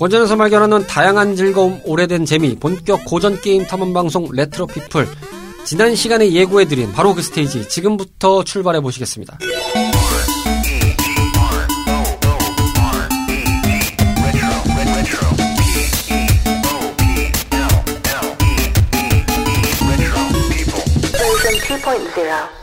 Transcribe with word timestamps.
고전에서 0.00 0.34
발견하는 0.34 0.86
다양한 0.86 1.36
즐거움, 1.36 1.78
오래된 1.84 2.24
재미, 2.24 2.56
본격 2.56 3.04
고전 3.04 3.38
게임 3.42 3.66
탐험 3.66 3.92
방송 3.92 4.26
레트로 4.32 4.66
피플. 4.66 5.06
지난 5.66 5.94
시간에 5.94 6.32
예고해드린 6.32 6.90
바로 6.92 7.14
그 7.14 7.20
스테이지 7.20 7.68
지금부터 7.68 8.42
출발해 8.42 8.80
보시겠습니다. 8.80 9.36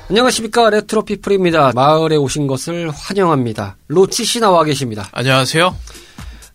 안녕하십니까 0.09 0.71
레트로 0.71 1.04
피플입니다. 1.04 1.74
마을에 1.75 2.15
오신 2.15 2.47
것을 2.47 2.89
환영합니다. 2.89 3.77
로치 3.89 4.25
씨 4.25 4.39
나와 4.39 4.63
계십니다. 4.63 5.07
안녕하세요. 5.11 5.75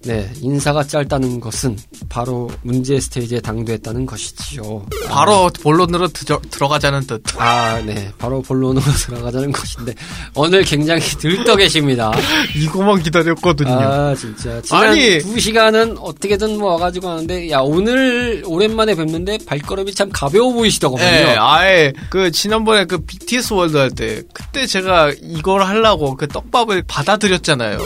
네, 0.04 0.28
인사가 0.40 0.82
짧다는 0.82 1.38
것은 1.38 1.78
바로 2.08 2.50
문제 2.62 2.98
스테이지에 2.98 3.40
당도했다는 3.40 4.04
것이지요. 4.06 4.84
바로 5.08 5.48
본론으로 5.62 6.08
드, 6.08 6.24
들어가자는 6.50 7.06
뜻. 7.06 7.22
아, 7.38 7.80
네, 7.86 8.10
바로 8.18 8.42
본론으로 8.42 8.82
들어가자는 8.84 9.52
것인데 9.52 9.94
오늘 10.34 10.64
굉장히 10.64 11.00
들떠 11.02 11.54
계십니다. 11.56 12.10
이거만 12.56 13.02
기다렸거든요. 13.02 13.70
아, 13.70 14.14
진짜 14.16 14.60
지난 14.62 14.82
아니, 14.90 15.18
두 15.20 15.38
시간은 15.38 15.96
어떻게든 15.98 16.58
뭐 16.58 16.72
와가지고 16.72 17.08
하는데 17.08 17.50
야 17.50 17.60
오늘 17.60 18.42
오랜만에 18.44 18.94
뵙는데 18.96 19.38
발걸음이 19.46 19.94
참 19.94 20.10
가벼워 20.12 20.52
보이시더군요. 20.52 21.02
네, 21.02 21.36
아예 21.38 21.92
그 22.10 22.30
지난번에 22.32 22.86
그 22.86 22.98
BTS 22.98 23.52
월드 23.54 23.76
할 23.76 23.92
때 23.92 24.22
그때 24.32 24.66
제가 24.66 25.12
이걸 25.20 25.62
하려고 25.62 26.16
그 26.16 26.26
떡밥을 26.26 26.84
받아들였잖아요. 26.88 27.78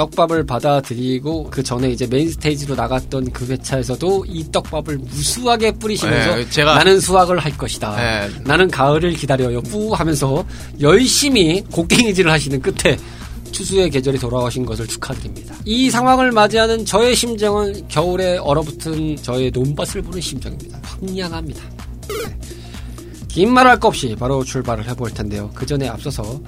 떡밥을 0.00 0.46
받아들이고 0.46 1.48
그 1.50 1.62
전에 1.62 1.90
이제 1.90 2.06
메인 2.06 2.30
스테이지로 2.30 2.74
나갔던 2.74 3.32
그 3.32 3.44
회차에서도 3.46 4.24
이 4.28 4.50
떡밥을 4.50 4.96
무수하게 4.96 5.72
뿌리시면서 5.72 6.36
네, 6.36 6.48
제가 6.48 6.74
나는 6.74 7.00
수확을 7.00 7.38
할 7.38 7.54
것이다. 7.58 7.96
네. 7.96 8.30
나는 8.44 8.70
가을을 8.70 9.12
기다려요. 9.12 9.60
뿌 9.60 9.92
하면서 9.92 10.42
열심히 10.80 11.62
곡괭이질을 11.70 12.30
하시는 12.30 12.62
끝에 12.62 12.96
추수의 13.52 13.90
계절이 13.90 14.18
돌아오신 14.18 14.64
것을 14.64 14.86
축하드립니다. 14.86 15.54
이 15.66 15.90
상황을 15.90 16.32
맞이하는 16.32 16.86
저의 16.86 17.14
심정은 17.14 17.86
겨울에 17.88 18.38
얼어붙은 18.38 19.16
저의 19.16 19.50
논밭을 19.50 20.00
보는 20.00 20.18
심정입니다. 20.20 20.80
황량합니다. 20.82 21.62
네. 22.08 22.38
긴말 23.28 23.66
할 23.66 23.78
것 23.78 23.88
없이 23.88 24.16
바로 24.18 24.42
출발을 24.44 24.88
해볼 24.88 25.10
텐데요. 25.10 25.50
그 25.54 25.66
전에 25.66 25.88
앞서서 25.88 26.40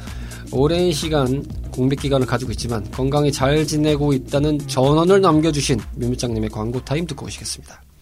오랜 0.52 0.92
시간 0.92 1.42
공백 1.70 2.00
기간을 2.00 2.26
가지고 2.26 2.52
있지만 2.52 2.88
건강히 2.90 3.32
잘 3.32 3.66
지내고 3.66 4.12
있다는 4.12 4.58
전언을 4.68 5.20
남겨주신 5.22 5.80
묘미장님의 5.96 6.50
광고 6.50 6.84
타임 6.84 7.06
듣고 7.06 7.26
오시겠습니다. 7.26 7.80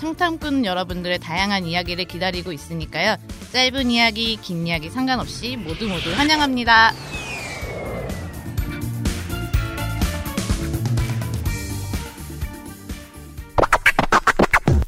청탐꾼 0.00 0.64
여러분들의 0.64 1.18
다양한 1.18 1.66
이야기를 1.66 2.04
기다리고 2.04 2.52
있으니까요. 2.52 3.16
짧은 3.52 3.90
이야기, 3.90 4.36
긴 4.36 4.66
이야기 4.66 4.90
상관없이 4.90 5.56
모두 5.56 5.88
모두 5.88 6.10
환영합니다. 6.12 6.92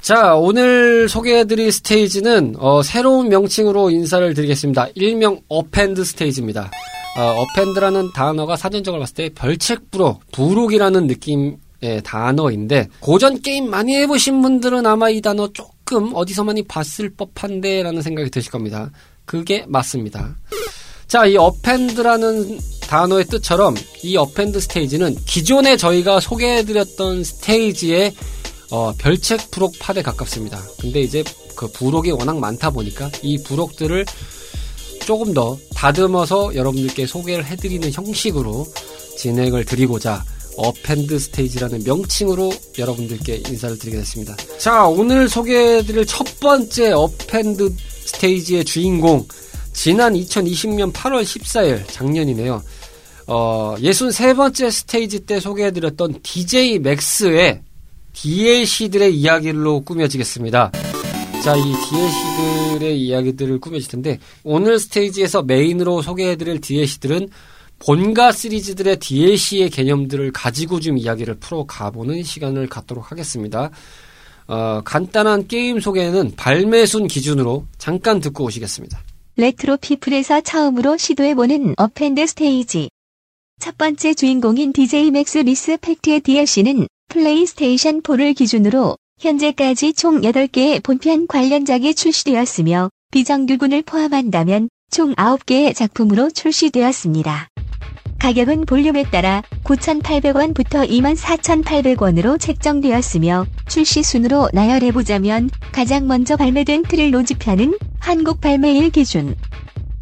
자, 0.01 0.35
오늘 0.35 1.09
소개해드릴 1.09 1.71
스테이지는 1.71 2.57
어, 2.59 2.83
새로운 2.83 3.29
명칭으로 3.29 3.91
인사를 3.91 4.35
드리겠습니다. 4.35 4.89
일명 4.95 5.41
append 5.49 6.05
스테이지입니다. 6.05 6.71
어, 7.17 7.43
append라는 7.43 8.13
단어가 8.13 8.57
사전적으로 8.57 9.01
봤을 9.01 9.15
때 9.15 9.29
별책부록, 9.35 10.23
부록이라는 10.33 11.07
느낌 11.07 11.59
예, 11.83 12.01
단어인데 12.01 12.89
고전 13.01 13.41
게임 13.41 13.71
많이 13.71 13.95
해보신 13.95 14.43
분들은 14.43 14.85
아마 14.87 15.09
이 15.09 15.21
단어 15.21 15.49
조금 15.53 16.13
어디서 16.15 16.45
많이 16.45 16.63
봤을 16.63 17.11
법한데라는 17.11 18.03
생각이 18.03 18.31
드실 18.31 18.51
겁니다. 18.53 18.91
그게 19.25 19.65
맞습니다. 19.67 20.37
자, 21.07 21.27
이 21.27 21.37
append라는 21.37 22.59
단어의 22.83 23.25
뜻처럼 23.25 23.75
이 24.03 24.17
append 24.17 24.61
스테이지는 24.61 25.17
기존에 25.25 25.77
저희가 25.77 26.21
소개해드렸던 26.21 27.25
스테이지의 27.25 28.15
어, 28.71 28.93
별책 28.97 29.51
부록 29.51 29.75
판에 29.81 30.03
가깝습니다. 30.03 30.61
근데 30.81 31.01
이제 31.01 31.25
그 31.57 31.67
부록이 31.69 32.13
워낙 32.13 32.39
많다 32.39 32.71
보니까 32.71 33.11
이 33.23 33.43
부록들을 33.43 34.07
조금 35.05 35.35
더 35.35 35.59
다듬어서 35.75 36.55
여러분들께 36.55 37.07
소개를 37.07 37.45
해드리는 37.45 37.91
형식으로 37.91 38.67
진행을 39.19 39.65
드리고자 39.65 40.23
append 40.57 41.19
스테이지라는 41.19 41.85
명칭으로 41.85 42.53
여러분들께 42.79 43.43
인사를 43.49 43.79
드리게 43.79 43.99
됐습니다. 43.99 44.37
자, 44.59 44.87
오늘 44.87 45.29
소개해드릴 45.29 46.07
첫 46.07 46.27
번째 46.41 46.93
append 46.93 47.73
스테이지의 47.79 48.65
주인공, 48.65 49.27
지난 49.73 50.15
2020년 50.15 50.93
8월 50.93 51.23
14일, 51.23 51.87
작년이네요. 51.89 52.63
어, 53.27 53.77
63번째 53.79 54.71
스테이지 54.71 55.21
때 55.21 55.39
소개해드렸던 55.39 56.21
DJ 56.23 56.81
MAX의 56.81 57.63
DLC들의 58.13 59.15
이야기로 59.17 59.85
꾸며지겠습니다. 59.85 60.73
자, 61.43 61.57
이 61.57 61.63
DLC들의 61.63 63.01
이야기들을 63.01 63.61
꾸며질 63.61 63.89
텐데, 63.89 64.19
오늘 64.43 64.79
스테이지에서 64.79 65.43
메인으로 65.43 66.03
소개해드릴 66.03 66.61
DLC들은 66.61 67.29
본가 67.81 68.33
시리즈들의 68.33 68.99
DLC의 68.99 69.71
개념들을 69.71 70.33
가지고 70.33 70.81
좀 70.81 70.99
이야기를 70.99 71.37
풀어 71.37 71.65
가보는 71.67 72.23
시간을 72.23 72.69
갖도록 72.69 73.11
하겠습니다. 73.11 73.71
어, 74.47 74.83
간단한 74.85 75.49
게임 75.49 75.81
소개는 75.81 76.33
발매순 76.37 77.07
기준으로 77.07 77.67
잠깐 77.79 78.21
듣고 78.21 78.45
오시겠습니다. 78.45 79.01
레트로 79.37 79.79
피플에서 79.79 80.43
처음으로 80.43 80.97
시도해보는 80.97 81.75
append 81.79 82.27
스테이지. 82.27 82.91
첫 83.61 83.79
번째 83.79 84.15
주인공인 84.15 84.73
DJ 84.73 85.11
맥스 85.11 85.39
리스펙트의 85.39 86.21
DLC는 86.21 86.87
PlayStation 87.09 88.03
4를 88.03 88.35
기준으로 88.37 88.97
현재까지 89.21 89.95
총 89.95 90.21
8개의 90.21 90.83
본편 90.83 91.27
관련작이 91.27 91.95
출시되었으며 91.95 92.91
비정규군을 93.11 93.83
포함한다면 93.83 94.69
총 94.91 95.15
9개의 95.15 95.75
작품으로 95.75 96.31
출시되었습니다. 96.31 97.49
가격은 98.21 98.67
볼륨에 98.67 99.03
따라 99.05 99.43
9,800원부터 99.65 100.89
24,800원으로 100.89 102.39
책정되었으며 102.39 103.47
출시 103.67 104.03
순으로 104.03 104.51
나열해보자면 104.53 105.49
가장 105.73 106.07
먼저 106.07 106.37
발매된 106.37 106.83
Trilogy편은 106.83 107.79
한국 107.99 108.43
발매일 108.43 108.91
기준. 108.91 109.35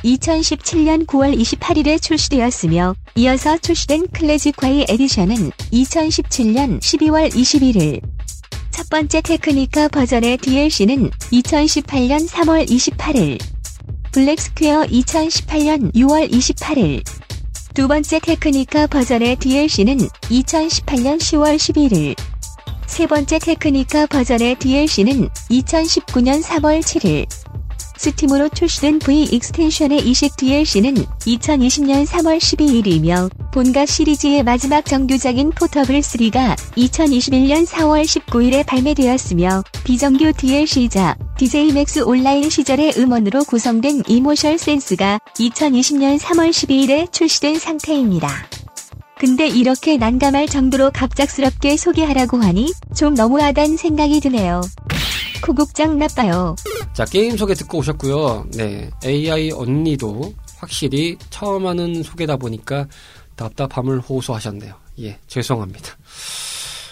2017년 0.05 1.07
9월 1.07 1.39
28일에 1.39 2.03
출시되었으며 2.03 2.97
이어서 3.15 3.57
출시된 3.57 4.09
Clazziquai 4.09 4.87
Edition은 4.89 5.50
2017년 5.73 6.81
12월 6.81 7.31
21일 7.31 8.01
첫 8.71 8.89
번째 8.91 9.21
Technika 9.21 9.89
버전의 9.89 10.39
DLC는 10.39 11.10
2018년 11.10 12.28
3월 12.28 12.69
28일. 12.69 13.39
Black 14.10 14.44
Square 14.44 14.84
2018년 14.84 15.95
6월 15.95 16.31
28일 16.31 17.03
두 17.78 17.86
번째 17.86 18.19
Technika 18.19 18.89
버전의 18.89 19.36
DLC는 19.36 19.98
2018년 19.98 21.19
10월 21.19 21.54
11일. 21.54 22.16
세 22.89 23.07
번째 23.07 23.39
Technika 23.39 24.07
버전의 24.07 24.57
DLC는 24.57 25.28
2019년 25.28 26.42
3월 26.42 26.80
7일. 26.80 27.47
Steam으로 27.98 28.48
출시된 28.48 29.00
V 29.00 29.24
익스텐션의 29.24 30.09
이식 30.09 30.36
DLC는 30.36 30.95
2020년 30.95 32.06
3월 32.06 32.39
12일이며 32.39 33.28
본가 33.53 33.86
시리즈의 33.86 34.45
마지막 34.45 34.84
정규작인 34.84 35.50
Portable 35.51 35.98
3가 35.98 36.56
2021년 36.77 37.66
4월 37.66 38.04
19일에 38.04 38.65
발매되었으며 38.65 39.65
비정규 39.84 40.33
DLC이자 40.33 41.16
DJ 41.36 41.72
MAX 41.72 42.01
Online 42.01 42.48
시절의 42.48 42.95
음원으로 42.98 43.45
구성된 43.45 44.04
Emotional 44.07 44.59
Sense가 44.59 45.19
2020년 45.34 46.18
3월 46.18 46.51
12일에 46.51 47.12
출시된 47.12 47.59
상태입니다. 47.59 48.28
근데 49.18 49.48
이렇게 49.48 49.97
난감할 49.97 50.47
정도로 50.47 50.92
갑작스럽게 50.92 51.77
소개하라고 51.77 52.36
하니 52.39 52.72
좀 52.94 53.15
너무하단 53.15 53.77
생각이 53.77 54.21
드네요. 54.21 54.60
코국장 55.43 55.99
나빠요. 55.99 56.55
자, 56.93 57.05
게임 57.05 57.37
소개 57.37 57.55
듣고 57.55 57.79
오셨고요. 57.79 58.47
네, 58.55 58.91
AI 59.05 59.53
언니도 59.53 60.33
확실히 60.57 61.17
처음 61.31 61.67
하는 61.67 62.03
소개다 62.03 62.37
보니까 62.37 62.87
답답함을 63.37 64.01
호소하셨네요. 64.01 64.75
예, 65.01 65.19
죄송합니다. 65.27 65.97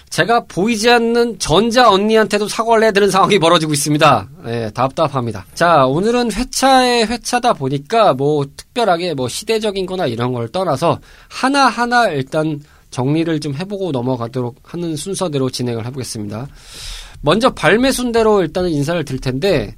제가 0.08 0.44
보이지 0.44 0.88
않는 0.88 1.38
전자 1.38 1.90
언니한테도 1.90 2.48
사과를 2.48 2.84
해야 2.84 2.90
되는 2.92 3.10
상황이 3.10 3.38
벌어지고 3.38 3.72
있습니다. 3.74 4.28
예, 4.46 4.70
답답합니다. 4.72 5.44
자, 5.54 5.84
오늘은 5.84 6.32
회차의 6.32 7.06
회차다 7.06 7.52
보니까 7.54 8.14
뭐 8.14 8.46
특별하게 8.56 9.12
뭐 9.14 9.28
시대적인 9.28 9.84
거나 9.84 10.06
이런 10.06 10.32
걸 10.32 10.48
떠나서 10.48 11.00
하나하나 11.28 12.08
일단 12.08 12.62
정리를 12.90 13.40
좀 13.40 13.54
해보고 13.54 13.90
넘어가도록 13.90 14.56
하는 14.62 14.96
순서대로 14.96 15.50
진행을 15.50 15.84
해보겠습니다. 15.84 16.46
먼저 17.20 17.50
발매 17.54 17.92
순대로 17.92 18.42
일단은 18.42 18.70
인사를 18.70 19.04
드릴 19.04 19.20
텐데, 19.20 19.74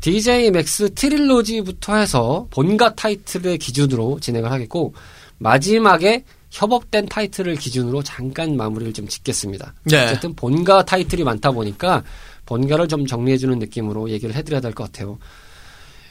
DJ 0.00 0.50
MAX 0.50 0.92
Trilogy부터 0.94 1.96
해서 1.96 2.46
본가 2.50 2.94
타이틀의 2.94 3.58
기준으로 3.58 4.18
진행을 4.20 4.50
하겠고, 4.50 4.94
마지막에 5.38 6.24
협업된 6.50 7.06
타이틀을 7.06 7.56
기준으로 7.56 8.02
잠깐 8.02 8.56
마무리를 8.56 8.92
좀 8.92 9.06
짓겠습니다. 9.06 9.74
네. 9.84 10.04
어쨌든 10.04 10.34
본가 10.34 10.84
타이틀이 10.84 11.22
많다 11.22 11.52
보니까 11.52 12.02
본가를 12.46 12.88
좀 12.88 13.06
정리해주는 13.06 13.58
느낌으로 13.58 14.10
얘기를 14.10 14.34
해드려야 14.34 14.60
될 14.60 14.72
것 14.72 14.84
같아요. 14.84 15.18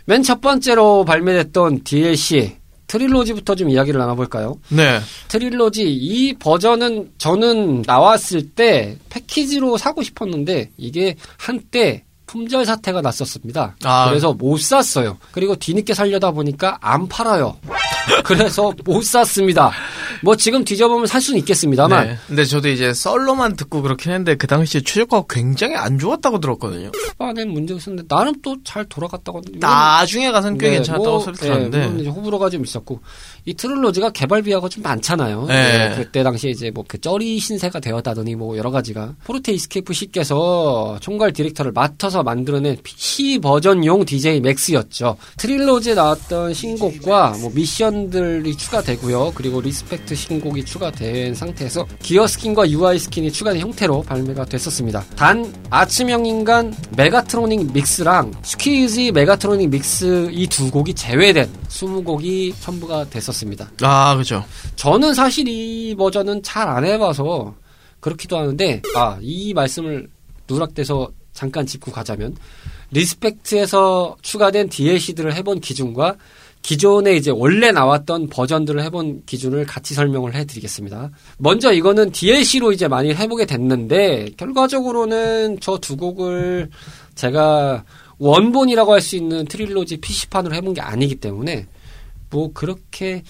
맨 0.06 0.24
첫 0.24 0.40
번째로 0.42 1.04
발매됐던 1.06 1.84
DLC 1.84 2.56
Trilogy부터 2.90 3.56
좀 3.56 3.70
이야기를 3.70 4.00
나눠볼까요? 4.00 4.58
네. 4.70 5.00
Trilogy 5.30 5.84
이 5.84 6.34
버전은 6.34 7.12
저는 7.18 7.84
나왔을 7.86 8.50
때 8.50 8.98
패키지로 9.10 9.78
사고 9.78 10.02
싶었는데 10.02 10.72
이게 10.76 11.16
한때 11.38 12.04
품절 12.26 12.66
사태가 12.66 13.02
났었습니다. 13.02 13.76
아. 13.84 14.10
그래서 14.10 14.34
못 14.34 14.60
샀어요. 14.60 15.18
그리고 15.32 15.56
뒤늦게 15.56 15.94
살려다 15.94 16.32
보니까 16.32 16.78
안 16.82 17.08
팔아요. 17.08 17.58
그래서 18.24 18.74
못 18.84 19.04
샀습니다. 19.04 19.72
뭐 20.24 20.36
지금 20.36 20.64
뒤져보면 20.64 21.08
살 21.08 21.22
수는 21.22 21.40
있겠습니다만 21.40 22.08
네. 22.08 22.18
근데 22.28 22.46
저도 22.46 22.70
이제 22.70 22.94
썰로만 22.94 23.56
듣고 23.56 23.82
그렇긴 23.82 24.12
했는데 24.12 24.36
그 24.36 24.48
당시에 24.48 24.82
최적화가 24.82 25.26
굉장히 25.30 25.76
안 25.76 25.98
좋았다고 26.00 26.40
들었거든요. 26.40 26.92
초반엔 26.92 27.50
문제가 27.52 27.78
있었는데 27.78 28.08
나름 28.08 28.34
또 28.42 28.56
잘 28.64 28.86
돌아갔다고 28.86 29.42
나중에 29.54 30.32
가서는 30.32 30.58
꽤 30.58 30.68
네, 30.70 30.74
괜찮았다고 30.76 31.10
뭐, 31.10 31.20
소리 31.22 31.36
네, 31.38 31.42
들었는데. 31.42 32.02
이제 32.02 32.10
호불호가 32.10 32.50
좀 32.50 32.64
있었고 32.64 33.00
이 33.46 33.54
Trilogy가 33.54 34.10
개발 34.12 34.38
비화가 34.38 34.68
좀 34.70 34.84
많잖아요. 34.84 35.46
네. 35.48 35.90
네, 35.90 35.96
그때 35.96 36.24
당시에 36.24 36.52
이제 36.52 36.70
뭐 36.72 36.84
그 36.88 37.00
쩌리 37.00 37.38
신세가 37.40 37.80
되었다더니 37.80 38.36
뭐 38.36 38.58
여러 38.58 38.72
가지가 38.72 39.16
Forte 39.24 39.54
Escape 39.54 39.94
씨께서 39.94 40.98
총괄 41.02 41.32
디렉터를 41.34 41.72
맡아서 41.72 42.24
만들어낸 42.24 42.78
PC 42.84 43.40
버전용 43.42 44.06
DJ 44.06 44.40
MAX였죠. 44.42 45.18
Trilogy에 45.38 45.94
나왔던 45.94 46.54
신곡과 46.54 47.36
뭐 47.42 47.52
미션들이 47.54 48.56
추가되고요. 48.58 49.34
그리고 49.36 49.62
Respect 49.62 50.09
신곡이 50.16 50.64
추가된 50.66 51.34
상태에서 51.36 51.86
기어 52.02 52.28
스킨과 52.28 52.70
UI 52.70 53.00
스킨이 53.00 53.32
추가된 53.32 53.62
형태로 53.62 54.04
발매가 54.04 54.46
됐었습니다. 54.46 55.04
단 55.16 55.54
아침형 55.70 56.26
인간 56.26 56.74
Megatonic 56.98 57.72
Mix랑 57.74 58.34
Squeeze 58.44 59.12
Megatonic 59.14 59.70
Mix 59.70 60.30
이 60.32 60.48
두 60.48 60.70
곡이 60.72 60.94
제외된 60.94 61.50
20곡이 61.70 62.54
첨부가 62.60 63.06
됐었습니다. 63.10 63.72
아, 63.82 64.16
그죠. 64.18 64.44
저는 64.76 65.14
사실 65.14 65.48
이 65.48 65.96
버전은 65.96 66.44
잘 66.44 66.68
안 66.70 66.86
해봐서 66.86 67.56
그렇기도 68.00 68.38
하는데 68.38 68.82
아 68.96 69.18
이 69.22 69.54
말씀을 69.54 70.08
누락돼서 70.50 71.10
잠깐 71.34 71.66
짚고 71.66 71.92
가자면 71.92 72.36
Respect에서 72.92 74.18
추가된 74.22 74.70
DLC들을 74.70 75.34
해본 75.36 75.60
기준과 75.62 76.16
기존에 76.62 77.16
이제 77.16 77.32
원래 77.32 77.72
나왔던 77.72 78.28
버전들을 78.30 78.84
해본 78.84 79.24
기준을 79.26 79.66
같이 79.66 79.94
설명을 79.94 80.36
해드리겠습니다. 80.36 81.10
먼저 81.38 81.72
이거는 81.72 82.12
DLC로 82.12 82.72
이제 82.74 82.88
많이 82.88 83.14
해보게 83.14 83.46
됐는데 83.46 84.32
결과적으로는 84.38 85.60
저 85.62 85.78
두 85.80 85.96
곡을 85.98 86.70
제가 87.16 87.84
원본이라고 88.20 88.94
할 88.94 89.02
수 89.02 89.16
있는 89.16 89.46
트릴로지 89.46 89.98
PC판으로 89.98 90.54
해본 90.54 90.74
게 90.74 90.82
아니기 90.82 91.16
때문에 91.16 91.66
뭐 92.30 92.52
그렇게 92.54 93.24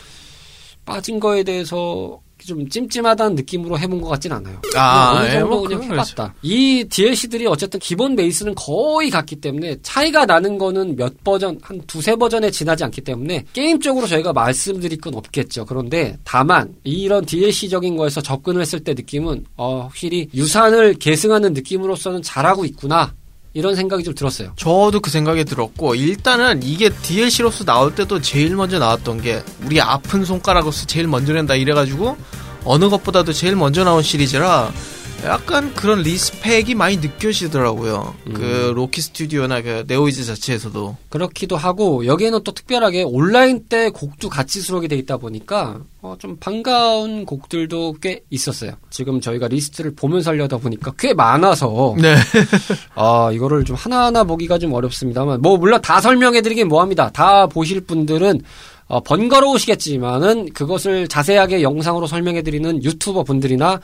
빠진 0.86 1.20
거에 1.20 1.44
대해서 1.44 2.20
좀 2.50 2.68
찜찜하다는 2.68 3.36
느낌으로 3.36 3.78
해본 3.78 4.02
것 4.02 4.10
같진 4.10 4.32
않아요. 4.32 4.60
아, 4.76 5.18
어느 5.20 5.28
예, 5.28 5.32
정도 5.34 5.48
뭐 5.48 5.62
그냥 5.62 5.88
그렇죠. 5.88 5.94
해봤다. 5.94 6.34
이 6.42 6.84
DLC들이 6.90 7.46
어쨌든 7.46 7.80
기본 7.80 8.16
베이스는 8.16 8.56
거의 8.56 9.12
같기 9.12 9.36
때문에 9.36 9.78
차이가 9.84 10.26
나는 10.26 10.58
거는 10.58 10.96
몇 10.96 11.24
버전, 11.24 11.60
한 11.62 11.80
두세 11.86 12.16
버전에 12.16 12.50
지나지 12.50 12.84
않기 12.84 13.02
때문에 13.02 13.46
게임적으로 13.54 14.08
저희가 14.08 14.34
말씀드릴 14.34 15.00
건 15.00 15.14
없겠죠. 15.16 15.66
그런데 15.66 16.18
다만 16.24 16.74
이런 16.84 17.24
DLC적인 17.24 17.96
거에서 17.96 18.22
접근을 18.22 18.62
했을 18.62 18.80
때 18.84 18.94
느낌은 18.94 19.46
어, 19.56 19.82
확실히 19.84 20.28
유산을 20.34 20.96
계승하는 20.96 21.54
느낌으로서는 21.54 22.24
잘하고 22.24 22.66
있구나. 22.66 23.14
이런 23.54 23.76
생각이 23.76 24.04
좀 24.04 24.14
들었어요. 24.14 24.54
저도 24.56 25.00
그 25.00 25.10
생각이 25.10 25.44
들었고 25.46 25.96
일단은 25.96 26.62
이게 26.64 26.90
DLC로서 26.90 27.64
나올 27.66 27.96
때도 27.96 28.22
제일 28.22 28.56
먼저 28.56 28.78
나왔던 28.80 29.22
게 29.22 29.44
우리 29.66 29.82
아픈 29.82 30.24
손가락으로서 30.24 30.86
제일 30.86 31.08
먼저 31.08 31.34
낸다 31.34 31.56
이래가지고 31.56 32.18
어느 32.66 32.90
것보다도 32.90 33.34
제일 33.34 33.56
먼저 33.56 33.84
나온 33.84 34.04
시리즈라 34.04 34.72
약간 35.26 35.74
그런 35.74 36.02
respect이 36.02 36.76
많이 36.76 36.98
느껴지더라고요. 36.98 38.16
그 38.34 38.72
Rocky 38.76 39.02
Studio나 39.02 39.62
그 39.62 39.84
Neowiz 39.88 40.26
자체에서도 40.26 40.98
그렇기도 41.10 41.58
하고 41.58 42.06
여기에는 42.06 42.44
또 42.44 42.52
특별하게 42.52 43.04
온라인 43.04 43.66
때 43.66 43.90
곡도 43.90 44.30
같이 44.30 44.62
수록이 44.62 44.88
돼 44.88 44.96
있다 44.96 45.18
보니까 45.18 45.82
어, 46.02 46.16
좀 46.20 46.38
반가운 46.40 47.26
곡들도 47.26 47.96
꽤 48.02 48.22
있었어요. 48.30 48.72
지금 48.90 49.20
저희가 49.20 49.48
리스트를 49.48 49.94
보면서 49.94 50.32
하려다 50.32 50.58
보니까 50.58 50.94
꽤 50.98 51.14
많아서 51.14 51.96
네. 52.00 52.16
아 52.96 53.30
이거를 53.34 53.66
좀 53.66 53.76
하나하나 53.76 54.24
보기가 54.24 54.58
좀 54.58 54.74
어렵습니다만 54.74 55.42
뭐 55.42 55.58
물론 55.58 55.82
다 55.82 56.00
설명해드리긴 56.00 56.68
뭐합니다. 56.70 57.10
다 57.12 57.48
보실 57.48 57.82
분들은 57.82 58.42
어, 58.88 59.02
번거로우시겠지만은 59.02 60.52
그것을 60.54 61.08
자세하게 61.08 61.62
영상으로 61.62 62.08
설명해드리는 62.08 62.84
유튜버 62.84 63.24
분들이나 63.24 63.80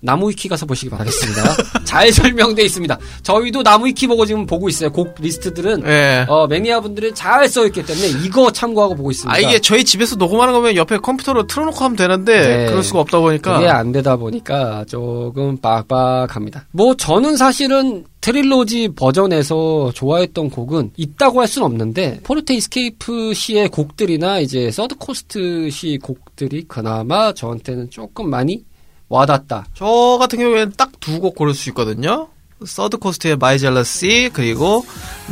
나무위키 0.00 0.48
가서 0.48 0.66
보시기 0.66 0.90
바라겠습니다. 0.90 1.56
잘 1.84 2.12
설명돼 2.12 2.62
있습니다. 2.62 2.98
저희도 3.22 3.62
나무위키 3.62 4.06
보고 4.06 4.24
지금 4.26 4.46
보고 4.46 4.68
있어요. 4.68 4.90
곡 4.90 5.14
리스트들은 5.20 5.82
네. 5.82 6.26
어, 6.28 6.46
매니아 6.46 6.80
분들이 6.80 7.14
잘 7.14 7.48
써있기 7.48 7.84
때문에 7.84 8.08
이거 8.24 8.50
참고하고 8.50 8.94
보고 8.94 9.10
있습니다. 9.10 9.34
아 9.34 9.38
이게 9.38 9.58
저희 9.58 9.84
집에서 9.84 10.16
녹음하는 10.16 10.52
거면 10.54 10.76
옆에 10.76 10.98
컴퓨터로 10.98 11.46
틀어놓고 11.46 11.84
하면 11.84 11.96
되는데 11.96 12.40
네. 12.40 12.66
그럴 12.66 12.82
수가 12.82 13.00
없다 13.00 13.20
보니까 13.20 13.58
그게 13.58 13.68
안 13.68 13.92
되다 13.92 14.16
보니까 14.16 14.84
조금 14.86 15.56
빡빡합니다. 15.58 16.66
뭐 16.72 16.94
저는 16.94 17.36
사실은 17.36 18.04
Trilogy 18.20 18.88
버전에서 18.88 19.92
좋아했던 19.94 20.50
곡은 20.50 20.92
있다고 20.96 21.40
할 21.40 21.48
수는 21.48 21.66
없는데 21.66 22.20
Forte 22.24 22.54
Escape 22.54 23.32
씨의 23.32 23.68
곡들이나 23.68 24.40
이제 24.40 24.70
3rd 24.70 24.96
Coast 24.96 25.70
씨 25.70 25.98
곡들이 26.02 26.64
그나마 26.66 27.32
저한테는 27.32 27.90
조금 27.90 28.28
많이 28.28 28.64
와닿다. 29.08 29.66
저 29.74 30.16
같은 30.20 30.38
경우에는 30.38 30.72
딱 30.76 30.90
두 31.00 31.20
곡 31.20 31.34
고를 31.34 31.54
수 31.54 31.68
있거든요. 31.70 32.28
3rd 32.66 32.98
Coast의 32.98 33.36
My 33.36 33.58
Jealousy 33.58 34.30
그리고 34.32 34.84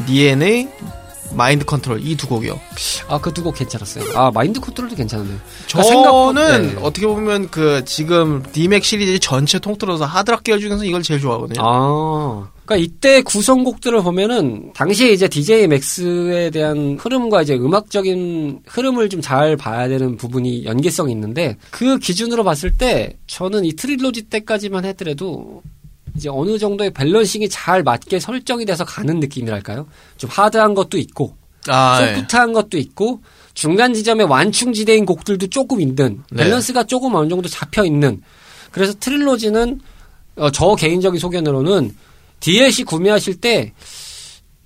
DNA 0.07 0.69
Mind 1.35 1.65
Control 1.65 2.01
이 2.01 2.17
두 2.17 2.29
곡이요. 2.29 2.59
아 3.09 3.19
그 3.19 3.33
두 3.33 3.43
곡 3.43 3.57
괜찮았어요. 3.57 4.17
아 4.17 4.31
Mind 4.33 4.61
Control도 4.61 4.95
괜찮았네요. 4.97 5.39
저는 5.67 5.87
생각보다- 5.91 6.59
네. 6.75 6.77
어떻게 6.83 7.07
보면 7.07 7.51
그 7.51 7.85
지금 7.85 8.43
디맥 8.53 8.85
시리즈 8.85 9.19
전체 9.19 9.59
통틀어서 9.59 10.05
하드락 10.07 10.45
계열 10.45 10.61
중에서 10.61 10.85
이걸 10.85 11.03
제일 11.03 11.21
좋아하거든요. 11.21 11.61
아. 11.63 12.49
그러니까 12.67 12.77
이때 12.77 13.23
구성곡들을 13.23 14.03
보면은 14.03 14.73
당시에 14.75 15.13
이제 15.13 15.29
DJ 15.29 15.69
MAX에 15.69 16.51
대한 16.51 16.99
흐름과 17.01 17.43
이제 17.43 17.55
음악적인 17.55 18.61
흐름을 18.67 19.09
좀 19.09 19.17
잘 19.27 19.57
봐야 19.57 19.89
되는 19.89 20.17
부분이 20.17 20.67
연계성이 20.67 21.11
있는데 21.13 21.57
그 21.71 21.99
기준으로 21.99 22.45
봤을 22.45 22.71
때 22.71 23.17
저는 23.27 23.65
이 23.65 23.73
Trilogy 23.73 24.23
때까지만 24.25 24.85
하더라도 24.85 25.63
이제 26.15 26.29
어느 26.29 26.59
정도의 26.59 26.91
밸런싱이 26.93 27.49
잘 27.49 27.83
맞게 27.83 28.21
설정이 28.21 28.67
돼서 28.67 28.85
가는 28.85 29.19
느낌이랄까요? 29.19 29.87
좀 30.17 30.31
하드한 30.31 30.75
것도 30.75 30.99
있고 30.99 31.35
아, 31.69 31.99
예. 32.03 32.15
소프트한 32.15 32.53
것도 32.53 32.79
있고 32.79 33.21
중간 33.55 33.95
지점에 33.95 34.23
완충지대인 34.25 35.07
곡들도 35.07 35.49
조금 35.49 35.81
있는 35.81 36.23
네. 36.31 36.45
밸런스가 36.45 36.85
조금 36.85 37.15
어느 37.15 37.29
정도 37.29 37.49
잡혀 37.49 37.85
있는 37.85 38.23
그래서 38.71 38.93
트릴로지는 39.01 39.81
어, 40.37 40.51
저 40.51 40.75
개인적인 40.75 41.19
소견으로는 41.19 41.95
DLC 42.41 42.85
구매하실 42.85 43.41
때 43.41 43.73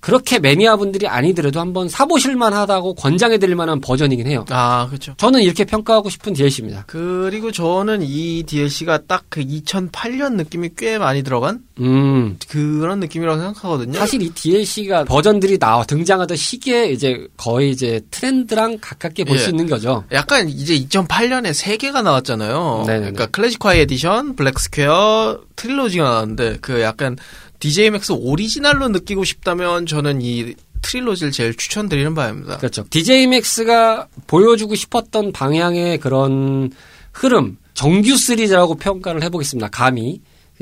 그렇게 0.01 0.39
매니아 0.39 0.77
분들이 0.77 1.07
아니더라도 1.07 1.59
한번 1.59 1.87
사보실 1.87 2.35
만하다고 2.35 2.95
권장해 2.95 3.37
드릴 3.37 3.55
만한 3.55 3.79
버전이긴 3.79 4.25
해요. 4.25 4.45
아, 4.49 4.87
그렇죠. 4.87 5.13
저는 5.17 5.41
이렇게 5.43 5.63
평가하고 5.63 6.09
싶은 6.09 6.33
DLC입니다. 6.33 6.85
그리고 6.87 7.51
저는 7.51 8.01
이 8.01 8.43
DLC가 8.43 9.05
딱 9.05 9.21
그 9.31 9.39
2008년 9.41 10.35
느낌이 10.35 10.71
꽤 10.77 10.97
많이 10.97 11.23
들어간 11.23 11.61
음. 11.79 12.37
그런 12.49 12.99
느낌이라고 12.99 13.39
생각하거든요. 13.39 13.97
사실 13.97 14.21
이 14.21 14.29
DLC가 14.29 15.05
버전들이 15.05 15.57
나와 15.57 15.85
등장하던 15.85 16.35
시기에 16.35 16.91
이제 16.91 17.25
거의 17.37 17.71
이제 17.71 18.01
트렌드랑 18.11 18.79
가깝게 18.81 19.23
볼수 19.23 19.45
예. 19.45 19.49
있는 19.51 19.67
거죠. 19.67 20.03
약간 20.11 20.49
이제 20.49 20.77
2008년에 20.77 21.53
세 21.53 21.77
개가 21.77 22.01
나왔잖아요. 22.01 22.83
네네네. 22.85 23.11
그러니까 23.11 23.27
클래지콰이 23.27 23.79
Edition, 23.79 24.35
Black 24.35 24.59
Square, 24.59 25.39
Trilogy가 25.55 26.03
나왔는데 26.03 26.57
그 26.59 26.81
약간 26.81 27.15
DJ 27.61 27.91
맥스 27.91 28.11
오리지널로 28.11 28.89
느끼고 28.89 29.23
싶다면 29.23 29.85
저는 29.85 30.21
이 30.21 30.55
Trilogy를 30.81 31.31
제일 31.31 31.55
추천드리는 31.55 32.13
바입니다. 32.15 32.57
그렇죠. 32.57 32.83
DJ 32.89 33.27
맥스가 33.27 34.07
보여주고 34.25 34.73
싶었던 34.75 35.31
방향의 35.31 35.99
그런 35.99 36.71
흐름, 37.13 37.57
정규 37.75 38.17
시리즈라고 38.17 38.75
평가를 38.75 39.21
해보겠습니다. 39.23 39.69
감히 39.69 40.21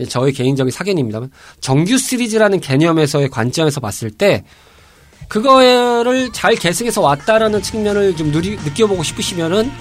저의 0.09 0.33
개인적인 0.33 0.71
사견입니다만 0.71 1.31
정규 1.61 1.97
시리즈라는 1.97 2.59
개념에서의 2.59 3.29
관점에서 3.29 3.79
봤을 3.79 4.11
때 4.11 4.43
그거를 5.29 6.31
잘 6.33 6.55
계승해서 6.55 7.01
왔다라는 7.01 7.61
측면을 7.61 8.17
좀 8.17 8.31
누리, 8.31 8.57
느껴보고 8.57 9.03
싶으시면은 9.03 9.71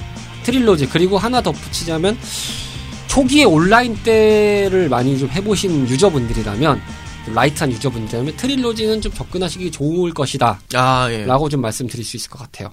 Trilogy 0.44 0.88
그리고 0.88 1.18
하나 1.18 1.40
덧붙이자면 1.42 2.16
초기에 3.08 3.42
온라인 3.44 3.96
때를 4.04 4.88
많이 4.88 5.18
좀 5.18 5.28
해보신 5.30 5.88
유저분들이라면 5.88 6.80
좀 6.80 7.07
light한 7.34 7.72
유저분들이라면 7.72 8.36
Trilogy는 8.36 9.00
좀 9.00 9.12
접근하시기 9.12 9.70
좋을 9.70 10.12
것이다. 10.14 10.60
아, 10.74 11.08
예. 11.10 11.24
라고 11.24 11.48
좀 11.48 11.60
말씀드릴 11.60 12.04
수 12.04 12.16
있을 12.16 12.30
것 12.30 12.38
같아요. 12.38 12.70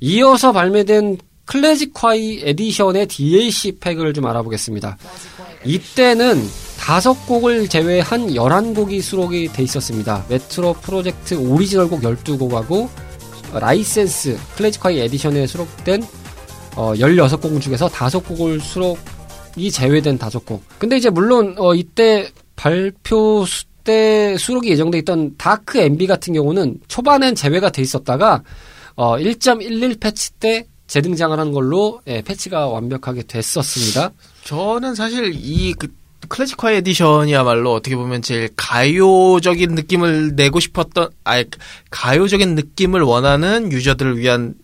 이어서 0.00 0.52
발매된 0.52 1.18
클래식화이 1.44 2.42
에디션의 2.44 3.06
DLC 3.06 3.78
팩을 3.80 4.12
좀 4.12 4.26
알아보겠습니다. 4.26 4.98
이때는 5.64 6.46
다섯 6.78 7.14
곡을 7.26 7.68
제외한 7.68 8.28
11곡이 8.28 9.00
수록이 9.02 9.48
돼 9.52 9.62
있었습니다. 9.62 10.24
Metro 10.28 10.74
Project 10.74 11.34
오리지널 11.34 11.88
곡 11.88 12.02
12곡하고 12.02 12.88
라이센스 13.52 14.38
클래지콰이 14.56 15.00
Edition에 15.00 15.46
수록된 15.46 16.02
어, 16.76 16.92
16곡 16.94 17.60
중에서 17.60 17.88
다섯 17.88 18.20
곡을 18.20 18.60
수록이 18.60 19.70
제외된 19.72 20.18
다섯 20.18 20.44
곡. 20.44 20.62
근데 20.78 20.96
이제 20.96 21.10
물론 21.10 21.54
어, 21.58 21.74
이때 21.74 22.30
발표 22.62 23.44
수- 23.46 23.64
때 23.84 24.36
수록이 24.36 24.68
예정돼 24.68 24.98
있던 24.98 25.34
Dark 25.38 25.78
Envy 25.78 26.06
같은 26.08 26.34
경우는 26.34 26.78
초반엔 26.88 27.34
제외가 27.34 27.70
돼 27.70 27.80
있었다가 27.80 28.42
어, 28.96 29.16
1.11 29.16 29.98
패치 29.98 30.32
때 30.32 30.66
재등장을 30.88 31.38
한 31.38 31.52
걸로 31.52 32.02
예, 32.06 32.20
패치가 32.20 32.66
완벽하게 32.66 33.22
됐었습니다. 33.22 34.10
저는 34.44 34.94
사실 34.94 35.32
이 35.34 35.72
그, 35.72 35.88
클래지콰이 36.28 36.72
Edition이야말로 36.72 37.72
어떻게 37.72 37.96
보면 37.96 38.20
제일 38.20 38.50
가요적인 38.56 39.74
느낌을 39.74 40.34
내고 40.36 40.60
싶었던, 40.60 41.08
아 41.24 41.42
가요적인 41.90 42.54
느낌을 42.56 43.00
원하는 43.00 43.72
유저들을 43.72 44.18
위한 44.18 44.54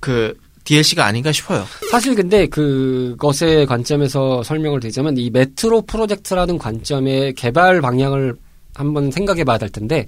그 0.00 0.36
DLC가 0.64 1.04
아닌가 1.04 1.30
싶어요. 1.30 1.64
사실 1.90 2.14
근데 2.14 2.46
그것의 2.46 3.66
관점에서 3.66 4.42
설명을 4.42 4.80
드리자면 4.80 5.16
이 5.18 5.30
Metro 5.30 5.82
Project라는 5.82 6.58
관점의 6.58 7.34
개발 7.34 7.80
방향을 7.80 8.34
한번 8.74 9.10
생각해 9.10 9.44
봐야 9.44 9.58
될 9.58 9.68
텐데 9.68 10.04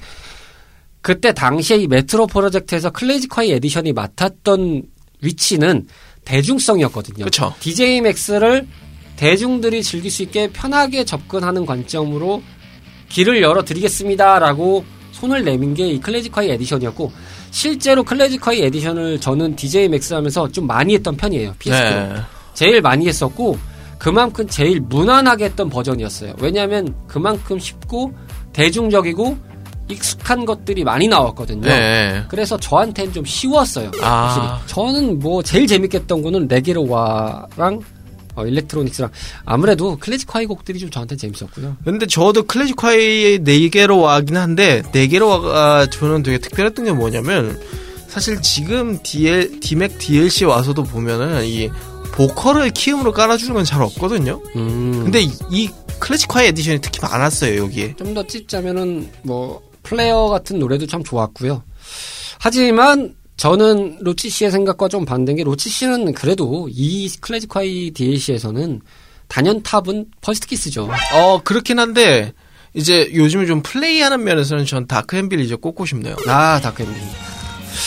그때 1.03 1.33
당시에 1.33 1.77
이 1.77 1.87
Metro 1.87 2.26
Project에서 2.26 2.91
클래지콰이 2.91 3.53
Edition이 3.53 3.93
맡았던 3.93 4.83
위치는 5.23 5.87
대중성이었거든요. 6.25 7.25
그쵸. 7.25 7.55
DJ 7.61 8.01
맥스를 8.01 8.67
대중들이 9.15 9.83
즐길 9.83 10.11
수 10.11 10.23
있게 10.25 10.51
편하게 10.53 11.05
접근하는 11.05 11.65
관점으로 11.65 12.43
길을 13.09 13.41
열어 13.41 13.65
드리겠습니다라고 13.65 14.85
손을 15.13 15.45
내민 15.45 15.75
게 15.75 15.87
이 15.89 16.01
클래지콰이 16.00 16.50
Edition이었고 16.50 17.12
실제로 17.57 18.03
클래지콰이 18.05 18.61
Edition을 18.65 19.19
저는 19.19 19.57
DJ 19.57 19.89
맥스 19.89 20.13
하면서 20.13 20.47
좀 20.53 20.67
많이 20.67 20.93
했던 20.93 21.17
편이에요. 21.17 21.55
PSP로. 21.59 22.17
제일 22.53 22.83
많이 22.83 23.09
했었고 23.09 23.57
그만큼 23.97 24.47
제일 24.47 24.79
무난하게 24.79 25.47
했던 25.47 25.71
버전이었어요. 25.71 26.35
왜냐하면 26.39 26.95
그만큼 27.07 27.59
쉽고 27.59 28.13
대중적이고 28.53 29.39
익숙한 29.89 30.45
것들이 30.45 30.85
많이 30.85 31.09
나왔거든요. 31.09 31.63
네. 31.63 32.25
그래서 32.29 32.59
저한테는 32.59 33.15
좀 33.15 33.25
쉬웠어요. 33.25 33.91
아. 34.03 34.61
저는 34.67 35.19
뭐 35.21 35.43
제일 35.43 35.67
재밌게 35.67 36.01
했던 36.01 36.21
거는 36.21 36.49
레게로와랑 36.49 37.81
어, 38.37 38.47
일렉트로닉스랑 38.47 39.11
아무래도 39.45 39.97
클래식 39.97 40.33
화이 40.35 40.47
곡들이 40.47 40.78
좀 40.78 40.90
저한테 40.90 41.16
재밌었고요. 41.16 41.76
근데 41.85 42.07
저도 42.07 42.45
클래식화이 42.45 43.38
4개로 43.38 44.02
와긴 44.02 44.37
한데 44.37 44.83
4개로 44.93 45.28
와가 45.28 45.90
저는 45.90 46.23
되게 46.23 46.38
특별했던 46.38 46.85
게 46.85 46.93
뭐냐면 46.93 47.59
사실 48.09 48.40
지금 48.40 48.99
DL, 49.02 49.61
디맥 49.61 49.99
DLC 49.99 50.45
와서도 50.45 50.85
보면은 50.85 51.45
이 51.45 51.71
보컬을 52.12 52.71
키움으로 52.71 53.12
깔아주는 53.12 53.52
건 53.52 53.64
잘 53.64 53.83
없거든요. 53.83 54.40
음. 54.57 55.02
근데 55.05 55.21
이, 55.23 55.31
이 55.50 55.71
클래지콰이 55.99 56.47
Edition이 56.49 56.81
특히 56.81 57.00
많았어요 57.02 57.62
여기에. 57.64 57.97
좀 57.97 58.14
더 58.14 58.26
찝자면은 58.26 59.11
뭐 59.23 59.61
플레이어 59.83 60.28
같은 60.28 60.59
노래도 60.59 60.87
참 60.87 61.02
좋았고요. 61.05 61.62
하지만 62.38 63.14
저는 63.37 63.99
로치 64.00 64.31
씨의 64.31 64.50
생각과 64.50 64.88
좀 64.88 65.05
반대인 65.05 65.37
게 65.37 65.45
로치 65.45 65.69
씨는 65.69 66.14
그래도 66.14 66.69
이 66.73 67.11
클래지콰이 67.21 67.91
DLC에서는 67.93 68.81
단연 69.28 69.62
탑은 69.62 70.07
First 70.21 70.47
Kiss죠. 70.47 70.88
어 71.14 71.40
그렇긴 71.43 71.78
한데 71.78 72.33
이제 72.75 73.11
요즘에 73.14 73.47
좀 73.47 73.62
플레이하는 73.62 74.23
면에서는 74.23 74.64
전 74.66 74.87
Dark 74.87 75.17
Envy를 75.17 75.41
이제 75.40 75.55
꼽고 75.55 75.87
싶네요. 75.87 76.16
아, 76.26 76.61
Dark 76.61 76.78
Envy. 76.78 77.00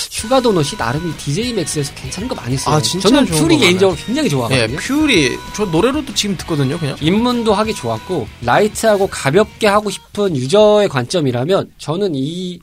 슈가 0.09 0.41
도넛이 0.41 0.71
나름 0.77 1.07
이 1.09 1.17
DJ 1.17 1.53
맥스에서 1.53 1.93
괜찮은 1.95 2.27
거 2.27 2.35
많이 2.35 2.53
했어요. 2.53 2.75
아, 2.75 2.81
진짜 2.81 3.09
저는 3.09 3.25
Fury 3.25 3.55
거 3.55 3.61
개인적으로 3.61 3.97
굉장히 3.97 4.25
예, 4.25 4.29
좋아하거든요. 4.29 4.77
Fury 4.77 5.37
저 5.55 5.65
노래로도 5.65 6.13
지금 6.13 6.35
듣거든요, 6.37 6.77
그냥. 6.77 6.95
입문도 7.01 7.53
하기 7.53 7.73
좋았고 7.73 8.27
light하고 8.41 9.07
가볍게 9.07 9.67
하고 9.67 9.89
싶은 9.89 10.35
유저의 10.35 10.89
관점이라면 10.89 11.71
저는 11.77 12.11
이 12.15 12.59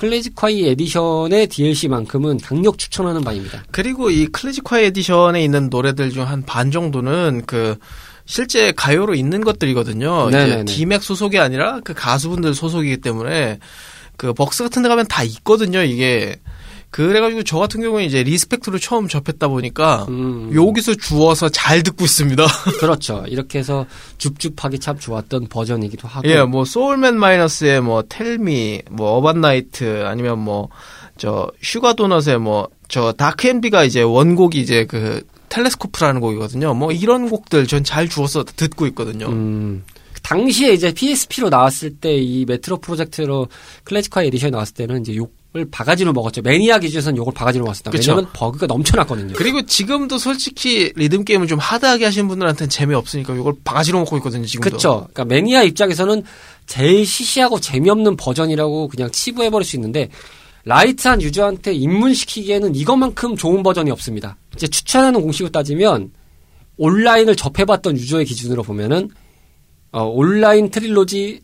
클래지콰이 0.00 0.66
Edition의 0.68 1.46
DLC만큼은 1.48 2.38
강력 2.40 2.78
추천하는 2.78 3.20
바입니다. 3.22 3.62
그리고 3.70 4.08
이 4.10 4.26
클래지콰이 4.26 4.80
Edition에 4.80 5.44
있는 5.44 5.68
노래들 5.68 6.10
중 6.10 6.22
한 6.24 6.42
반 6.46 6.70
정도는 6.70 7.42
그 7.46 7.76
실제 8.24 8.72
가요로 8.72 9.14
있는 9.14 9.42
것들이거든요. 9.44 10.28
이제 10.30 10.38
네네네. 10.38 10.64
디맥 10.64 11.02
소속이 11.02 11.38
아니라 11.38 11.80
그 11.84 11.92
가수분들 11.92 12.54
소속이기 12.54 12.98
때문에 12.98 13.58
그 14.16 14.32
벅스 14.32 14.62
같은 14.62 14.82
데 14.82 14.88
가면 14.88 15.06
다 15.08 15.22
있거든요, 15.24 15.82
이게. 15.82 16.36
그래가지고 16.90 17.44
저 17.44 17.58
같은 17.58 17.80
경우에 17.80 18.04
이제 18.04 18.22
리스펙트로 18.22 18.78
처음 18.78 19.06
접했다 19.08 19.48
보니까 19.48 20.06
음. 20.08 20.50
여기서 20.54 20.94
주워서 20.96 21.48
잘 21.48 21.82
듣고 21.82 22.04
있습니다. 22.04 22.44
그렇죠. 22.80 23.24
이렇게 23.28 23.60
해서 23.60 23.86
줍줍하기 24.18 24.78
참 24.80 24.98
좋았던 24.98 25.46
버전이기도 25.48 26.08
하고. 26.08 26.28
예, 26.28 26.42
뭐 26.42 26.64
소울맨 26.64 27.18
마이노스의 27.18 27.80
뭐 27.80 28.02
Tell 28.08 28.50
Me, 28.50 28.82
뭐 28.90 29.12
Urban 29.12 29.40
Night 29.40 30.04
아니면 30.04 30.38
뭐 30.40 30.68
저 31.16 31.50
슈가 31.62 31.92
도넛의 31.92 32.38
뭐 32.38 32.68
저 32.88 33.12
Dark 33.12 33.46
Envy가 33.46 33.84
이제 33.84 34.02
원곡이 34.02 34.58
이제 34.60 34.84
그 34.86 35.22
Telescope라는 35.48 36.20
곡이거든요. 36.20 36.74
뭐 36.74 36.90
이런 36.92 37.28
곡들 37.28 37.66
전 37.66 37.84
잘 37.84 38.08
주워서 38.08 38.42
듣고 38.44 38.86
있거든요. 38.88 39.26
음, 39.28 39.84
당시에 40.22 40.72
이제 40.72 40.92
PSP로 40.92 41.50
나왔을 41.50 41.90
때 41.96 42.14
이 42.16 42.44
Metro 42.48 42.78
Project로 42.78 43.48
클래지콰이 43.84 44.24
Edition이 44.24 44.50
나왔을 44.52 44.74
때는 44.74 45.02
이제 45.02 45.14
욕 45.16 45.32
을 45.56 45.66
바가지로 45.68 46.12
먹었죠. 46.12 46.42
매니아 46.42 46.78
기준에서는 46.78 47.16
욕을 47.16 47.34
바가지로 47.34 47.64
먹었습니다. 47.64 47.90
그쵸. 47.90 48.12
왜냐면 48.12 48.30
버그가 48.32 48.66
넘쳐났거든요. 48.66 49.34
그리고 49.34 49.62
지금도 49.62 50.16
솔직히 50.16 50.92
리듬 50.94 51.24
게임을 51.24 51.48
좀 51.48 51.58
hard하게 51.58 52.04
하시는 52.04 52.28
분들한테는 52.28 52.70
재미없으니까 52.70 53.34
욕을 53.34 53.54
바가지로 53.64 53.98
먹고 53.98 54.16
있거든요, 54.18 54.46
지금도. 54.46 54.70
그쵸. 54.70 55.08
그러니까 55.12 55.24
매니아 55.24 55.64
입장에서는 55.64 56.22
제일 56.66 57.04
시시하고 57.04 57.58
재미없는 57.58 58.14
버전이라고 58.14 58.86
그냥 58.86 59.10
치부해 59.10 59.50
버릴 59.50 59.66
수 59.66 59.74
있는데 59.74 60.08
light한 60.66 61.20
유저한테 61.20 61.72
입문시키기에는 61.72 62.76
이것만큼 62.76 63.34
좋은 63.36 63.64
버전이 63.64 63.90
없습니다. 63.90 64.36
이제 64.54 64.68
추천하는 64.68 65.20
공식을 65.20 65.50
따지면 65.50 66.12
온라인을 66.76 67.34
접해봤던 67.34 67.96
유저의 67.96 68.24
기준으로 68.24 68.62
보면은 68.62 69.10
어, 69.90 70.04
온라인 70.04 70.70
Trilogy 70.70 71.40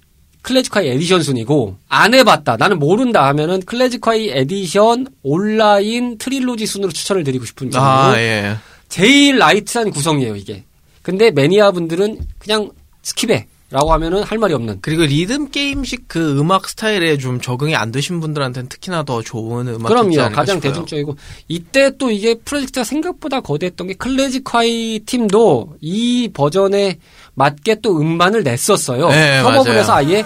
클래지콰이 0.46 0.88
Edition 0.88 1.22
순이고 1.24 1.76
안 1.88 2.14
해봤다 2.14 2.56
나는 2.56 2.78
모른다 2.78 3.26
하면은 3.26 3.60
클래식화이 3.62 4.28
에디션 4.30 5.08
온라인 5.24 6.18
Trilogy 6.18 6.66
순으로 6.66 6.92
추천을 6.92 7.24
드리고 7.24 7.44
싶은 7.44 7.72
정도로 7.72 7.92
아, 7.92 8.20
예. 8.20 8.56
제일 8.88 9.38
light한 9.38 9.90
구성이에요, 9.90 10.36
이게. 10.36 10.62
근데 11.02 11.32
매니아 11.32 11.72
분들은 11.72 12.18
그냥 12.38 12.70
skip해. 13.02 13.46
라고 13.68 13.92
하면은 13.94 14.22
할 14.22 14.38
말이 14.38 14.54
없는. 14.54 14.78
그리고 14.80 15.02
리듬 15.02 15.50
게임식 15.50 16.04
그 16.06 16.38
음악 16.38 16.68
스타일에 16.68 17.18
좀 17.18 17.40
적응이 17.40 17.74
안 17.74 17.90
되신 17.90 18.20
분들한테는 18.20 18.68
특히나 18.68 19.02
더 19.02 19.22
좋은 19.22 19.66
음악이지 19.66 19.88
그럼요. 19.88 20.32
않은가 20.32 20.58
싶어요. 20.58 20.72
대중적이고 20.72 21.16
이때 21.48 21.90
또 21.98 22.12
이게 22.12 22.36
프로젝트가 22.36 22.84
생각보다 22.84 23.40
거대했던 23.40 23.88
게 23.88 23.94
클래지콰이 23.94 25.00
팀도 25.04 25.78
이 25.80 26.30
버전에 26.32 26.98
맞게 27.36 27.76
또 27.82 28.00
음반을 28.00 28.42
냈었어요. 28.42 29.08
네, 29.10 29.40
협업을 29.40 29.72
맞아요. 29.72 29.78
해서 29.78 29.92
아예 29.94 30.24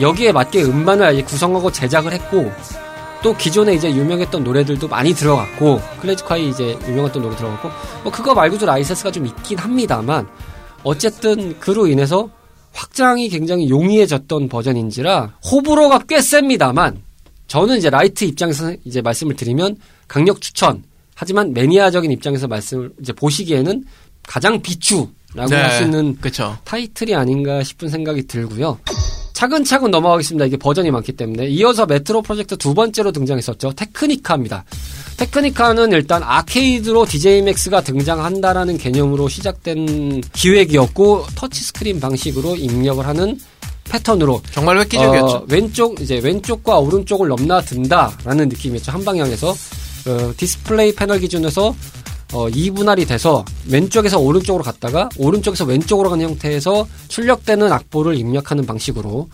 여기에 0.00 0.32
맞게 0.32 0.62
음반을 0.62 1.04
아예 1.04 1.22
구성하고 1.22 1.72
제작을 1.72 2.12
했고 2.12 2.52
또 3.22 3.36
기존에 3.36 3.74
이제 3.74 3.90
유명했던 3.90 4.44
노래들도 4.44 4.86
많이 4.88 5.14
들어갔고 5.14 5.80
클래지콰이 6.00 6.48
이제 6.48 6.78
유명했던 6.86 7.22
노래 7.22 7.36
들어갔고 7.36 7.68
뭐 8.04 8.12
그거 8.12 8.34
말고도 8.34 8.66
라이센스가 8.66 9.10
좀 9.10 9.26
있긴 9.26 9.58
합니다만 9.58 10.28
어쨌든 10.84 11.58
그로 11.58 11.86
인해서 11.86 12.28
확장이 12.72 13.28
굉장히 13.28 13.68
용이해졌던 13.70 14.48
버전인지라 14.48 15.34
호불호가 15.50 16.00
꽤 16.08 16.20
셉니다만 16.20 17.00
저는 17.46 17.78
이제 17.78 17.90
light 17.90 18.24
입장에서 18.24 18.74
이제 18.84 19.02
말씀을 19.02 19.36
드리면 19.36 19.76
강력 20.08 20.40
추천. 20.40 20.82
하지만 21.14 21.52
매니아적인 21.52 22.10
입장에서 22.10 22.48
말씀을 22.48 22.92
이제 23.00 23.12
보시기에는 23.12 23.84
가장 24.26 24.60
비추 24.62 25.08
라고 25.34 25.50
네. 25.50 25.56
할수 25.56 25.84
있는 25.84 26.16
그쵸. 26.20 26.56
타이틀이 26.64 27.14
아닌가 27.14 27.62
싶은 27.62 27.88
생각이 27.88 28.26
들고요. 28.26 28.78
차근차근 29.32 29.90
넘어가겠습니다. 29.90 30.44
이게 30.44 30.56
버전이 30.56 30.90
많기 30.90 31.12
때문에. 31.12 31.48
이어서 31.48 31.86
메트로 31.86 32.22
프로젝트 32.22 32.56
두 32.56 32.74
번째로 32.74 33.10
등장했었죠. 33.12 33.72
테크니카입니다. 33.72 34.64
테크니카는 35.16 35.92
일단 35.92 36.22
아케이드로 36.22 37.06
DJ 37.06 37.42
맥스가 37.42 37.80
등장한다라는 37.80 38.78
개념으로 38.78 39.28
시작된 39.28 40.20
기획이었고 40.32 41.26
터치스크린 41.34 41.98
방식으로 41.98 42.56
입력을 42.56 43.04
하는 43.04 43.38
패턴으로 43.90 44.40
정말 44.52 44.78
획기적이었죠. 44.78 45.36
어, 45.36 45.44
왼쪽 45.48 46.00
이제 46.00 46.18
왼쪽과 46.18 46.78
오른쪽을 46.78 47.28
넘나든다라는 47.28 48.48
느낌이었죠. 48.48 48.92
한 48.92 49.04
방향에서 49.04 49.50
어, 49.50 50.32
디스플레이 50.36 50.94
패널 50.94 51.20
기준에서 51.20 51.74
어, 52.32 52.48
2분할이 52.48 53.06
돼서 53.06 53.44
왼쪽에서 53.68 54.18
오른쪽으로 54.18 54.64
갔다가 54.64 55.08
오른쪽에서 55.18 55.64
왼쪽으로 55.64 56.10
가는 56.10 56.24
형태에서 56.24 56.86
출력되는 57.08 57.70
악보를 57.70 58.16
입력하는 58.16 58.64
방식으로 58.64 59.28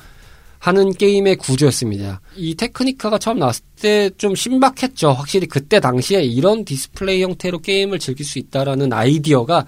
하는 0.58 0.92
게임의 0.92 1.36
구조였습니다. 1.36 2.20
이 2.36 2.56
테크니카가 2.56 3.18
처음 3.18 3.38
나왔을 3.38 3.62
때 3.80 4.10
좀 4.18 4.34
신박했죠. 4.34 5.10
확실히 5.12 5.46
그때 5.46 5.78
당시에 5.78 6.22
이런 6.24 6.64
디스플레이 6.64 7.22
형태로 7.22 7.60
게임을 7.60 8.00
즐길 8.00 8.26
수 8.26 8.40
있다라는 8.40 8.92
아이디어가 8.92 9.64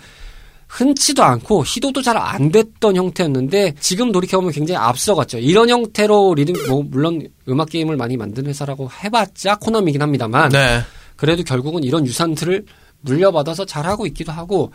흔치도 0.67 1.23
않고 1.23 1.65
시도도 1.65 2.03
잘 2.03 2.17
안 2.17 2.51
됐던 2.51 2.97
형태였는데 2.97 3.75
지금 3.81 4.11
돌이켜보면 4.11 4.53
굉장히 4.53 4.79
앞서갔죠. 4.79 5.39
이런 5.39 5.69
형태로 5.69 6.35
리듬 6.35 6.55
뭐 6.69 6.83
물론 6.83 7.29
음악 7.49 7.69
게임을 7.71 7.97
많이 7.97 8.17
만드는 8.17 8.49
회사라고 8.51 8.89
해봤자 9.05 9.57
코나미긴 9.57 10.03
합니다만 10.03 10.51
네. 10.51 10.81
그래도 11.17 11.45
결국은 11.45 11.85
이런 11.85 12.05
유산들을 12.07 12.65
물려받아서 13.03 13.65
잘하고 13.65 14.07
있기도 14.07 14.33
하고 14.33 14.73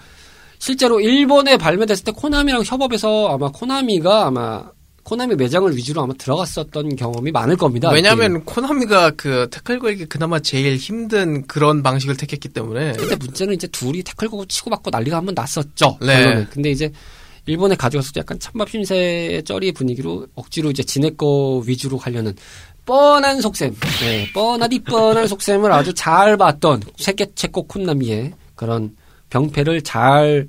실제로 0.60 1.00
일본에 1.00 1.58
발매됐을 1.58 2.04
때 2.06 2.12
코나미랑 2.12 2.64
협업해서 2.66 3.30
아마 3.30 3.52
코나미가 3.52 4.28
아마 4.28 4.64
코나미 5.04 5.36
매장을 5.36 5.76
위주로 5.76 6.02
아마 6.02 6.14
들어갔었던 6.16 6.96
경험이 6.96 7.32
많을 7.32 7.58
겁니다. 7.58 7.92
왜냐하면 7.92 8.44
코나미가 8.44 9.12
그 9.12 9.48
태클 9.52 9.78
걸기 9.80 10.06
그나마 10.06 10.40
제일 10.40 10.78
힘든 10.78 11.46
그런 11.46 11.84
방식을 11.84 12.18
택했기 12.18 12.50
때문에 12.50 12.94
근데 12.94 13.16
문제는 13.16 13.54
이제 13.54 13.68
둘이 13.68 14.02
태클 14.02 14.30
거고 14.30 14.46
치고받고 14.46 14.90
난리가 14.90 15.18
한 15.18 15.26
번 15.26 15.36
났었죠. 15.36 16.00
네. 16.02 16.08
결론은. 16.24 16.48
근데 16.50 16.72
이제 16.72 16.92
일본에 17.46 17.76
가져가서 17.76 18.14
약간 18.18 18.40
찬밥 18.40 18.70
신세 18.72 19.44
쩌리 19.46 19.72
분위기로 19.72 20.26
억지로 20.34 20.72
이제 20.72 20.82
지네 20.82 21.12
거 21.12 21.62
위주로 21.68 22.00
가려는 22.00 22.34
뻔한 22.86 23.42
속셈, 23.42 23.76
네, 24.02 24.32
뻔하디 24.34 24.80
뻔한 24.80 25.28
속셈을 25.28 25.72
아주 25.72 25.94
잘 25.94 26.38
봤던 26.38 26.84
세계체코 26.98 27.68
쿤나미의 27.68 28.34
그런 28.56 28.96
병폐를 29.30 29.82
잘 29.82 30.48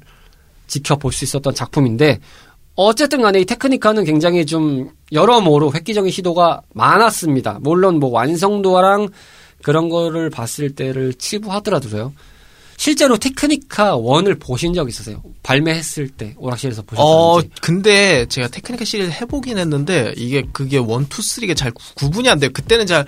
지켜볼 0.66 1.12
수 1.12 1.24
있었던 1.24 1.54
작품인데 1.54 2.20
어쨌든 2.74 3.22
간에 3.22 3.40
이 3.40 3.44
테크니카는 3.46 4.04
굉장히 4.04 4.44
좀 4.44 4.90
여러모로 5.12 5.72
획기적인 5.72 6.10
시도가 6.10 6.60
많았습니다. 6.74 7.58
물론 7.62 7.98
뭐 7.98 8.10
완성도랑 8.10 9.08
그런 9.62 9.88
거를 9.88 10.28
봤을 10.28 10.74
때를 10.74 11.14
치부하더라도요. 11.14 12.12
실제로 12.78 13.16
테크니카 13.16 13.96
1을 13.96 14.38
보신 14.38 14.74
적 14.74 14.88
있으세요? 14.88 15.22
발매했을 15.42 16.08
때 16.10 16.34
오락실에서 16.36 16.82
어 16.96 17.36
보셨는지. 17.36 17.60
근데 17.62 18.26
제가 18.26 18.48
테크니카 18.48 18.84
시리즈 18.84 19.10
해보긴 19.10 19.58
했는데 19.58 20.12
이게 20.16 20.42
그게 20.52 20.76
one, 20.78 21.06
two, 21.08 21.22
three가 21.22 21.54
잘 21.54 21.70
구- 21.72 21.94
구분이 21.94 22.28
안 22.28 22.38
돼요. 22.38 22.50
그때는 22.52 22.86
잘 22.86 23.06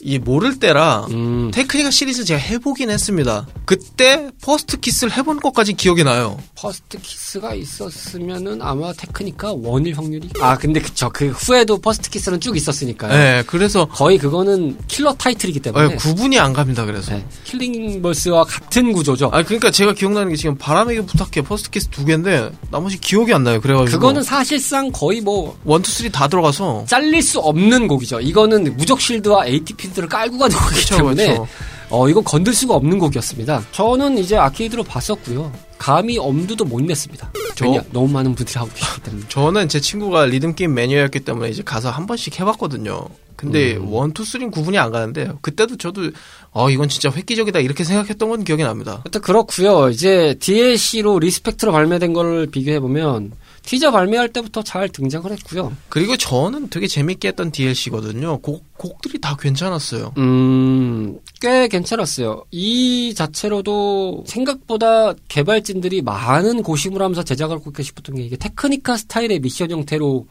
이 0.00 0.18
모를 0.18 0.58
때라 0.58 1.06
음, 1.10 1.50
테크니카 1.52 1.90
시리즈 1.90 2.24
제가 2.24 2.38
해보긴 2.40 2.90
했습니다. 2.90 3.46
그때 3.64 4.30
First 4.42 4.78
Kiss를 4.78 5.16
해본 5.16 5.40
것까지 5.40 5.72
기억이 5.74 6.04
나요. 6.04 6.38
First 6.54 7.00
Kiss가 7.00 7.54
있었으면은 7.54 8.62
아마 8.62 8.92
테크니카 8.92 9.54
1일 9.54 9.96
확률이 9.96 10.28
아 10.40 10.56
근데 10.56 10.80
그쵸 10.80 11.10
그 11.12 11.28
후에도 11.28 11.78
First 11.78 12.10
Kiss는 12.10 12.40
쭉 12.40 12.56
있었으니까요. 12.56 13.12
네, 13.12 13.42
그래서 13.46 13.86
거의 13.86 14.18
그거는 14.18 14.78
킬러 14.86 15.14
타이틀이기 15.14 15.60
때문에 15.60 15.88
네, 15.88 15.96
구분이 15.96 16.38
안 16.38 16.52
갑니다. 16.52 16.84
그래서. 16.84 17.12
네, 17.12 17.24
killing 17.44 18.00
verse와 18.02 18.44
같은 18.44 18.92
구조죠. 18.92 19.30
아 19.32 19.42
그러니까 19.42 19.70
제가 19.70 19.94
기억나는 19.94 20.30
게 20.30 20.36
지금 20.36 20.56
바람에게 20.56 21.02
부탁해 21.06 21.42
First 21.46 21.70
Kiss 21.70 21.88
두 21.88 22.04
개인데 22.04 22.50
나머지 22.70 22.98
기억이 23.00 23.32
안 23.32 23.42
나요. 23.44 23.60
그래가지고 23.60 23.98
그거는 23.98 24.22
사실상 24.22 24.90
거의 24.92 25.20
뭐 25.20 25.58
one, 25.64 25.82
two, 25.82 25.90
three 25.90 26.10
다 26.10 26.28
들어가서 26.28 26.84
잘릴 26.86 27.22
수 27.22 27.40
없는 27.40 27.88
곡이죠. 27.88 28.20
이거는 28.20 28.76
무적 28.76 29.00
실드와 29.00 29.46
ATP 29.46 29.87
들을 29.92 30.08
깔고 30.08 30.38
가는 30.38 30.56
그쵸, 30.56 30.96
때문에 30.96 31.28
그쵸. 31.30 31.48
어 31.90 32.08
이건 32.08 32.22
건들 32.24 32.52
수가 32.52 32.74
없는 32.74 32.98
곡이었습니다. 32.98 33.62
저는 33.72 34.18
이제 34.18 34.36
아케이드로 34.36 34.84
봤었고요. 34.84 35.50
감히 35.78 36.18
엄두도 36.18 36.64
못 36.64 36.82
냈습니다. 36.82 37.32
저- 37.54 37.64
왜냐 37.66 37.82
너무 37.92 38.08
많은 38.08 38.34
분들이 38.34 38.58
하고 38.58 38.70
계시기 38.74 39.00
때문에. 39.02 39.24
저는 39.30 39.68
제 39.68 39.80
친구가 39.80 40.26
리듬 40.26 40.54
게임 40.54 40.74
매니아였기 40.74 41.20
때문에 41.20 41.48
이제 41.50 41.62
가서 41.62 41.90
한 41.90 42.06
번씩 42.06 42.38
해봤거든요. 42.40 43.00
근데 43.36 43.76
음. 43.76 43.92
one, 43.92 44.12
two, 44.12 44.24
three는 44.24 44.50
구분이 44.50 44.76
안 44.78 44.90
가는데 44.90 45.30
그때도 45.40 45.76
저도 45.76 46.10
어 46.50 46.68
이건 46.70 46.88
진짜 46.88 47.08
획기적이다 47.10 47.60
이렇게 47.60 47.84
생각했던 47.84 48.28
건 48.28 48.42
기억이 48.44 48.64
납니다. 48.64 49.04
그렇고요. 49.22 49.88
이제 49.90 50.34
DLC로 50.40 51.20
리스펙트로 51.20 51.70
발매된 51.70 52.12
걸 52.12 52.48
비교해 52.48 52.80
보면 52.80 53.30
티저 53.68 53.90
발매할 53.90 54.30
때부터 54.30 54.62
잘 54.62 54.88
등장을 54.88 55.30
했고요. 55.30 55.70
그리고 55.90 56.16
저는 56.16 56.70
되게 56.70 56.86
재밌게 56.86 57.28
했던 57.28 57.50
DLC거든요. 57.50 58.38
곡 58.38 58.64
곡들이 58.78 59.20
다 59.20 59.36
괜찮았어요. 59.38 60.14
음, 60.16 61.18
꽤 61.42 61.68
괜찮았어요. 61.68 62.44
이 62.50 63.12
자체로도 63.14 64.24
생각보다 64.26 65.12
개발진들이 65.28 66.00
많은 66.00 66.62
고심을 66.62 67.02
하면서 67.02 67.22
제작을 67.22 67.56
하고 67.56 67.70
싶었던 67.82 68.16
게 68.16 68.22
이게 68.22 68.36
테크니카 68.38 68.96
스타일의 68.96 69.40
미션 69.40 69.70
형태로 69.70 70.26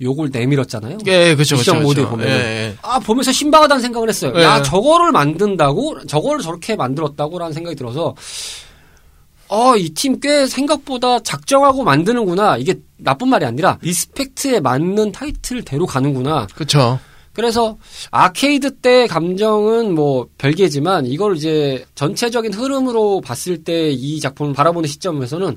요걸 0.00 0.30
내밀었잖아요. 0.32 0.96
예, 1.08 1.34
그렇죠, 1.34 1.56
미션 1.56 1.74
그렇죠. 1.74 1.88
모드에 1.88 2.04
그렇죠. 2.04 2.10
보면은. 2.10 2.32
예, 2.32 2.40
예. 2.40 2.76
아, 2.80 2.98
보면서 3.00 3.32
신박하다는 3.32 3.82
생각을 3.82 4.08
했어요. 4.08 4.32
예. 4.36 4.42
야, 4.42 4.62
저거를 4.62 5.12
만든다고? 5.12 6.06
저거를 6.06 6.40
저렇게 6.40 6.74
만들었다고? 6.74 7.38
라는 7.38 7.52
생각이 7.52 7.76
들어서, 7.76 8.14
어, 9.48 9.76
이 9.76 9.94
팀 9.94 10.20
꽤 10.20 10.46
생각보다 10.46 11.20
작정하고 11.20 11.84
만드는구나. 11.84 12.56
이게 12.58 12.74
나쁜 12.98 13.28
말이 13.28 13.44
아니라, 13.44 13.78
리스펙트에 13.82 14.60
맞는 14.60 15.12
타이틀대로 15.12 15.86
가는구나. 15.86 16.46
그렇죠. 16.54 16.98
그래서 17.32 17.78
아케이드 18.10 18.76
때 18.78 19.06
감정은 19.06 19.94
뭐 19.94 20.26
별개지만 20.38 21.06
이걸 21.06 21.36
이제 21.36 21.84
전체적인 21.94 22.52
흐름으로 22.52 23.20
봤을 23.20 23.62
때 23.62 23.90
이 23.92 24.18
작품을 24.18 24.54
바라보는 24.54 24.88
시점에서는 24.88 25.56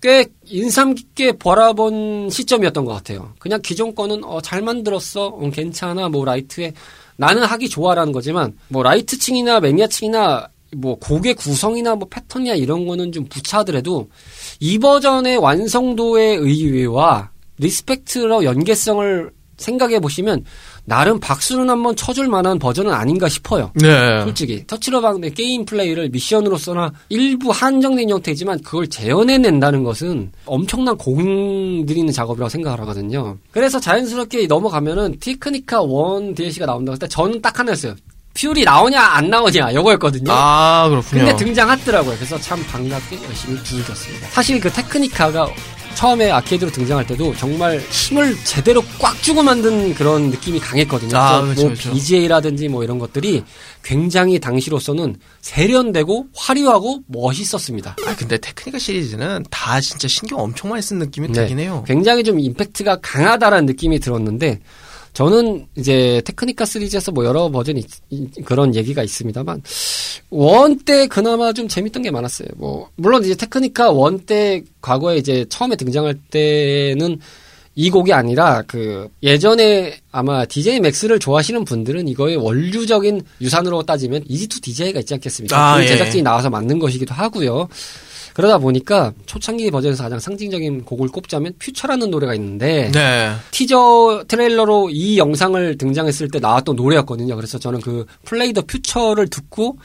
꽤 0.00 0.24
인상 0.46 0.94
깊게 0.94 1.32
바라본 1.38 2.30
시점이었던 2.30 2.84
것 2.86 2.92
같아요. 2.94 3.34
그냥 3.38 3.60
기존 3.62 3.94
거는 3.94 4.24
어, 4.24 4.40
잘 4.40 4.62
만들었어, 4.62 5.26
어, 5.26 5.50
괜찮아, 5.50 6.08
뭐 6.08 6.24
라이트에 6.24 6.72
나는 7.16 7.44
하기 7.44 7.68
좋아라는 7.68 8.12
거지만 8.12 8.56
뭐 8.68 8.82
라이트층이나 8.82 9.60
매니아층이나 9.60 10.48
뭐 10.76 10.96
곡의 10.98 11.34
구성이나 11.34 11.94
뭐 11.94 12.08
패턴이나 12.08 12.54
이런 12.54 12.86
거는 12.86 13.12
좀 13.12 13.24
부차더라도 13.26 14.08
이 14.60 14.78
버전의 14.78 15.38
완성도의 15.38 16.36
의외와 16.36 17.30
리스펙트로 17.58 18.44
연계성을 18.44 19.30
생각해 19.58 20.00
보시면 20.00 20.44
나름 20.84 21.20
박수는 21.20 21.70
한번 21.70 21.94
쳐줄 21.94 22.26
만한 22.26 22.58
버전은 22.58 22.92
아닌가 22.92 23.28
싶어요. 23.28 23.70
네. 23.74 24.22
솔직히 24.24 24.66
터치로 24.66 25.00
박는 25.00 25.32
게임 25.34 25.64
플레이를 25.64 26.08
미션으로서나 26.08 26.92
일부 27.08 27.50
한정된 27.50 28.10
형태지만 28.10 28.60
그걸 28.62 28.88
재현해낸다는 28.88 29.84
것은 29.84 30.32
엄청난 30.44 30.96
공 30.96 31.86
들이는 31.86 32.12
작업이라고 32.12 32.48
생각을 32.48 32.80
하거든요. 32.80 33.38
그래서 33.52 33.78
자연스럽게 33.78 34.46
넘어가면은 34.46 35.18
테크니카 35.20 35.82
1 35.82 36.34
DLC가 36.34 36.66
나온다고 36.66 36.94
했을 36.94 37.00
때 37.00 37.08
저는 37.08 37.40
딱 37.40 37.58
하나였어요. 37.58 37.94
퓨리 38.34 38.64
나오냐 38.64 39.00
안 39.00 39.30
나오냐 39.30 39.70
이거였거든요. 39.72 40.30
아, 40.32 40.88
그렇군요. 40.88 41.24
근데 41.24 41.36
등장하더라고요. 41.36 42.16
그래서 42.16 42.38
참 42.38 42.64
반갑게 42.66 43.22
열심히 43.24 43.62
즐겼습니다. 43.62 44.28
사실 44.30 44.60
그 44.60 44.70
테크니카가 44.70 45.48
처음에 45.94 46.30
아케이드로 46.30 46.70
등장할 46.70 47.06
때도 47.06 47.34
정말 47.36 47.78
힘을 47.78 48.36
제대로 48.44 48.82
꽉 48.98 49.22
주고 49.22 49.42
만든 49.42 49.94
그런 49.94 50.30
느낌이 50.30 50.58
강했거든요. 50.58 51.16
아, 51.16 51.42
그렇죠, 51.42 51.60
뭐 51.60 51.70
그렇죠. 51.70 51.92
BGA라든지 51.92 52.68
뭐 52.68 52.82
이런 52.82 52.98
것들이 52.98 53.44
굉장히 53.84 54.38
당시로서는 54.38 55.16
세련되고 55.42 56.26
화려하고 56.34 57.00
멋있었습니다. 57.06 57.96
아 58.06 58.16
근데 58.16 58.38
테크니카 58.38 58.78
시리즈는 58.78 59.44
다 59.50 59.80
진짜 59.80 60.08
신경 60.08 60.40
엄청 60.40 60.70
많이 60.70 60.82
쓴 60.82 60.98
느낌이 60.98 61.28
네. 61.28 61.34
들긴 61.34 61.58
해요. 61.58 61.84
굉장히 61.86 62.24
좀 62.24 62.40
임팩트가 62.40 62.98
강하다라는 63.02 63.66
느낌이 63.66 64.00
들었는데 64.00 64.60
저는 65.12 65.66
이제 65.76 66.22
테크니카 66.24 66.64
시리즈에서 66.64 67.12
뭐 67.12 67.24
여러 67.24 67.50
버전이 67.50 67.80
있- 67.80 67.86
이- 68.10 68.28
그런 68.44 68.74
얘기가 68.74 69.02
있습니다만 69.02 69.62
one 70.30 70.78
때 70.84 71.06
그나마 71.06 71.52
좀 71.52 71.68
재밌던 71.68 72.02
게 72.02 72.10
많았어요. 72.10 72.48
뭐 72.56 72.88
물론 72.96 73.22
이제 73.24 73.34
테크니카 73.34 73.90
one 73.90 74.18
때 74.24 74.62
과거에 74.80 75.18
이제 75.18 75.44
처음에 75.50 75.76
등장할 75.76 76.14
때는 76.30 77.18
이 77.74 77.88
곡이 77.90 78.12
아니라 78.12 78.62
그 78.66 79.08
예전에 79.22 79.98
아마 80.10 80.44
DJ 80.44 80.80
맥스를 80.80 81.18
좋아하시는 81.18 81.64
분들은 81.64 82.06
이거의 82.08 82.36
원류적인 82.36 83.22
유산으로 83.40 83.82
따지면 83.82 84.24
EZ2 84.24 84.62
DJ가 84.62 85.00
있지 85.00 85.14
않겠습니까? 85.14 85.56
아, 85.72 85.76
그 85.78 85.84
예. 85.84 85.88
제작진이 85.88 86.22
나와서 86.22 86.50
만든 86.50 86.78
것이기도 86.78 87.14
하고요. 87.14 87.68
그러다 88.34 88.58
보니까 88.58 89.12
초창기 89.26 89.70
버전에서 89.70 90.02
가장 90.02 90.18
상징적인 90.18 90.84
곡을 90.84 91.08
꼽자면 91.08 91.54
Future라는 91.58 92.10
노래가 92.10 92.34
있는데 92.34 92.90
네. 92.92 93.32
티저 93.50 94.24
트레일러로 94.28 94.90
이 94.90 95.18
영상을 95.18 95.78
등장했을 95.78 96.28
때 96.28 96.38
나왔던 96.38 96.76
노래였거든요. 96.76 97.36
그래서 97.36 97.58
저는 97.58 97.80
그 97.80 98.06
Play 98.24 98.52
the 98.52 98.62
Future를 98.62 99.28
듣고 99.28 99.78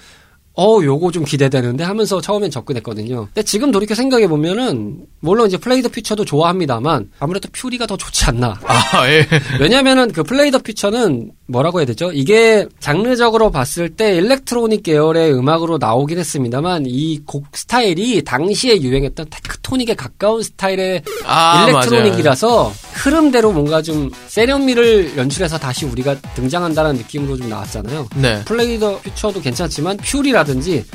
어, 0.60 0.80
요거 0.84 1.12
좀 1.12 1.24
기대되는데 1.24 1.84
하면서 1.84 2.20
처음엔 2.20 2.50
접근했거든요. 2.50 3.28
근데 3.28 3.44
지금 3.44 3.72
돌이켜 3.72 3.94
생각해 3.94 4.28
보면은 4.28 5.06
물론 5.20 5.48
이제 5.48 5.58
Play 5.58 5.84
the 5.84 5.90
Future도 5.90 6.26
좋아합니다만 6.26 7.12
아무래도 7.20 7.48
Fury가 7.52 7.86
더 7.86 7.96
좋지 7.96 8.26
않나. 8.26 8.60
아 8.66 9.08
예. 9.08 9.28
왜냐면은 9.60 10.12
그 10.12 10.24
Play 10.24 10.50
the 10.50 10.58
Future는 10.58 11.32
뭐라고 11.48 11.80
해야 11.80 11.86
되죠? 11.86 12.12
이게 12.12 12.68
장르적으로 12.80 13.52
봤을 13.52 13.90
때 13.90 14.16
일렉트로닉 14.18 14.84
계열의 14.84 15.34
음악으로 15.34 15.78
나오긴 15.78 16.20
했습니다만 16.20 16.84
이 16.88 17.20
곡 17.26 17.46
스타일이 17.54 18.24
당시에 18.24 18.82
유행했던 18.82 19.28
테크토닉에 19.30 19.96
가까운 19.96 20.44
스타일의 20.44 21.02
아, 21.26 21.66
일렉트로닉이라서 21.70 22.72
흐름대로 22.94 23.52
뭔가 23.52 23.82
좀 23.82 24.12
세련미를 24.28 25.18
연출해서 25.18 25.58
다시 25.58 25.86
우리가 25.86 26.16
등장한다는 26.36 26.96
느낌으로 26.96 27.38
좀 27.38 27.50
나왔잖아요. 27.50 28.08
네. 28.16 28.44
Play 28.46 28.78
the 28.80 28.98
Future도 29.00 29.42
괜찮지만 29.42 29.98
Fury라든지 29.98 30.86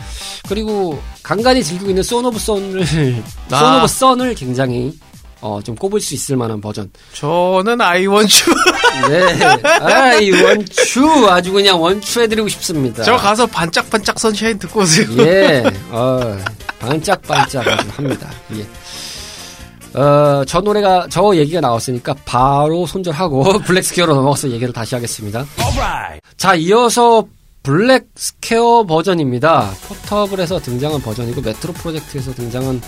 그리고 0.49 0.99
간간히 1.23 1.63
즐기고 1.65 1.91
있는 1.91 2.03
아. 3.51 3.59
Son 3.59 3.79
of 3.81 3.87
Sun을 3.89 4.35
굉장히 4.35 4.93
어, 5.43 5.61
좀 5.63 5.75
꼽을 5.75 6.01
수 6.01 6.15
있을 6.15 6.37
만한 6.37 6.61
버전. 6.61 6.91
저는 7.15 7.81
I 7.81 7.88
want 7.88 8.20
you. 8.20 8.51
네. 9.11 9.45
아, 9.81 10.15
I 10.15 10.31
want 10.31 10.73
you 10.73 11.05
아주 11.29 11.53
그냥 11.53 11.83
want 11.83 11.98
you해드리고 11.98 12.49
싶습니다. 12.49 13.03
저 13.03 13.17
가서 13.17 13.47
반짝반짝 13.47 14.19
Sunshine 14.19 14.59
듣고 14.61 14.81
오세요. 14.81 15.07
예, 15.19 15.65
어, 15.91 16.39
반짝반짝 16.79 17.67
합니다. 17.99 18.31
예. 18.55 19.99
어, 19.99 20.45
저 20.47 20.61
노래가, 20.61 21.07
저 21.11 21.35
얘기가 21.35 21.61
나왔으니까 21.61 22.15
바로 22.25 22.87
손절하고 22.87 23.59
블랙스퀘어로 23.67 24.15
넘어가서 24.15 24.51
얘기를 24.51 24.73
다시 24.73 24.95
하겠습니다. 24.95 25.45
자, 26.37 26.55
이어서 26.55 27.27
Black 27.63 28.07
Square 28.17 28.85
버전입니다. 28.87 29.71
Portable에서 29.87 30.61
등장한 30.61 31.03
버전이고 31.03 31.41
Metro 31.43 31.73
Project에서 31.75 32.33
등장한 32.33 32.81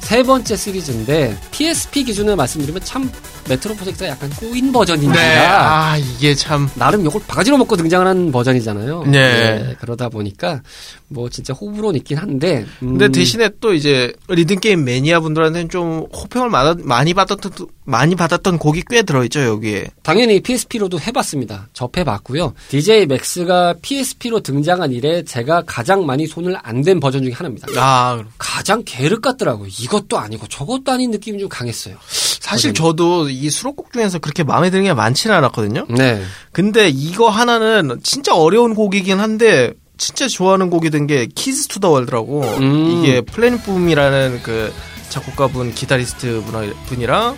세 0.00 0.22
번째 0.22 0.56
시리즈인데 0.56 1.36
PSP 1.50 2.04
기준을 2.04 2.34
말씀드리면 2.36 2.82
참 2.84 3.10
Metro 3.48 3.74
Project가 3.74 4.08
약간 4.10 4.28
꼬인 4.30 4.72
버전입니다. 4.72 5.20
네. 5.20 5.46
아 5.46 5.96
이게 5.96 6.34
참. 6.34 6.68
나름 6.74 7.04
욕을 7.04 7.20
바가지로 7.26 7.56
먹고 7.58 7.76
등장하는 7.76 8.30
버전이잖아요. 8.32 9.04
네. 9.04 9.74
그러다 9.80 10.08
보니까 10.10 10.62
뭐 11.08 11.28
진짜 11.30 11.54
호불호는 11.54 11.98
있긴 12.00 12.18
한데. 12.18 12.66
음, 12.82 12.98
근데 12.98 13.08
대신에 13.08 13.48
또 13.60 13.72
이제 13.74 14.12
리듬 14.28 14.60
게임 14.60 14.84
매니아 14.84 15.20
분들한테는 15.20 15.68
좀 15.70 16.06
호평을 16.14 16.50
많이 16.84 17.14
받았던 17.14 17.52
많이 17.84 18.14
받았던 18.14 18.58
곡이 18.58 18.84
꽤 18.90 19.02
들어있죠 19.02 19.40
여기에. 19.44 19.86
당연히 20.02 20.40
PSP로도 20.40 21.00
해봤습니다. 21.00 21.68
접해봤고요. 21.72 22.52
DJMAX가 22.68 23.74
PSP로 23.80 24.40
등장한 24.40 24.92
이래 24.92 25.22
제가 25.22 25.62
가장 25.66 26.04
많이 26.06 26.26
손을 26.26 26.56
안 26.62 26.78
댄 26.82 27.00
버전 27.00 27.22
중에 27.24 27.32
하나입니다. 27.32 27.66
아 27.76 28.22
가장 28.38 28.82
계륵 28.86 29.20
같더라고요. 29.20 29.68
이 29.68 29.86
것도 29.88 30.18
아니고 30.18 30.46
저것도 30.48 30.92
아닌 30.92 31.10
느낌이 31.10 31.38
좀 31.38 31.48
강했어요. 31.48 31.96
사실. 32.40 32.72
저도 32.72 33.28
이 33.28 33.50
수록곡 33.50 33.92
중에서 33.92 34.18
그렇게 34.20 34.42
마음에 34.44 34.70
드는 34.70 34.84
게 34.84 34.94
많지는 34.94 35.34
않았거든요. 35.36 35.86
네. 35.90 36.22
근데 36.52 36.88
이거 36.88 37.28
하나는 37.28 38.00
진짜 38.02 38.34
어려운 38.34 38.74
곡이긴 38.74 39.18
한데 39.20 39.72
진짜 39.98 40.28
좋아하는 40.28 40.70
곡이 40.70 40.90
된 40.90 41.06
게 41.06 41.26
Keys 41.34 41.66
to 41.68 41.80
the 41.80 41.90
World라고 41.90 42.42
음. 42.42 42.86
이게 43.04 43.20
Planetboom이라는 43.20 44.40
그 44.42 44.72
작곡가분 45.10 45.74
기타리스트 45.74 46.42
분- 46.46 46.74
분이랑 46.86 47.36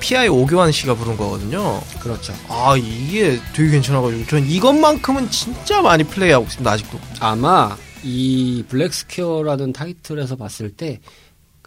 P.I. 0.00 0.28
오교환 0.28 0.72
씨가 0.72 0.94
부른 0.94 1.16
거거든요. 1.18 1.80
그렇죠. 2.00 2.32
아 2.48 2.74
이게 2.76 3.38
되게 3.54 3.70
괜찮아가지고 3.72 4.26
전 4.26 4.46
이것만큼은 4.46 5.30
진짜 5.30 5.80
많이 5.82 6.04
플레이하고 6.04 6.46
있습니다 6.46 6.70
아직도. 6.70 6.98
아마 7.20 7.76
이 8.02 8.64
Black 8.68 8.99
Square라는 8.99 9.72
타이틀에서 9.74 10.36
봤을 10.36 10.70
때 10.70 11.00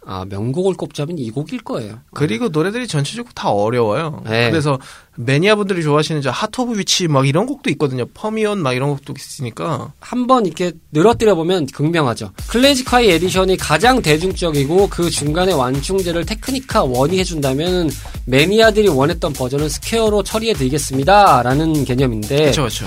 아, 0.06 0.24
명곡을 0.28 0.74
꼽자면 0.74 1.18
이 1.18 1.30
곡일 1.30 1.62
거예요. 1.62 2.00
그리고 2.12 2.48
노래들이 2.48 2.86
전체적으로 2.86 3.32
다 3.34 3.50
어려워요. 3.50 4.22
네. 4.28 4.50
그래서 4.50 4.78
매니아 5.16 5.54
분들이 5.56 5.82
좋아하시는 5.82 6.20
저 6.22 6.30
Heart 6.30 6.60
of 6.60 6.78
Witch 6.78 7.08
막 7.08 7.26
이런 7.26 7.46
곡도 7.46 7.70
있거든요. 7.70 8.04
Fermion 8.06 8.58
막 8.62 8.74
이런 8.74 8.90
곡도 8.90 9.14
있으니까. 9.16 9.92
한번 10.00 10.44
이렇게 10.46 10.72
늘어뜨려 10.92 11.34
보면 11.34 11.66
극명하죠. 11.66 12.32
Clazziquai 12.48 13.10
Edition이 13.10 13.56
가장 13.56 14.02
대중적이고 14.02 14.88
그 14.88 15.08
중간에 15.10 15.52
완충제를 15.52 16.26
Technika 16.26 16.84
one이 16.84 17.18
해준다면 17.18 17.90
매니아들이 18.26 18.88
원했던 18.88 19.32
버전은 19.32 19.68
Square로 19.68 20.22
처리해 20.22 20.54
드리겠습니다 20.54 21.42
라는 21.42 21.84
개념인데 21.84 22.36
그렇죠, 22.36 22.62
그렇죠. 22.62 22.86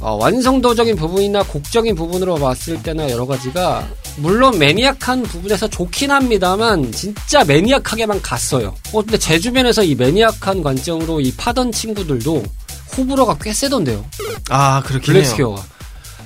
어, 0.00 0.14
완성도적인 0.14 0.96
부분이나 0.96 1.42
곡적인 1.42 1.94
부분으로 1.94 2.36
봤을 2.36 2.82
때나 2.82 3.10
여러 3.10 3.26
가지가 3.26 3.86
물론 4.16 4.58
maniac한 4.58 5.22
부분에서 5.24 5.68
좋긴 5.68 6.10
합니다만 6.10 6.90
진짜 6.92 7.44
maniac하게만 7.44 8.22
갔어요. 8.22 8.74
어, 8.92 9.02
근데 9.02 9.18
제 9.18 9.38
주변에서 9.38 9.84
이 9.84 9.94
maniac한 9.94 10.62
관점으로 10.62 11.20
이 11.20 11.32
파던 11.36 11.72
친구들도 11.72 12.42
호불호가 12.96 13.38
꽤 13.42 13.52
세던데요. 13.52 14.04
아 14.48 14.82
그렇긴. 14.82 15.12
Black 15.12 15.31
Square가 15.31 15.62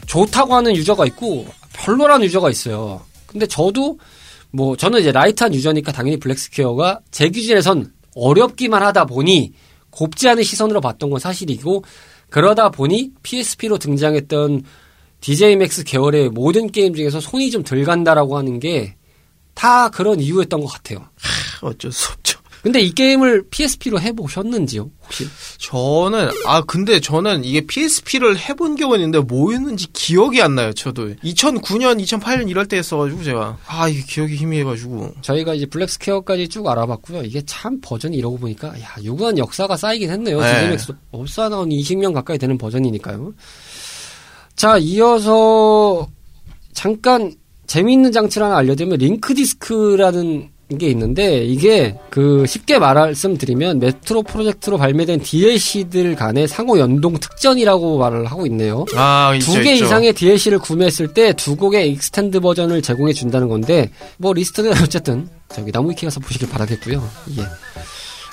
좋다고 0.07 0.55
하는 0.55 0.75
유저가 0.77 1.05
있고 1.07 1.47
별로라는 1.73 2.27
유저가 2.27 2.51
있어요. 2.51 3.01
근데 3.27 3.47
저도 3.47 3.99
뭐 4.53 4.77
저는 4.77 5.01
이제 5.01 5.11
light한 5.11 5.53
유저니까 5.53 5.91
당연히 5.91 6.19
Black 6.21 6.52
Square가 6.52 7.01
제 7.11 7.29
기준에선 7.29 7.93
어렵기만 8.15 8.83
하다 8.85 9.07
보니 9.07 9.53
곱지 9.91 10.29
않은 10.29 10.43
시선으로 10.45 10.81
봤던 10.81 11.11
건 11.11 11.19
사실이고 11.19 11.85
그러다 12.35 12.71
보니 12.71 13.13
PSP로 13.23 13.79
등장했던 13.79 14.65
DJMAX 15.21 15.85
계열의 15.85 16.31
모든 16.31 16.69
게임 16.71 16.93
중에서 16.93 17.21
손이 17.21 17.53
좀 17.53 17.63
덜 17.63 17.85
간다라고 17.85 18.37
하는 18.37 18.59
게 18.59 18.97
다 19.55 19.89
그런 19.89 20.21
이유였던 20.21 20.61
것 20.61 20.67
같아요. 20.67 21.09
어쩔 21.63 21.93
수 21.93 22.13
없죠. 22.13 22.39
근데 22.65 22.81
이 22.81 22.95
게임을 22.95 23.45
PSP로 23.51 24.01
해보셨는지요? 24.01 24.91
혹시? 25.05 25.27
저는 25.59 26.31
아 26.47 26.63
근데 26.63 26.99
저는 26.99 27.45
이게 27.45 27.61
PSP를 27.61 28.39
해본 28.39 28.77
경우는 28.77 29.05
있는데 29.05 29.19
뭐였는지 29.21 29.89
기억이 29.93 30.41
안 30.41 30.55
나요. 30.55 30.73
저도 30.73 31.15
2009년, 31.17 32.03
2008년 32.03 32.49
이럴 32.49 32.67
때 32.67 32.79
했어가지고 32.79 33.23
제가 33.23 33.59
아 33.67 33.87
이게 33.91 34.03
기억이 34.09 34.37
희미해가지고 34.37 35.17
저희가 35.21 35.53
이제 35.53 35.67
Black 35.67 35.92
Square까지 35.92 36.49
쭉 36.49 36.67
알아봤고요. 36.67 37.25
이게 37.25 37.43
참 37.45 37.79
버전이 37.83 38.17
이러고 38.17 38.39
보니까 38.39 38.69
야 38.81 38.95
유구한 39.03 39.37
역사가 39.37 39.77
쌓이긴 39.77 40.09
했네요. 40.09 40.41
네. 40.41 40.55
DJMAX도 40.55 40.95
벌써 41.11 41.51
나온 41.51 41.69
20년 41.69 42.15
가까이 42.15 42.39
되는 42.39 42.57
버전이니까요. 42.57 43.35
자 44.57 44.79
이어서 44.79 46.09
잠깐 46.73 47.35
재미있는 47.67 48.11
장치를 48.11 48.47
하나 48.47 48.57
알려드리면 48.57 49.01
Link 49.01 49.35
Disc라는 49.35 50.54
게 50.79 50.89
있는데 50.89 51.45
이게 51.45 51.95
그 52.11 52.47
쉽게 52.47 52.79
말씀드리면 52.79 53.79
Metro 53.81 54.23
Project로 54.23 54.79
발매된 54.79 55.21
DLC들 55.21 56.17
간의 56.17 56.49
상호 56.49 56.79
연동 56.79 57.19
특전이라고 57.19 57.99
말을 57.99 58.25
하고 58.27 58.47
있네요. 58.47 58.87
아 58.97 59.33
두 59.41 59.53
개. 59.63 59.75
이상의 59.75 60.15
DLC를 60.15 60.59
구매했을 60.59 61.13
때 61.13 61.35
두 61.35 61.55
곡의 61.57 61.91
extend 61.93 62.41
버전을 62.41 62.81
제공해 62.81 63.13
준다는 63.13 63.49
건데 63.49 63.91
뭐 64.17 64.33
리스트는 64.33 64.73
어쨌든 64.83 65.29
저기 65.55 65.71
나무위키 65.71 66.07
가서 66.07 66.19
보시길 66.21 66.49
바라겠고요. 66.49 67.07
예. 67.39 67.43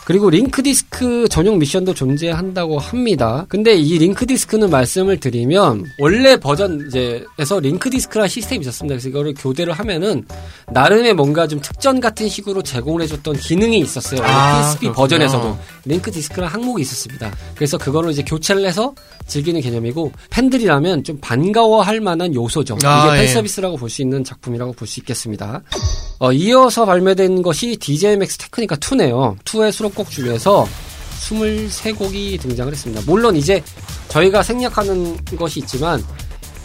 그리고 0.04 0.30
Link 0.30 0.64
Disc 0.64 1.28
전용 1.30 1.60
미션도 1.60 1.94
존재한다고 1.94 2.80
합니다. 2.80 3.46
근데 3.48 3.74
이 3.76 3.98
Link 4.00 4.26
Disc는 4.26 4.70
말씀을 4.70 5.20
드리면 5.20 5.86
원래 6.00 6.38
버전 6.38 6.88
이제에서 6.88 7.60
Link 7.62 7.90
Disc란 7.90 8.28
시스템이 8.28 8.62
있었습니다. 8.62 8.94
그래서 8.96 9.10
이거를 9.10 9.34
교대를 9.38 9.74
하면은 9.74 10.26
나름의 10.74 11.14
뭔가 11.14 11.48
좀 11.48 11.62
특전 11.62 12.00
같은 12.00 12.28
식으로 12.28 12.64
제공을 12.64 13.04
해줬던 13.04 13.38
기능이 13.38 13.78
있었어요. 13.80 14.22
아, 14.24 14.62
PSP. 14.64 14.92
버전에서도 14.92 15.58
Link 15.86 16.12
Disc란 16.12 16.48
항목이 16.48 16.82
있었습니다. 16.82 17.32
그래서 17.56 17.78
그거를 17.78 18.12
이제 18.12 18.24
교체를 18.24 18.66
해서 18.66 18.94
즐기는 19.28 19.62
개념이고 19.62 20.12
팬들이라면 20.32 21.04
좀 21.04 21.20
반가워할 21.22 22.02
만한 22.02 22.34
요소죠. 22.34 22.78
아, 22.84 23.06
이게 23.08 23.16
팬 23.18 23.24
예. 23.24 23.28
서비스라고 23.28 23.78
볼 23.78 23.90
수 23.92 24.02
있는 24.02 24.24
작품이라고 24.24 24.74
볼 24.74 24.88
수 24.88 25.00
있겠습니다. 25.02 25.62
어, 26.20 26.32
이어서 26.32 26.86
발매된 26.86 27.42
것이 27.44 27.78
DJMAX 27.78 28.38
Technika 28.38 28.76
2네요. 28.78 29.38
2의 29.44 29.72
수록 29.72 29.91
곡 29.94 30.10
중에서 30.10 30.68
23곡이 31.20 32.40
등장을 32.42 32.72
했습니다. 32.72 33.02
물론 33.06 33.36
이제 33.36 33.64
저희가 34.10 34.44
생략하는 34.44 35.24
것이 35.38 35.60
있지만 35.60 36.04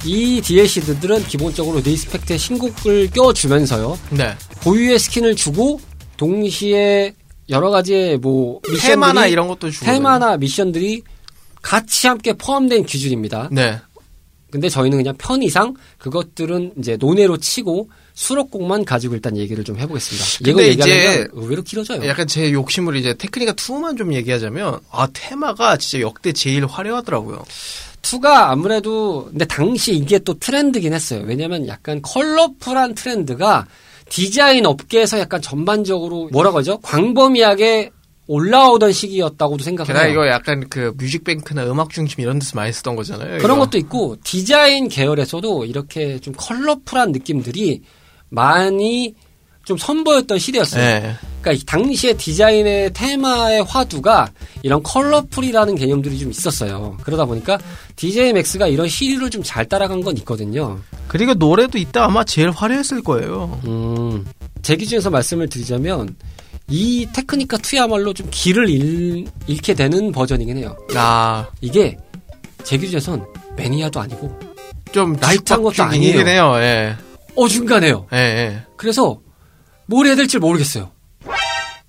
이 0.05 0.41
DLC들은 0.41 1.25
기본적으로 1.25 1.81
Respect의 1.81 2.39
신곡을 2.39 3.11
껴주면서요. 3.11 3.99
네. 4.11 4.35
고유의 4.63 4.99
스킨을 4.99 5.37
주고 5.37 5.81
동시에 6.17 7.15
여러 7.49 7.71
가지의 7.71 8.19
뭐 8.19 8.61
미션들이 8.65 8.89
테마나 8.89 9.27
이런 9.27 9.49
것도 9.49 9.71
주고. 9.71 9.87
테마나 9.87 10.37
미션들이 10.37 11.03
같이 11.63 12.07
함께 12.07 12.33
포함된 12.33 12.85
기준입니다. 12.87 13.49
네. 13.53 13.79
근데 14.51 14.69
저희는 14.69 14.99
그냥 14.99 15.15
편의상 15.19 15.75
그것들은 15.99 16.75
이제 16.79 16.97
논외로 16.97 17.37
치고 17.37 17.91
수록곡만 18.17 18.87
가지고 18.87 19.15
일단 19.15 19.37
얘기를 19.37 19.63
좀 19.63 19.79
해보겠습니다. 19.79 20.25
근데 20.39 20.51
이거 20.51 20.63
이제 20.63 20.91
얘기하면 20.91 21.29
의외로 21.35 21.63
길어져요. 21.63 22.07
약간 22.09 22.27
제 22.27 22.51
욕심으로 22.51 22.97
이제 22.97 23.13
테크니카 23.15 23.53
2만 23.53 23.99
좀 23.99 24.15
얘기하자면 24.15 24.81
아 24.91 25.07
테마가 25.13 25.77
진짜 25.77 26.01
역대 26.01 26.33
제일 26.33 26.65
화려하더라고요. 26.65 27.45
투가 28.01 28.51
아무래도 28.51 29.27
근데 29.27 29.45
당시 29.45 29.95
이게 29.95 30.19
또 30.19 30.39
트렌드긴 30.39 30.95
했어요. 30.95 31.25
왜냐면 31.27 31.69
약간 31.69 32.01
컬러풀한 32.01 32.95
트렌드가 32.95 33.67
디자인 34.09 34.65
업계에서 34.65 35.19
약간 35.19 35.43
전반적으로 35.43 36.31
뭐라고 36.33 36.59
하죠? 36.59 36.79
광범위하게 36.79 37.91
올라오던 38.29 38.93
시기였다고도 38.93 39.63
생각해요. 39.63 39.93
게다가 39.93 40.11
이거 40.11 40.27
약간 40.29 40.69
그 40.71 40.95
뮤직뱅크나 40.97 41.67
음악 41.71 41.91
중심 41.91 42.23
이런 42.23 42.39
데서 42.39 42.53
많이 42.55 42.73
쓰던 42.73 42.97
거잖아요. 42.97 43.39
그런 43.39 43.57
이거. 43.59 43.67
것도 43.67 43.79
있고 43.79 44.17
디자인 44.25 44.89
계열에서도 44.89 45.67
이렇게 45.67 46.19
좀 46.19 46.33
컬러풀한 46.37 47.13
느낌들이 47.13 47.83
많이 48.29 49.15
좀 49.65 49.77
선보였던 49.77 50.39
시대였어요. 50.39 50.81
네. 50.83 51.15
그러니까 51.41 51.53
이 51.53 51.67
당시에 51.67 52.13
디자인의 52.13 52.93
테마의 52.93 53.65
화두가 53.65 54.29
이런 54.63 54.83
컬러풀이라는 54.83 55.75
개념들이 55.75 56.19
좀 56.19 56.31
있었어요. 56.31 56.97
그러다 57.03 57.25
보니까 57.25 57.59
DJMAX가 57.97 58.69
이런 58.69 58.89
시류를 58.89 59.31
좀 59.31 59.43
잘 59.43 59.65
따라간 59.69 60.03
건 60.03 60.17
있거든요. 60.19 60.79
그리고 61.09 61.35
노래도 61.35 61.79
이때 61.79 61.99
아마 62.01 62.25
제일 62.25 62.51
화려했을 62.51 63.03
거예요. 63.03 63.61
음, 63.65 64.25
제 64.63 64.77
기준에서 64.77 65.11
말씀을 65.11 65.49
드리자면 65.49 66.15
이 66.69 67.07
Technika 67.13 67.59
2야말로 67.59 68.15
좀 68.15 68.27
길을 68.31 68.69
잃, 68.69 69.25
잃게 69.47 69.75
되는 69.75 70.11
버전이긴 70.13 70.59
해요. 70.59 70.77
아, 70.95 71.47
이게 71.61 71.97
제 72.65 72.77
기준에선 72.77 73.25
매니아도 73.57 74.01
아니고 74.01 74.37
좀 74.93 75.15
light한 75.21 75.63
것도 75.63 75.83
아니에요. 75.83 76.27
해요. 76.27 76.55
예. 76.57 76.97
어중간해요. 77.37 78.07
예, 78.13 78.17
예. 78.17 78.63
그래서 78.77 79.21
뭘 79.87 80.07
해야 80.07 80.15
될지 80.17 80.39
모르겠어요. 80.39 80.91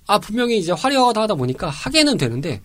아 0.06 0.18
분명히 0.18 0.58
이제 0.58 0.72
화려하다 0.72 1.22
하다 1.22 1.34
보니까 1.34 1.68
하게는 1.68 2.16
되는데 2.16 2.60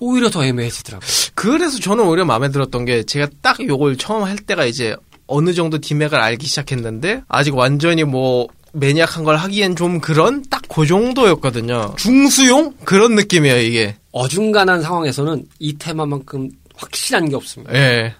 오히려 0.00 0.30
더 0.30 0.44
애매해지더라고요. 0.44 1.08
그래서 1.34 1.78
저는 1.80 2.04
오히려 2.04 2.24
마음에 2.24 2.50
들었던 2.50 2.84
게 2.84 3.02
제가 3.02 3.28
딱 3.42 3.60
요걸 3.60 3.96
처음 3.96 4.22
할 4.24 4.36
때가 4.36 4.64
이제 4.64 4.94
어느 5.26 5.54
정도 5.54 5.78
디맥을 5.78 6.18
알기 6.18 6.46
시작했는데 6.46 7.22
아직 7.28 7.56
완전히 7.56 8.04
뭐 8.04 8.46
maniac한 8.72 9.24
걸 9.24 9.36
하기엔 9.36 9.74
좀 9.76 10.00
그런 10.00 10.42
딱 10.48 10.58
그 10.68 10.86
정도였거든요. 10.86 11.94
중수용 11.96 12.74
그런 12.84 13.14
느낌이에요 13.14 13.58
이게. 13.58 13.96
어중간한 14.12 14.82
상황에서는 14.82 15.46
이 15.58 15.76
테마만큼 15.76 16.50
확실한 16.76 17.28
게 17.28 17.34
없습니다. 17.36 17.74
예. 17.74 18.14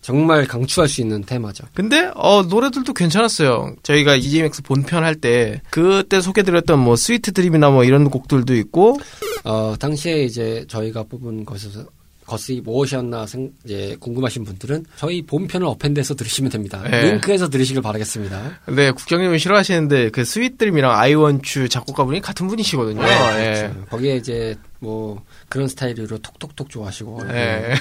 정말 0.00 0.46
강추할 0.46 0.88
수 0.88 1.00
있는 1.02 1.22
테마죠. 1.24 1.64
근데 1.74 2.10
어 2.14 2.42
노래들도 2.42 2.92
괜찮았어요. 2.94 3.74
저희가 3.82 4.16
DJMAX 4.16 4.62
본편 4.62 5.04
할 5.04 5.14
때 5.14 5.60
그때 5.70 6.20
소개드렸던 6.20 6.78
뭐 6.78 6.96
Sweet 6.96 7.32
Dream이나 7.32 7.68
뭐 7.70 7.84
이런 7.84 8.08
곡들도 8.08 8.54
있고 8.56 8.98
어, 9.44 9.74
당시에 9.78 10.24
이제 10.24 10.64
저희가 10.68 11.02
뽑은 11.04 11.44
것에서 11.44 11.84
것이 12.30 12.62
무엇이었나 12.64 13.26
생, 13.26 13.50
이제 13.64 13.96
궁금하신 13.98 14.44
분들은 14.44 14.86
저희 14.96 15.22
본편을 15.22 15.66
어펜드에서 15.66 16.14
들으시면 16.14 16.50
됩니다. 16.50 16.82
네. 16.88 17.10
링크에서 17.10 17.48
들으시길 17.50 17.82
바라겠습니다. 17.82 18.60
근데 18.64 18.92
국장님은 18.92 19.38
싫어하시는데 19.38 20.10
그 20.10 20.24
Sweet 20.24 20.58
Dream이랑 20.58 20.96
I 20.96 21.05
Want 21.05 21.41
You 21.41 21.68
작곡가분이 21.68 22.20
같은 22.20 22.46
분이시거든요. 22.46 23.02
예. 23.02 23.68
그렇죠. 23.68 23.86
거기에 23.90 24.16
이제 24.16 24.56
뭐 24.78 25.22
그런 25.48 25.66
스타일로 25.66 26.06
톡톡톡 26.18 26.70
좋아하시고. 26.70 27.20
예. 27.30 27.74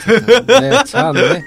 네, 0.48 0.84
참. 0.86 1.14
네. 1.14 1.44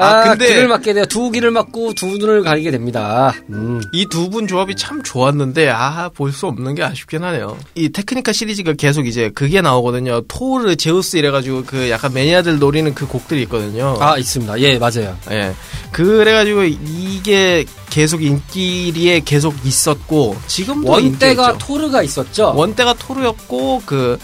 아, 0.00 0.20
아, 0.20 0.24
근데- 0.30 0.46
길을 0.48 0.68
맞게 0.68 0.92
돼요. 0.94 1.04
두 1.06 1.30
길을 1.30 1.50
맞고 1.50 1.94
두 1.94 2.06
눈을 2.18 2.42
가리게 2.42 2.70
됩니다. 2.70 3.34
음. 3.50 3.80
이 3.92 4.06
두 4.06 4.30
분 4.30 4.46
조합이 4.46 4.74
참 4.76 5.02
좋았는데 5.02 5.68
아 5.70 6.08
볼 6.14 6.32
수 6.32 6.46
없는 6.46 6.74
게 6.74 6.82
아쉽긴 6.82 7.22
하네요. 7.24 7.56
이 7.74 7.88
테크니카 7.90 8.32
시리즈가 8.32 8.72
계속 8.74 9.06
이제 9.06 9.30
그게 9.34 9.60
나오거든요. 9.60 10.22
토르, 10.28 10.76
제우스 10.76 11.16
이래가지고 11.16 11.64
그 11.66 11.90
약간 11.90 12.12
매니아들 12.12 12.58
노리는 12.58 12.94
그 12.94 13.06
곡들이 13.06 13.42
있거든요. 13.42 13.96
아, 14.00 14.16
있습니다. 14.18 14.60
예, 14.60 14.78
맞아요. 14.78 15.16
예. 15.30 15.52
그래가지고 15.92 16.64
이게 16.64 17.64
계속 17.90 18.22
인기리에 18.22 19.20
계속 19.24 19.54
있었고 19.64 20.36
지금도 20.46 20.90
원때가 20.92 21.58
토르가 21.58 22.02
있었죠. 22.02 22.52
원때가 22.56 22.94
토르였고 22.94 23.82
그 23.84 24.18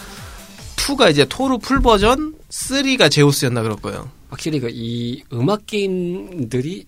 2가 0.77 1.11
이제 1.11 1.25
토르 1.27 1.57
풀 1.57 1.81
버전 1.81 2.33
3가 2.49 3.11
제우스였나 3.11 3.61
그럴 3.61 3.75
거예요. 3.75 4.09
확실히 4.29 4.59
그 4.59 4.69
이 4.69 5.23
음악 5.33 5.65
게임들이 5.65 6.85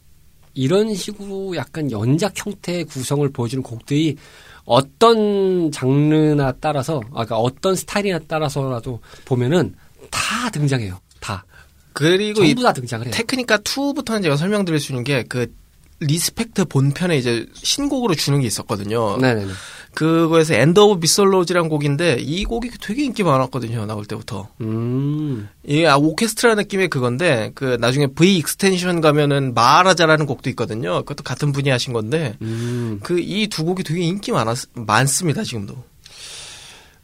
이런 0.53 0.93
식으로 0.93 1.55
약간 1.55 1.91
연작 1.91 2.33
형태의 2.35 2.85
구성을 2.85 3.27
보여주는 3.29 3.63
곡들이 3.63 4.17
어떤 4.65 5.71
장르나 5.71 6.51
따라서, 6.59 6.97
아까 6.97 7.09
그러니까 7.11 7.37
어떤 7.37 7.75
스타일이나 7.75 8.19
따라서라도 8.27 8.99
보면은 9.25 9.73
다 10.11 10.49
등장해요. 10.51 10.99
다. 11.19 11.45
그리고 11.93 12.43
이 12.43 12.49
전부 12.49 12.63
다 12.63 12.73
등장을 12.73 13.05
해요. 13.05 13.13
Technika 13.15 13.57
2부터는 13.59 14.23
제가 14.23 14.35
설명드릴 14.37 14.79
수 14.79 14.91
있는 14.91 15.03
게 15.03 15.23
그 15.27 15.51
Respect 15.99 16.65
본편에 16.65 17.17
이제 17.17 17.45
신곡으로 17.53 18.15
주는 18.15 18.39
게 18.39 18.47
있었거든요. 18.47 19.17
네네네. 19.17 19.51
그거에서 19.93 20.53
End 20.53 20.79
of 20.79 20.99
Mythology란 20.99 21.67
곡인데 21.67 22.17
이 22.19 22.45
곡이 22.45 22.69
되게 22.81 23.03
인기 23.03 23.23
많았거든요. 23.23 23.85
나올 23.85 24.05
때부터. 24.05 24.47
음. 24.61 25.49
이게 25.63 25.87
아, 25.87 25.97
오케스트라 25.97 26.55
느낌의 26.55 26.89
그건데 26.89 27.51
그 27.55 27.77
나중에 27.79 28.07
V 28.07 28.37
Extension 28.37 29.01
가면은 29.01 29.53
Maharajah라는 29.53 30.25
곡도 30.25 30.49
있거든요. 30.51 30.99
그것도 30.99 31.23
같은 31.23 31.51
분이 31.51 31.69
하신 31.69 31.93
건데 31.93 32.35
음. 32.41 32.99
그이 33.03 33.47
두 33.47 33.65
곡이 33.65 33.83
되게 33.83 34.01
인기 34.01 34.31
많았 34.31 34.67
많습니다 34.73 35.43
지금도. 35.43 35.75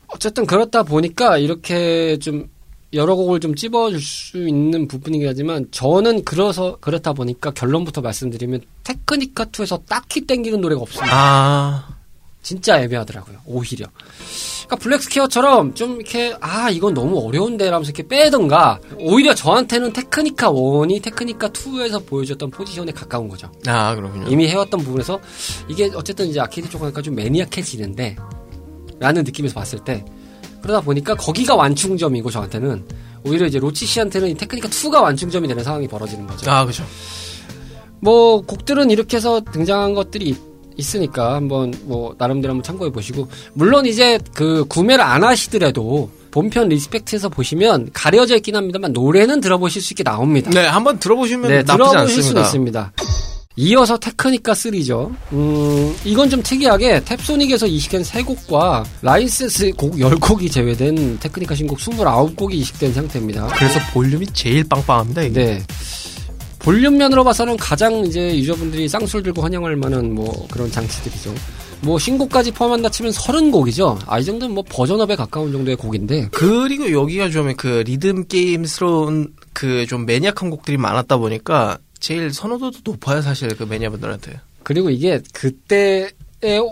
어쨌든 0.08 0.46
그렇다 0.46 0.84
보니까 0.84 1.38
이렇게 1.38 2.18
좀 2.20 2.48
여러 2.96 3.16
곡을 3.16 3.40
좀 3.40 3.56
찝어줄 3.56 4.02
수 4.02 4.48
있는 4.48 4.88
부분이긴 4.88 5.28
하지만 5.28 5.68
저는 5.72 6.24
그래서 6.24 6.78
그렇다 6.80 7.14
보니까 7.14 7.52
결론부터 7.52 8.02
말씀드리면 8.02 8.62
Technika 8.84 9.46
2에서 9.46 9.86
딱히 9.88 10.22
땡기는 10.22 10.62
노래가 10.62 10.82
없습니다. 10.82 11.14
아 11.14 11.96
진짜 12.42 12.80
애매하더라고요. 12.80 13.40
오히려. 13.46 13.88
그러니까 14.66 14.76
Black 14.78 15.04
Square처럼 15.04 15.74
좀 15.74 15.96
이렇게 15.96 16.36
아 16.40 16.70
이건 16.70 16.94
너무 16.94 17.20
어려운데 17.20 17.70
라면서 17.70 17.90
이렇게 17.90 18.08
빼던가 18.08 18.80
오히려 19.00 19.34
저한테는 19.34 19.94
Technika 19.94 20.52
1이 20.52 21.02
Technika 21.02 21.50
2에서 21.50 22.06
보여줬던 22.06 22.52
포지션에 22.52 22.92
가까운 22.92 23.28
거죠. 23.28 23.52
아, 23.68 23.96
그렇군요. 23.96 24.28
이미 24.28 24.48
해왔던 24.48 24.80
부분에서 24.82 25.20
이게 25.68 25.92
어쨌든 25.96 26.28
이제 26.28 26.40
아케이드 26.40 26.70
쪽 26.70 26.84
하니까 26.84 27.02
좀 27.02 27.16
maniac해지는데 27.15 28.15
라는 29.00 29.24
느낌에서 29.24 29.56
봤을 29.56 29.80
때 29.80 30.06
그러다 30.65 30.82
보니까 30.82 31.13
거기가 31.15 31.56
완충점이고 31.56 32.32
저한테는 32.32 32.84
오히려 33.23 33.45
이제 33.45 33.60
로치 33.60 33.86
씨한테는 33.86 34.30
이 34.30 34.34
Technika 34.36 34.68
2가 34.67 35.01
완충점이 35.01 35.47
되는 35.47 35.63
상황이 35.63 35.88
벌어지는 35.88 36.25
거죠. 36.25 36.49
아 36.49 36.65
그죠. 36.65 36.84
뭐 37.99 38.41
곡들은 38.41 38.89
이렇게 38.89 39.17
해서 39.17 39.41
등장한 39.51 39.93
것들이 39.93 40.30
있- 40.30 40.38
있으니까 40.78 41.36
한번 41.36 41.73
뭐 41.84 42.15
나름대로 42.17 42.51
한번 42.54 42.63
참고해 42.63 42.91
보시고 42.91 43.28
물론 43.54 43.86
이제 43.86 44.19
그 44.34 44.65
구매를 44.65 45.04
안 45.04 45.23
하시더라도 45.23 46.10
본편 46.32 46.67
Respect에서 46.70 47.30
보시면 47.30 47.91
가려져 47.93 48.36
있긴 48.36 48.56
합니다만 48.56 48.91
노래는 48.91 49.39
들어보실 49.41 49.82
수 49.82 49.93
있게 49.93 50.04
나옵니다. 50.04 50.49
네 50.49 50.65
한번 50.65 50.99
들어보시면 50.99 51.47
네, 51.49 51.63
나쁘지 51.63 51.89
들어보실 51.91 52.23
수는 52.23 52.41
않습니다. 52.41 52.91
있습니다. 52.95 53.35
이어서 53.58 53.98
Technika 53.98 54.52
3죠. 54.54 55.15
음, 55.32 55.96
이건 56.04 56.30
좀 56.30 56.44
특이하게 56.44 57.00
Tapsonic에서 57.02 57.70
이식된 57.70 58.02
3곡과 58.02 58.84
라이센스 59.02 59.72
곡 59.78 59.94
10곡이 59.96 60.52
제외된 60.52 61.20
Technika 61.20 61.56
신곡 61.56 61.78
29곡이 61.78 62.54
이식된 62.54 62.94
상태입니다. 62.94 63.48
그래서 63.48 63.80
볼륨이 63.94 64.26
제일 64.34 64.63
빵빵합니다. 64.68 65.22
이게. 65.24 65.39
네. 65.46 65.63
볼륨 66.60 66.98
면으로 66.98 67.24
봐서는 67.24 67.58
가장 67.58 68.06
이제 68.06 68.36
유저분들이 68.39 68.89
쌍술 68.89 69.22
들고 69.24 69.41
환영할 69.44 69.76
만한 69.76 70.12
뭐 70.13 70.48
그런 70.52 70.70
장치들이죠. 70.72 71.34
뭐 71.82 72.00
신곡까지 72.00 72.52
포함한다 72.52 72.89
치면 72.89 73.12
30곡이죠. 73.12 74.00
아, 74.08 74.18
이 74.18 74.26
정도는 74.26 74.56
뭐 74.56 74.63
버전업에 74.68 75.15
가까운 75.15 75.52
정도의 75.52 75.78
곡인데. 75.78 76.30
그리고 76.32 76.91
여기가 76.91 77.30
좀 77.30 77.54
그 77.56 77.84
리듬 77.86 78.26
게임스러운 78.28 79.34
그 79.54 79.86
좀 79.88 80.06
매니악한 80.08 80.50
곡들이 80.50 80.78
많았다 80.78 81.18
보니까 81.18 81.78
제일 82.06 82.32
선호도도 82.32 82.82
높아요 82.84 83.20
사실 83.20 83.48
그 83.58 83.63
매니아분들한테. 83.63 84.39
그리고 84.62 84.91
이게 84.91 85.20
그때의 85.34 86.12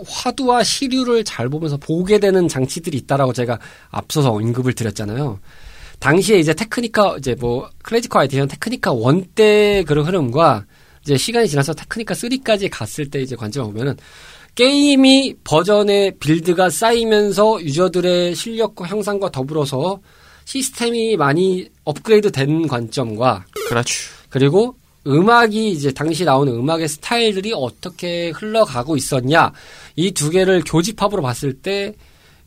화두와 0.06 0.62
시류를 0.62 1.24
잘 1.24 1.48
보면서 1.48 1.76
보게 1.76 2.20
되는 2.20 2.46
장치들이 2.46 2.96
있다라고 2.98 3.32
제가 3.32 3.58
앞서서 3.90 4.30
언급을 4.30 4.74
드렸잖아요. 4.74 5.40
당시에 5.98 6.38
이제 6.38 6.54
Technika 6.54 7.16
이제 7.18 7.34
뭐 7.34 7.68
Clazziquai 7.82 8.26
Edition 8.26 8.46
Technika 8.46 8.92
1때 8.92 9.84
그런 9.84 10.06
흐름과 10.06 10.66
이제 11.02 11.16
시간이 11.16 11.48
지나서 11.48 11.74
Technika 11.74 12.14
3까지 12.14 12.68
갔을 12.70 13.10
때 13.10 13.20
이제 13.20 13.34
관점을 13.34 13.72
보면은 13.72 13.96
게임이 14.54 15.38
버전의 15.42 16.18
build가 16.20 16.70
쌓이면서 16.70 17.60
유저들의 17.60 18.36
실력과 18.36 18.86
향상과 18.86 19.32
더불어서 19.32 19.98
시스템이 20.44 21.16
많이 21.16 21.68
업그레이드 21.82 22.30
된 22.30 22.68
관점과 22.68 23.46
그렇죠. 23.68 23.94
그리고 24.28 24.76
음악이 25.06 25.70
이제 25.70 25.92
당시 25.92 26.24
나오는 26.24 26.52
음악의 26.52 26.88
스타일들이 26.88 27.52
어떻게 27.54 28.30
흘러가고 28.30 28.96
있었냐 28.96 29.52
이 29.96 30.12
두 30.12 30.30
개를 30.30 30.62
교집합으로 30.66 31.22
봤을 31.22 31.52
때 31.54 31.94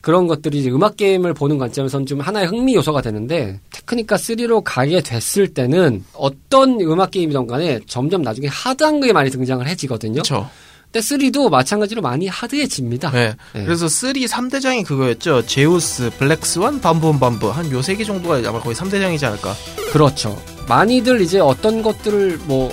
그런 0.02 0.26
것들이 0.28 0.60
이제 0.60 0.70
음악 0.70 0.96
게임을 0.96 1.34
보는 1.34 1.58
관점에서는 1.58 2.06
좀 2.06 2.20
하나의 2.22 2.48
흥미 2.48 2.76
요소가 2.76 3.02
되는데 3.02 3.60
테크니카 3.72 4.16
3로 4.16 4.62
가게 4.64 5.02
됐을 5.02 5.54
때는 5.54 6.04
어떤 6.14 6.80
음악 6.82 7.12
게임이든 7.12 7.46
간에 7.48 7.80
점점 7.88 8.22
나중에 8.22 8.48
하드한 8.48 9.02
게 9.02 9.12
많이 9.12 9.30
등장을 9.30 9.66
해지거든요. 9.68 10.14
그렇죠. 10.22 10.50
근데 10.92 11.00
3도 11.00 11.50
마찬가지로 11.50 12.02
많이 12.02 12.28
하드해집니다. 12.28 13.12
네. 13.12 13.34
네. 13.54 13.66
그래서 13.66 13.90
3 13.90 14.14
3대장이 14.14 14.86
그거였죠. 14.86 15.46
제우스, 15.46 16.10
블랙스완, 16.18 16.80
밤밤밤부 16.80 17.50
한 17.50 17.70
요 17.72 17.80
세 17.82 17.98
개 17.98 18.06
정도가 18.06 18.38
아마 18.48 18.62
거의 18.62 18.76
3대장이지 18.76 19.26
않을까. 19.26 19.54
그렇죠. 19.92 20.42
많이들 20.68 21.22
이제 21.22 21.40
어떤 21.40 21.82
것들을 21.82 22.40
뭐 22.46 22.72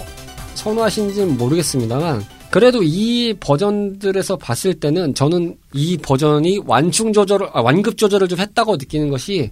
선호하시는지는 0.55 1.39
모르겠습니다만 1.39 2.25
그래도 2.51 2.83
이 2.83 3.35
버전들에서 3.41 4.37
봤을 4.37 4.75
때는 4.75 5.15
저는 5.15 5.57
이 5.73 5.97
버전이 5.97 6.61
완충 6.67 7.13
조절을 7.13 7.49
아, 7.53 7.61
완급 7.61 7.97
조절을 7.97 8.29
좀 8.29 8.39
했다고 8.39 8.77
느끼는 8.77 9.11
것이 9.11 9.51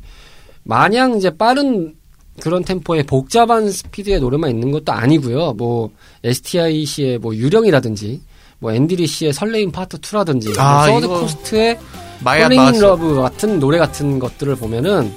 마냥 0.63 1.17
이제 1.17 1.31
빠른 1.31 1.95
그런 2.41 2.65
템포의 2.65 3.03
복잡한 3.05 3.71
스피드의 3.71 4.21
노래만 4.21 4.51
있는 4.51 4.71
것도 4.71 4.93
아니고요. 4.93 5.55
뭐 5.55 5.91
STI 6.25 6.85
씨의 6.85 7.19
뭐 7.19 7.35
유령이라든지 7.35 8.21
뭐 8.61 8.73
ND 8.73 8.86
Lee 8.86 9.07
씨의 9.07 9.33
설레임 9.33 9.73
파트 9.73 9.99
2라든지 9.99 10.57
아, 10.59 10.87
뭐 10.87 11.01
Third 11.01 11.09
Coast의 11.09 11.79
나왔어. 12.57 12.81
Love 12.81 13.17
같은 13.17 13.59
노래 13.59 13.79
같은 13.79 14.21
것들을 14.21 14.55
보면은 14.57 15.13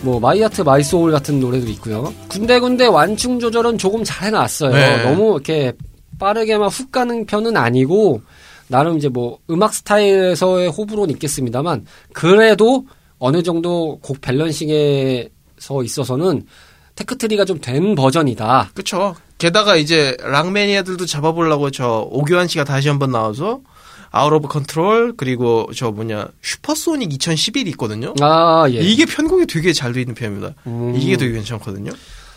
뭐 0.00 0.20
My 0.20 0.32
Heart 0.32 0.62
My 0.62 0.82
Soul 0.82 1.10
같은 1.12 1.40
노래도 1.40 1.66
있고요. 1.70 2.12
군데군데 2.28 2.86
완충 2.86 3.40
조절은 3.40 3.78
조금 3.78 4.04
잘 4.04 4.28
해놨어요. 4.28 4.72
네. 4.72 5.02
너무 5.02 5.32
이렇게 5.32 5.72
빠르게만 6.18 6.68
훅 6.68 6.92
가는 6.92 7.26
편은 7.26 7.56
아니고 7.56 8.22
나름 8.68 8.96
이제 8.98 9.08
뭐 9.08 9.38
음악 9.50 9.74
스타일에서의 9.74 10.68
호불호는 10.68 11.10
있겠습니다만 11.14 11.86
그래도 12.12 12.84
어느 13.18 13.42
정도 13.42 13.98
곡 14.00 14.20
balancing에서 14.20 15.82
있어서는 15.82 16.44
tech 16.94 17.14
tree가 17.14 17.44
좀 17.44 17.60
된 17.60 17.94
버전이다. 17.94 18.70
그쵸. 18.74 19.14
게다가 19.38 19.76
이제 19.76 20.16
락매니아들도 20.20 21.06
잡아보려고 21.06 21.70
저 21.70 22.06
오교환 22.10 22.48
씨가 22.48 22.64
다시 22.64 22.88
한번 22.88 23.12
나와서 23.12 23.60
Out 24.10 24.32
of 24.32 24.48
Control 24.48 25.14
그리고 25.16 25.68
저 25.74 25.90
뭐냐 25.90 26.28
SuperSonic 26.42 27.10
2011이 27.10 27.66
있거든요. 27.68 28.14
아 28.20 28.66
예. 28.70 28.80
이게 28.80 29.04
편곡이 29.04 29.46
되게 29.46 29.72
잘 29.72 29.92
돼 29.92 30.00
있는 30.00 30.14
편입니다. 30.14 30.54
음. 30.66 30.94
이게 30.96 31.16
되게 31.16 31.32
괜찮거든요. 31.32 31.90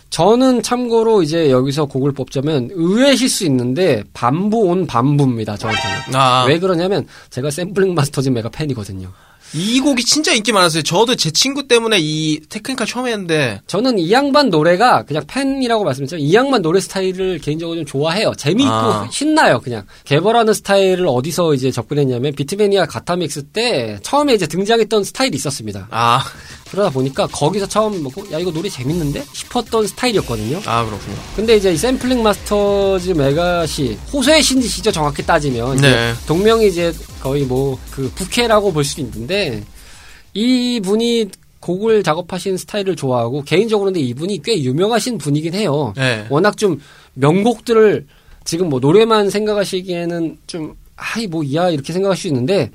저는 0.10 0.62
참고로 0.62 1.24
이제 1.24 1.50
여기서 1.52 1.86
곡을 1.86 2.12
뽑자면 2.12 2.70
의외실 2.74 3.30
수 3.30 3.46
있는데 3.46 4.04
Bamboo 4.14 4.58
on 4.66 4.86
Bamboo입니다. 4.86 5.56
저한테는. 5.56 6.16
아, 6.16 6.44
왜 6.46 6.60
그러냐면 6.60 7.08
제가 7.30 7.50
Sampling 7.50 7.94
Masters 7.96 8.28
MEGA 8.28 8.50
팬이거든요. 8.50 9.10
이 9.54 9.80
곡이 9.80 10.04
진짜 10.06 10.34
인기 10.34 10.52
많았어요. 10.52 10.84
저도 10.84 11.16
제 11.16 11.32
친구 11.32 11.68
때문에 11.68 11.98
이 12.00 12.40
Technika 12.48 12.86
처음 12.86 13.08
했는데 13.08 13.62
저는 13.68 14.00
이 14.00 14.12
양반 14.12 14.50
노래가 14.50 15.04
그냥 15.04 15.24
팬이라고 15.28 15.84
말씀드렸지만 15.84 16.22
이 16.22 16.34
양반 16.34 16.62
노래 16.62 16.80
스타일을 16.80 17.40
개인적으로 17.40 17.78
좀 17.78 17.86
좋아해요. 17.86 18.34
재미있고 18.38 18.74
아. 18.74 19.08
신나요. 19.12 19.60
그냥 19.60 19.86
개발하는 20.06 20.54
스타일을 20.54 21.08
어디서 21.08 21.54
이제 21.54 21.72
접근했냐면 21.72 22.34
beatmania 22.34 22.86
GOTTAMIX 22.86 23.44
때 23.48 24.00
처음에 24.04 24.34
이제 24.34 24.48
등장했던 24.48 25.04
스타일이 25.04 25.36
있었습니다. 25.36 25.88
아, 25.92 26.24
그러다 26.72 26.90
보니까 26.90 27.28
거기서 27.28 27.68
처음 27.68 28.02
먹고 28.02 28.32
야 28.32 28.40
이거 28.40 28.52
노래 28.52 28.70
재밌는데 28.70 29.24
싶었던 29.34 29.88
스타일이었거든요. 29.88 30.62
아 30.66 30.86
그렇군요. 30.86 31.16
근데 31.36 31.58
이제 31.58 31.74
이 31.74 31.78
샘플링 31.78 32.24
마스터즈 32.24 33.12
메가시 33.12 33.98
호소의 34.14 34.42
신지시죠 34.42 34.92
정확히 34.92 35.24
따지면 35.26 35.78
네. 35.78 36.14
동명이 36.26 36.68
이제 36.68 36.94
거의 37.22 37.44
뭐 37.44 37.78
그 37.92 38.10
부캐라고 38.16 38.72
볼 38.74 38.84
수도 38.84 39.02
있는데 39.02 39.64
이 40.34 40.80
분이 40.82 41.28
곡을 41.60 42.02
작업하신 42.04 42.58
스타일을 42.58 42.96
좋아하고 42.96 43.44
개인적으로는 43.44 44.00
이분이 44.00 44.42
꽤 44.44 44.60
유명하신 44.64 45.20
분이긴 45.20 45.54
해요. 45.54 45.94
네. 45.96 46.26
워낙 46.30 46.58
좀 46.58 46.80
명곡들을 47.14 48.08
지금 48.44 48.70
뭐 48.70 48.80
노래만 48.80 49.30
생각하시기에는 49.30 50.40
좀 50.48 50.76
아이 50.96 51.28
뭐 51.28 51.44
이야 51.44 51.70
이렇게 51.70 51.94
생각할 51.94 52.18
수 52.18 52.28
있는데 52.28 52.72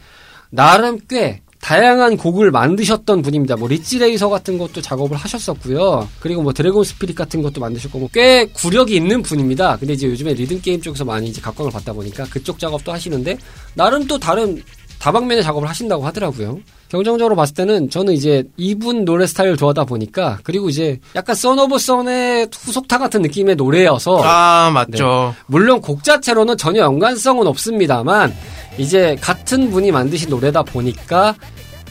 나름 0.51 1.01
꽤 1.09 1.41
다양한 1.67 2.17
곡을 2.17 2.53
만드셨던 2.53 3.23
분입니다. 3.23 3.57
뭐 3.57 3.67
Ridge 3.67 3.99
Racer 3.99 4.29
같은 4.29 4.57
것도 4.57 4.81
작업을 4.81 5.17
하셨었고요. 5.17 6.09
그리고 6.21 6.41
뭐 6.43 6.53
Dragon 6.53 6.85
Spirit 6.85 7.17
같은 7.17 7.43
것도 7.43 7.61
만드셨고 7.61 7.99
뭐꽤 7.99 8.45
구력이 8.53 8.95
있는 8.95 9.21
분입니다. 9.21 9.77
근데 9.77 9.95
이제 9.95 10.07
요즘에 10.07 10.35
리듬 10.35 10.61
게임 10.61 10.81
쪽에서 10.81 11.05
많이 11.05 11.27
이제 11.27 11.41
각광을 11.41 11.73
받다 11.73 11.93
보니까 11.93 12.23
그쪽 12.31 12.61
작업도 12.61 12.93
하시는데 12.93 13.37
나름 13.75 14.07
또 14.07 14.17
다른 14.17 14.63
다방면의 15.01 15.43
작업을 15.43 15.69
하신다고 15.69 16.07
하더라고요. 16.07 16.61
결정적으로 16.89 17.35
봤을 17.35 17.55
때는 17.55 17.91
저는 17.91 18.13
이제 18.15 18.45
이분 18.57 19.05
노래 19.05 19.27
스타일을 19.27 19.57
좋아하다 19.57 19.87
보니까 19.87 20.39
그리고 20.45 20.69
이제 20.69 21.01
약간 21.17 21.35
Son 21.35 21.59
of 21.59 21.79
Sun의 21.79 22.49
후속타 22.53 22.99
같은 22.99 23.23
느낌의 23.23 23.57
노래여서 23.57 24.23
아 24.23 24.71
맞죠. 24.73 25.35
물론 25.47 25.81
곡 25.81 26.05
자체로는 26.05 26.57
전혀 26.57 26.83
연관성은 26.83 27.45
없습니다만 27.49 28.33
이제 28.79 29.17
같은 29.21 29.71
분이 29.71 29.91
만드신 29.91 30.31
노래다 30.31 30.63
보니까 30.63 31.35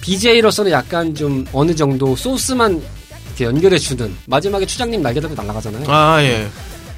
BGA로서는 0.06 0.72
약간 0.72 1.16
좀 1.16 1.46
어느 1.52 1.74
정도 1.76 2.16
소스만 2.16 2.82
이렇게 3.28 3.46
연결해 3.46 3.78
주는 3.78 4.16
마지막에 4.28 4.66
추장님 4.66 5.02
날개 5.02 5.20
달고 5.20 5.36
날아가잖아요. 5.36 5.86
아 5.90 6.22
예. 6.24 6.48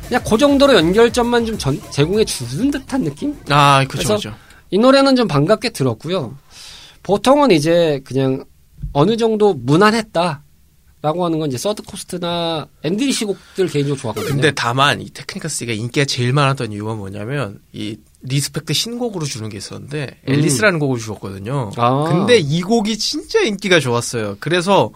그냥 0.07 0.23
그 0.27 0.37
정도로 0.37 0.75
연결점만 0.75 1.45
좀 1.45 1.57
전- 1.57 1.81
제공해 1.91 2.25
주는 2.25 2.69
듯한 2.69 3.03
느낌? 3.05 3.33
아 3.49 3.79
그죠 3.85 3.89
그래서 3.91 4.15
그죠. 4.15 4.35
이 4.71 4.77
노래는 4.77 5.15
좀 5.15 5.27
반갑게 5.27 5.69
들었고요. 5.69 6.37
보통은 7.03 7.51
이제 7.51 8.01
그냥 8.03 8.43
어느 8.91 9.15
정도 9.15 9.53
무난했다. 9.53 10.43
라고 10.99 11.23
하는 11.23 11.37
건 11.37 11.47
이제 11.47 11.59
Third 11.59 11.83
Coast나 11.83 12.67
ND 12.83 12.94
Lee 12.94 13.09
씨 13.09 13.25
곡들 13.25 13.67
개인적으로 13.67 14.01
좋아하거든요. 14.01 14.33
근데 14.33 14.51
다만 14.51 14.99
이 14.99 15.07
테크니카 15.11 15.47
스가 15.47 15.71
인기가 15.71 16.05
제일 16.05 16.33
많았던 16.33 16.71
이유가 16.73 16.95
뭐냐면 16.95 17.59
이 17.71 17.95
Respect 18.21 18.73
신곡으로 18.73 19.25
주는 19.25 19.49
게 19.49 19.57
있었는데 19.57 20.19
음. 20.27 20.33
앨리스라는 20.33 20.79
곡을 20.79 20.99
주었거든요. 20.99 21.71
아. 21.77 22.05
근데 22.07 22.37
이 22.37 22.61
곡이 22.61 22.97
진짜 22.97 23.41
인기가 23.41 23.79
좋았어요. 23.79 24.37
그래서 24.39 24.91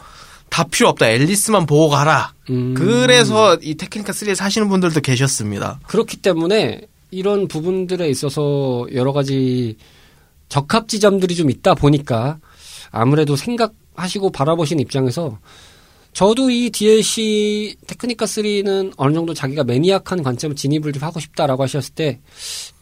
다 0.49 0.65
필요 0.65 0.89
없다. 0.89 1.09
앨리스만 1.09 1.65
보고 1.65 1.89
가라. 1.89 2.33
음. 2.49 2.73
그래서 2.73 3.55
이 3.61 3.75
Technika 3.75 4.11
3에 4.11 4.35
사시는 4.35 4.67
분들도 4.69 4.99
계셨습니다. 5.01 5.79
그렇기 5.87 6.17
때문에 6.17 6.81
이런 7.09 7.47
부분들에 7.47 8.09
있어서 8.09 8.85
여러 8.93 9.13
가지 9.13 9.77
적합 10.49 10.89
지점들이 10.89 11.35
좀 11.35 11.49
있다 11.49 11.75
보니까 11.75 12.39
아무래도 12.91 13.37
생각하시고 13.37 14.31
바라보시는 14.31 14.81
입장에서 14.81 15.37
저도 16.13 16.49
이 16.49 16.69
DLC 16.69 17.75
Technika 17.87 18.25
3는 18.25 18.93
어느 18.97 19.13
정도 19.13 19.33
자기가 19.33 19.63
maniac한 19.63 20.23
관점을 20.23 20.55
진입을 20.55 20.91
좀 20.93 21.03
하고 21.03 21.19
싶다라고 21.19 21.63
하셨을 21.63 21.93
때 21.93 22.19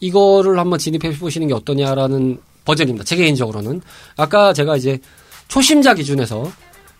이거를 0.00 0.58
한번 0.58 0.78
진입해 0.78 1.16
보시는 1.16 1.46
게 1.48 1.54
어떠냐라는 1.54 2.40
버전입니다. 2.64 3.04
제 3.04 3.16
개인적으로는 3.16 3.80
아까 4.16 4.52
제가 4.52 4.76
이제 4.76 4.98
초심자 5.48 5.94
기준에서 5.94 6.50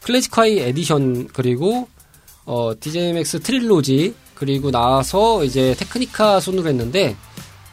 클래식 0.02 0.60
에디션 0.60 1.28
그리고 1.32 1.88
어 2.46 2.72
DJMAX 2.78 3.40
트릴로지 3.40 4.14
그리고 4.34 4.70
나서 4.70 5.44
이제 5.44 5.74
테크니카 5.78 6.40
순으로 6.40 6.68
했는데 6.68 7.16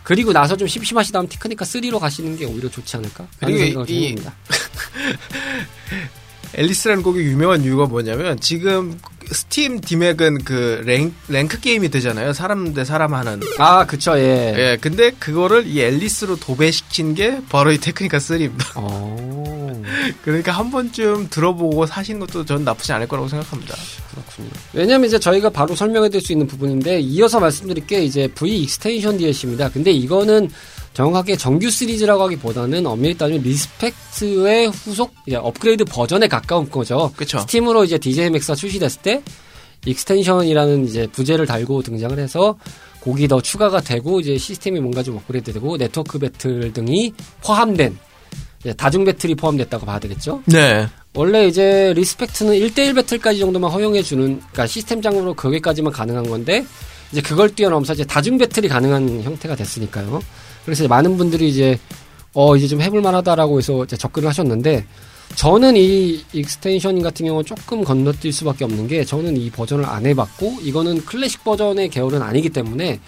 그리고 0.03 0.34
나서 0.34 0.58
좀 0.58 0.68
심심하시다면 0.68 1.30
테크니카 1.30 1.64
3로 1.64 1.99
가시는 1.99 2.38
게 2.38 2.45
오히려 2.45 2.70
좋지 2.70 2.97
않을까? 2.97 3.28
그리고 3.39 3.58
생각을 3.60 3.89
이- 3.89 4.03
해봅니다. 4.10 4.36
앨리스라는 6.58 7.03
곡이 7.03 7.20
유명한 7.20 7.64
이유가 7.64 7.86
뭐냐면 7.86 8.39
지금 8.39 8.99
스팀 9.32 9.82
디맥은 9.82 10.43
그 10.43 10.82
랭, 10.86 11.14
랭크 11.28 11.60
게임이 11.60 11.89
되잖아요. 11.89 12.34
사람 12.34 12.74
대 12.74 12.84
사람 12.84 13.14
하는. 13.14 13.41
아, 13.58 13.86
그쵸, 13.86 14.18
예. 14.18 14.53
예, 14.58 14.78
근데 14.80 15.12
그거를 15.12 15.68
이 15.68 15.82
앨리스로 15.82 16.38
도배시킨 16.38 17.14
게 17.14 17.41
바로 17.49 17.72
이 17.72 17.78
테크니카 17.78 18.18
3입니다. 18.18 18.72
어, 18.76 19.84
그러니까 20.24 20.51
한 20.51 20.72
번쯤 20.72 21.28
들어보고 21.30 21.86
사시는 21.86 22.22
것도 22.22 22.45
전 22.45 22.64
나쁘지 22.64 22.91
않을 22.93 23.08
거라고 23.08 23.28
생각합니다. 23.28 23.76
그렇군요. 24.12 24.49
왜냐면 24.74 25.08
이제 25.08 25.20
저희가 25.20 25.49
바로 25.49 25.76
설명해 25.76 26.10
드릴 26.10 26.22
수 26.22 26.32
있는 26.32 26.47
부분인데, 26.47 26.99
이어서 27.01 27.39
말씀드릴 27.39 27.86
게 27.86 28.03
이제 28.03 28.28
V 28.28 28.64
익스텐션 28.64 29.18
DLC입니다. 29.18 29.70
근데 29.70 29.91
이거는 29.91 30.49
정확하게 30.98 31.38
정규 31.38 31.70
시리즈라고 31.70 32.24
하기보다는 32.24 32.84
엄밀히 32.88 33.16
따지면 33.16 33.43
리스펙트의 33.43 34.70
후속, 34.70 35.14
이제 35.28 35.36
업그레이드 35.36 35.86
버전에 35.86 36.28
가까운 36.28 36.68
거죠. 36.72 37.12
그쵸. 37.16 37.38
스팀으로 37.38 37.84
이제 37.84 38.00
DJ 38.00 38.32
맥스가 38.32 38.56
출시됐을 38.56 39.02
때 39.04 39.22
익스텐션이라는 39.86 40.88
이제 40.88 41.06
부제를 41.06 41.45
달고 41.45 41.84
등장을 41.84 42.18
해서 42.18 42.58
곡이 43.02 43.28
더 43.28 43.39
추가가 43.41 43.80
되고 43.80 44.20
이제 44.20 44.39
시스템이 44.39 44.80
뭔가 44.80 45.04
좀 45.04 45.18
업그레이드되고 45.18 45.78
네트워크 45.78 46.18
배틀 46.18 46.74
등이 46.74 47.14
포함된 47.43 47.95
이제 48.62 48.74
다중 48.74 49.06
배틀이 49.06 49.36
포함됐다고 49.36 49.86
봐야 49.86 50.00
되겠죠. 50.00 50.41
네. 50.45 50.88
원래 51.14 51.45
이제 51.45 51.93
리스펙트는 51.95 52.54
1대1 52.54 52.95
배틀까지 52.95 53.38
정도만 53.38 53.70
허용해 53.70 54.02
주는 54.02 54.39
그러니까 54.39 54.66
시스템상으로 54.66 55.36
거기까지만 55.36 55.93
가능한 55.93 56.28
건데 56.28 56.66
이제 57.12 57.22
그걸 57.22 57.54
뛰어넘어서 57.54 57.93
이제 57.93 58.04
다중 58.04 58.39
배틀이 58.39 58.68
가능한 58.68 59.22
형태가 59.22 59.56
됐으니까요. 59.56 60.22
그래서 60.68 60.86
많은 60.86 61.15
분들이 61.15 61.47
이제 61.47 61.80
어 62.34 62.57
이제 62.57 62.68
좀 62.68 62.82
해볼 62.82 63.01
만하다라고 63.01 63.57
해서 63.57 63.86
이제 63.86 63.95
접근을 63.95 64.28
하셨는데 64.28 64.86
저는 65.36 65.78
이 65.78 66.26
익스텐션 66.34 67.01
같은 67.01 67.26
경우는 67.26 67.45
조금 67.45 67.86
건너뛸 67.86 68.34
수밖에 68.34 68.65
없는 68.65 68.89
게 68.89 69.05
저는 69.05 69.38
이 69.38 69.49
버전을 69.49 69.86
안 69.86 70.05
해봤고 70.05 70.57
이거는 70.61 71.05
클래식 71.05 71.45
버전의 71.45 71.88
계열은 71.88 72.22
아니기 72.22 72.49
때문에 72.49 72.99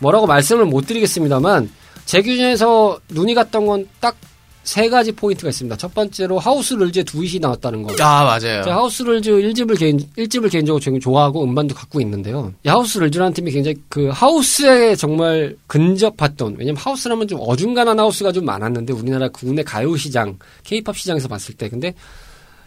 뭐라고 0.00 0.26
말씀을 0.26 0.64
못 0.64 0.88
드리겠습니다만 0.88 1.70
제 2.04 2.20
기준에서 2.20 2.98
눈이 3.10 3.34
갔던 3.34 3.66
건 3.66 3.86
딱 4.00 4.16
세 4.64 4.88
가지 4.88 5.12
포인트가 5.12 5.50
있습니다. 5.50 5.76
첫 5.76 5.94
번째로 5.94 6.38
하우스 6.38 6.72
룰즈의 6.74 7.04
두잇이 7.04 7.38
나왔다는 7.38 7.82
거. 7.82 7.92
아, 8.02 8.24
맞아요. 8.24 8.62
제가 8.64 8.74
하우스 8.76 9.02
룰즈 9.02 9.30
1집을 9.30 9.78
개인, 9.78 9.98
1집을 10.16 10.50
개인적으로 10.50 10.80
굉장히 10.80 11.00
좋아하고 11.00 11.44
음반도 11.44 11.74
갖고 11.74 12.00
있는데요. 12.00 12.52
이 12.64 12.68
하우스 12.68 12.98
룰즈라는 12.98 13.34
팀이 13.34 13.50
굉장히 13.50 13.76
그 13.88 14.08
하우스에 14.08 14.96
정말 14.96 15.54
근접했던, 15.66 16.56
왜냐면 16.58 16.78
하우스라면 16.78 17.28
좀 17.28 17.40
어중간한 17.42 18.00
하우스가 18.00 18.32
좀 18.32 18.46
많았는데 18.46 18.94
우리나라 18.94 19.28
국내 19.28 19.62
가요 19.62 19.94
시장, 19.96 20.38
케이팝 20.64 20.96
시장에서 20.96 21.28
봤을 21.28 21.54
때. 21.54 21.68
근데 21.68 21.94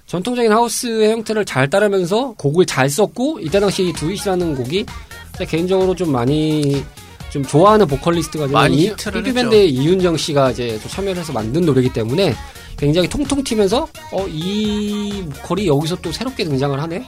전통적인 0.06 0.52
하우스의 0.52 1.12
형태를 1.12 1.46
잘 1.46 1.70
따르면서 1.70 2.34
곡을 2.38 2.66
잘 2.68 2.90
썼고, 2.90 3.40
이때 3.42 3.60
당시 3.60 3.90
이 3.90 3.94
두잇이라는 3.94 4.56
곡이 4.56 4.86
개인적으로 5.48 5.96
좀 5.96 6.12
많이 6.12 6.84
좀 7.38 7.46
좋아하는 7.46 7.86
보컬리스트가 7.88 8.48
많이 8.48 8.78
이- 8.78 8.88
히트를 8.88 9.22
삐삐밴드의 9.24 9.70
이윤정 9.72 10.18
씨가 10.18 10.52
이제 10.52 10.80
좀 10.80 10.90
참여를 10.90 11.18
해서 11.22 11.32
만든 11.32 11.62
노래이기 11.66 11.94
때문에 11.94 12.34
굉장히 12.78 13.08
통통 13.08 13.44
튀면서 13.44 13.88
어 14.12 14.26
이 14.28 15.24
보컬이 15.36 15.68
여기서 15.68 15.96
또 15.98 16.12
새롭게 16.12 16.44
등장을 16.44 16.80
하네. 16.82 17.04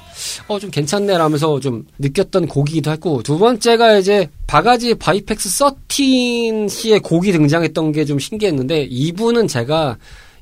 어 0.47 0.59
좀 0.59 0.69
괜찮네 0.71 1.17
라면서 1.17 1.59
좀 1.59 1.85
느꼈던 1.99 2.47
곡이기도 2.47 2.91
했고 2.91 3.23
두 3.23 3.37
번째가 3.39 3.97
이제 3.97 4.27
바가지 4.47 4.95
바이펙스써틴 4.95 6.67
씨의 6.67 6.99
곡이 7.01 7.31
등장했던 7.31 7.91
게 7.91 8.05
좀 8.05 8.17
신기했는데 8.19 8.87
이분은 8.89 9.47
제가 9.47 9.97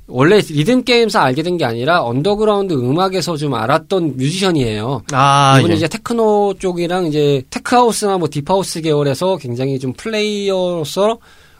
원래 0.07 0.39
리듬 0.39 0.83
게임서 0.83 1.21
알게 1.21 1.43
된 1.43 1.57
게 1.57 1.65
아니라 1.65 2.03
언더그라운드 2.03 2.73
음악에서 2.73 3.35
좀 3.35 3.53
알았던 3.53 4.15
뮤지션이에요. 4.17 5.03
아, 5.11 5.57
이분은 5.59 5.73
예. 5.73 5.77
이제 5.77 5.87
테크노 5.87 6.55
쪽이랑 6.59 7.07
이제 7.07 7.41
테크하우스나 7.49 8.17
뭐 8.17 8.29
딥하우스 8.29 8.79
계열에서 8.81 9.37
굉장히 9.37 9.77
좀 9.79 9.93
플레이어로서 9.93 11.17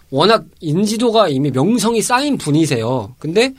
워낙 0.09 0.45
인지도가 0.61 1.27
이미 1.29 1.51
명성이 1.51 2.01
쌓인 2.01 2.37
분이세요. 2.37 3.15
근데 3.19 3.53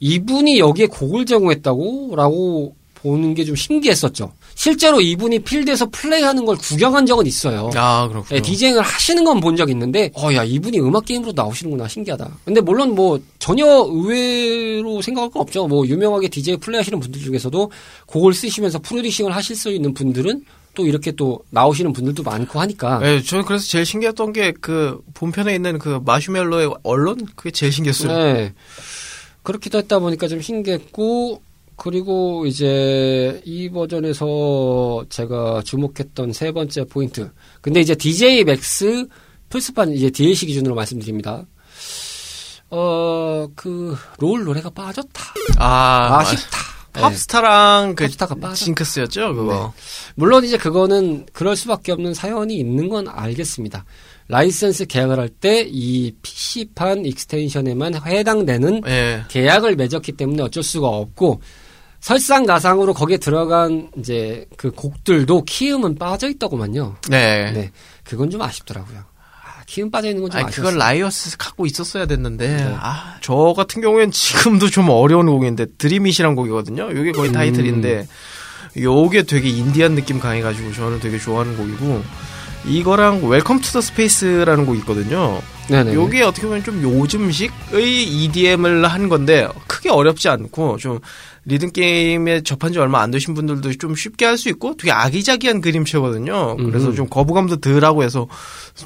이분이 0.00 0.58
여기에 0.58 0.86
곡을 0.86 1.26
제공했다고? 1.26 2.14
라고 2.16 2.74
보는 2.94 3.34
게 3.34 3.44
좀 3.44 3.54
신기했었죠. 3.56 4.32
실제로 4.64 5.00
이분이 5.00 5.38
필드에서 5.38 5.88
플레이하는 5.88 6.44
걸 6.44 6.54
구경한 6.58 7.06
적은 7.06 7.26
있어요. 7.26 7.70
아, 7.74 8.06
그렇군요. 8.08 8.36
네, 8.38 8.42
디제잉을 8.42 8.82
하시는 8.82 9.24
건 9.24 9.40
본 9.40 9.56
적 9.56 9.70
있는데, 9.70 10.10
어, 10.14 10.30
야, 10.34 10.44
이분이 10.44 10.78
음악 10.80 11.06
게임으로 11.06 11.32
나오시는구나. 11.34 11.88
신기하다. 11.88 12.30
근데 12.44 12.60
물론 12.60 12.94
뭐, 12.94 13.18
전혀 13.38 13.64
의외로 13.66 15.00
생각할 15.00 15.30
건 15.30 15.40
없죠. 15.40 15.66
뭐, 15.66 15.86
유명하게 15.86 16.28
디제이 16.28 16.58
플레이 16.58 16.76
하시는 16.76 17.00
분들 17.00 17.22
중에서도 17.22 17.70
곡을 18.04 18.34
쓰시면서 18.34 18.80
프로듀싱을 18.80 19.34
하실 19.34 19.56
수 19.56 19.70
있는 19.70 19.94
분들은 19.94 20.44
또 20.74 20.84
이렇게 20.86 21.10
또 21.12 21.40
나오시는 21.48 21.94
분들도 21.94 22.22
많고 22.22 22.60
하니까. 22.60 22.98
네, 22.98 23.22
저는 23.22 23.46
그래서 23.46 23.66
제일 23.66 23.86
신기했던 23.86 24.34
게 24.34 24.52
그 24.60 25.00
본편에 25.14 25.54
있는 25.54 25.78
그 25.78 26.00
마시멜로의 26.04 26.70
Alone 26.82 27.26
그게 27.34 27.50
제일 27.50 27.72
신기했어요. 27.72 28.12
네. 28.12 28.52
그렇기도 29.42 29.78
했다 29.78 29.98
보니까 30.00 30.28
좀 30.28 30.42
신기했고, 30.42 31.40
그리고 31.82 32.44
이제 32.44 33.40
이 33.46 33.70
버전에서 33.70 35.06
제가 35.08 35.62
주목했던 35.64 36.34
세 36.34 36.52
번째 36.52 36.84
포인트. 36.84 37.30
근데 37.62 37.80
이제 37.80 37.94
DJ 37.94 38.44
맥스 38.44 39.06
플스판 39.48 39.90
이제 39.92 40.10
DLC 40.10 40.44
기준으로 40.44 40.74
말씀드립니다. 40.74 41.46
어, 42.68 43.48
그, 43.56 43.96
롤 44.18 44.44
노래가 44.44 44.68
빠졌다. 44.68 45.22
아, 45.58 46.18
아쉽다. 46.20 46.58
네. 46.92 47.00
팝스타랑 47.00 47.94
그 47.94 48.04
팝스타가 48.04 48.34
빠져. 48.34 48.56
징크스였죠, 48.56 49.34
그거. 49.34 49.72
물론 50.16 50.44
이제 50.44 50.58
그거는 50.58 51.24
그럴 51.32 51.56
수밖에 51.56 51.92
없는 51.92 52.12
사연이 52.12 52.58
있는 52.58 52.90
건 52.90 53.08
알겠습니다. 53.08 53.86
라이센스 54.28 54.84
계약을 54.84 55.18
할 55.18 55.28
때 55.30 55.66
이 55.66 56.12
PC판 56.20 57.06
익스텐션에만 57.06 57.94
해당되는 58.06 58.82
예. 58.86 59.24
계약을 59.28 59.76
맺었기 59.76 60.12
때문에 60.12 60.42
어쩔 60.42 60.62
수가 60.62 60.88
없고 60.88 61.40
설상가상으로 62.00 62.94
거기에 62.94 63.18
들어간 63.18 63.90
이제 63.98 64.46
그 64.56 64.70
곡들도 64.70 65.44
키음은 65.44 65.96
빠져 65.96 66.28
있더구만요. 66.30 66.96
네. 67.08 67.52
네, 67.52 67.70
그건 68.04 68.30
좀 68.30 68.40
아쉽더라고요. 68.42 68.98
아, 68.98 69.62
키음 69.66 69.90
빠져 69.90 70.08
있는 70.08 70.22
건 70.22 70.31
좀 70.31 70.38
아니, 70.38 70.46
아쉬웠어요. 70.48 70.64
그걸 70.72 70.78
라이센스 70.78 71.36
갖고 71.36 71.66
있었어야 71.66 72.06
됐는데, 72.06 72.56
네. 72.56 72.76
아, 72.80 73.16
저 73.20 73.52
같은 73.56 73.82
경우엔 73.82 74.10
지금도 74.12 74.70
좀 74.70 74.88
어려운 74.88 75.26
곡인데, 75.26 75.66
Dream 75.78 76.03
it이란 76.03 76.34
곡이거든요? 76.34 76.90
요게 76.90 77.12
거의 77.12 77.30
음. 77.30 77.34
타이틀인데, 77.34 78.08
요게 78.78 79.24
되게 79.24 79.48
인디안 79.50 79.94
느낌 79.94 80.20
강해가지고 80.20 80.72
저는 80.72 81.00
되게 81.00 81.18
좋아하는 81.18 81.56
곡이고, 81.56 82.02
이거랑 82.66 83.26
Welcome 83.26 83.60
to 83.60 83.72
the 83.72 83.80
Space라는 83.80 84.66
곡이 84.66 84.80
있거든요. 84.80 85.40
네네. 85.68 85.94
요게 85.94 86.22
어떻게 86.22 86.46
보면 86.46 86.64
좀 86.64 86.82
요즘식의 86.82 88.02
EDM을 88.04 88.84
한 88.86 89.08
건데 89.08 89.48
크게 89.68 89.88
어렵지 89.88 90.28
않고 90.28 90.76
좀 90.78 90.98
리듬 91.46 91.70
게임에 91.72 92.42
접한 92.42 92.72
지 92.72 92.78
얼마 92.78 93.00
안 93.00 93.10
되신 93.10 93.34
분들도 93.34 93.72
좀 93.78 93.94
쉽게 93.94 94.24
할 94.26 94.36
수 94.36 94.48
있고 94.48 94.74
되게 94.76 94.90
아기자기한 94.92 95.60
그림체거든요. 95.60 96.56
그래서 96.56 96.86
음흠. 96.88 96.96
좀 96.96 97.08
거부감도 97.08 97.56
덜하고 97.56 98.02
해서 98.02 98.26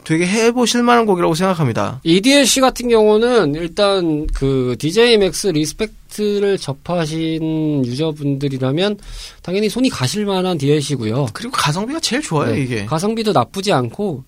되게 0.05 0.27
해보실 0.27 0.83
만한 0.83 1.07
곡이라고 1.07 1.35
생각합니다. 1.35 2.01
이 2.03 2.17
DLC 2.17 2.61
같은 2.61 2.89
경우는 2.89 3.55
일단 3.55 4.27
그 4.35 4.75
DJ 4.79 5.19
맥스 5.19 5.47
리스펙트를 5.49 6.59
접하신 6.59 7.85
유저분들이라면 7.85 8.99
당연히 9.43 9.69
손이 9.69 9.91
가실 9.91 10.25
만한 10.27 10.59
DLC고요. 10.59 11.27
그리고 11.33 11.53
가성비가 11.53 12.01
제일 12.01 12.23
좋아요 12.23 12.53
네, 12.55 12.61
이게. 12.63 12.85
가성비도 12.87 13.33
나쁘지 13.33 13.73
않고 13.73 14.25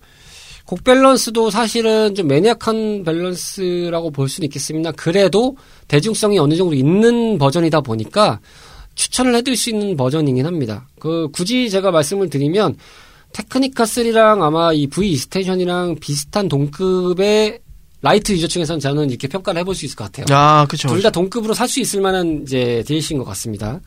곡 0.67 0.83
밸런스도 0.83 1.49
사실은 1.49 2.13
좀 2.13 2.27
매니악한 2.27 3.03
밸런스라고 3.05 4.11
볼 4.11 4.27
수는 4.27 4.47
있겠습니다. 4.47 4.91
그래도 4.91 5.55
대중성이 5.87 6.37
어느 6.39 6.57
정도 6.57 6.75
있는 6.75 7.37
버전이다 7.37 7.79
보니까 7.79 8.41
추천을 8.93 9.33
해드릴 9.35 9.55
수 9.55 9.69
있는 9.69 9.95
버전이긴 9.95 10.45
합니다. 10.45 10.85
그 10.99 11.29
굳이 11.31 11.69
제가 11.69 11.91
말씀을 11.91 12.29
드리면 12.29 12.75
테크니카 13.31 13.85
3랑 13.85 14.41
아마 14.41 14.73
이 14.73 14.87
V 14.87 15.15
익스텐션이랑 15.15 15.95
비슷한 16.01 16.49
동급의 16.49 17.61
라이트 18.01 18.31
유저 18.31 18.47
층에서는 18.47 18.79
저는 18.79 19.09
이렇게 19.09 19.27
평가를 19.27 19.59
해볼 19.61 19.73
수 19.73 19.85
있을 19.85 19.95
것 19.95 20.05
같아요. 20.11 20.25
아 20.37 20.65
그쵸. 20.69 20.87
둘 20.87 21.00
다 21.00 21.09
동급으로 21.09 21.53
살 21.53 21.67
수 21.67 21.79
있을 21.81 21.99
만한 21.99 22.43
이제 22.43 22.83
DLC인 22.87 23.17
것 23.17 23.25
같습니다. 23.25 23.79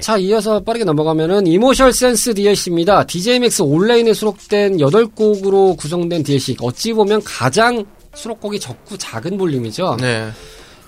자, 0.00 0.16
이어서 0.18 0.60
빠르게 0.60 0.84
넘어가면은 0.84 1.46
이모셔널 1.46 1.92
센스 1.92 2.32
DLC입니다. 2.34 3.04
DJ 3.06 3.40
맥스 3.40 3.62
온라인에 3.62 4.12
수록된 4.12 4.76
8곡으로 4.76 5.76
구성된 5.76 6.22
DLC. 6.22 6.56
어찌 6.60 6.92
보면 6.92 7.22
가장 7.24 7.84
수록곡이 8.14 8.60
적고 8.60 8.96
작은 8.98 9.36
볼륨이죠. 9.38 9.96
네. 10.00 10.28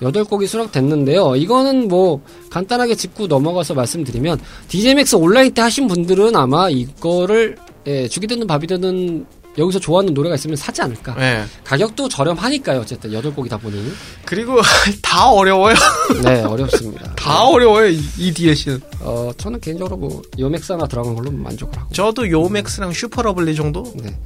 여덟 0.02 0.24
곡이 0.24 0.46
수록됐는데요. 0.46 1.36
이거는 1.36 1.88
뭐 1.88 2.22
간단하게 2.50 2.94
짚고 2.94 3.26
넘어가서 3.26 3.74
말씀드리면 3.74 4.40
DJ 4.68 4.94
맥스 4.94 5.16
온라인 5.16 5.52
때 5.52 5.62
하신 5.62 5.88
분들은 5.88 6.36
아마 6.36 6.70
이거를 6.70 7.56
예, 7.86 8.06
죽이 8.08 8.26
되든 8.26 8.46
밥이 8.46 8.66
되든 8.66 9.26
여기서 9.58 9.78
좋아하는 9.80 10.14
노래가 10.14 10.36
있으면 10.36 10.56
사지 10.56 10.80
않을까. 10.80 11.14
네. 11.16 11.44
가격도 11.64 12.08
저렴하니까요. 12.08 12.80
어쨌든 12.80 13.12
여덟 13.12 13.34
곡이다 13.34 13.58
보니. 13.58 13.92
그리고 14.24 14.60
다 15.02 15.30
어려워요. 15.30 15.74
네, 16.22 16.42
어렵습니다. 16.42 17.14
다 17.14 17.44
어려워요. 17.46 17.88
이, 17.88 18.00
이 18.18 18.32
DLC는. 18.32 18.80
어, 19.00 19.30
저는 19.36 19.60
개인적으로 19.60 19.96
뭐 19.96 20.22
요맥스 20.38 20.72
하나 20.72 20.86
들어간 20.86 21.14
걸로 21.14 21.30
만족을 21.30 21.76
하고. 21.78 21.92
저도 21.92 22.30
요맥스랑 22.30 22.92
슈퍼러블리 22.92 23.54
정도? 23.54 23.82
네. 23.96 24.16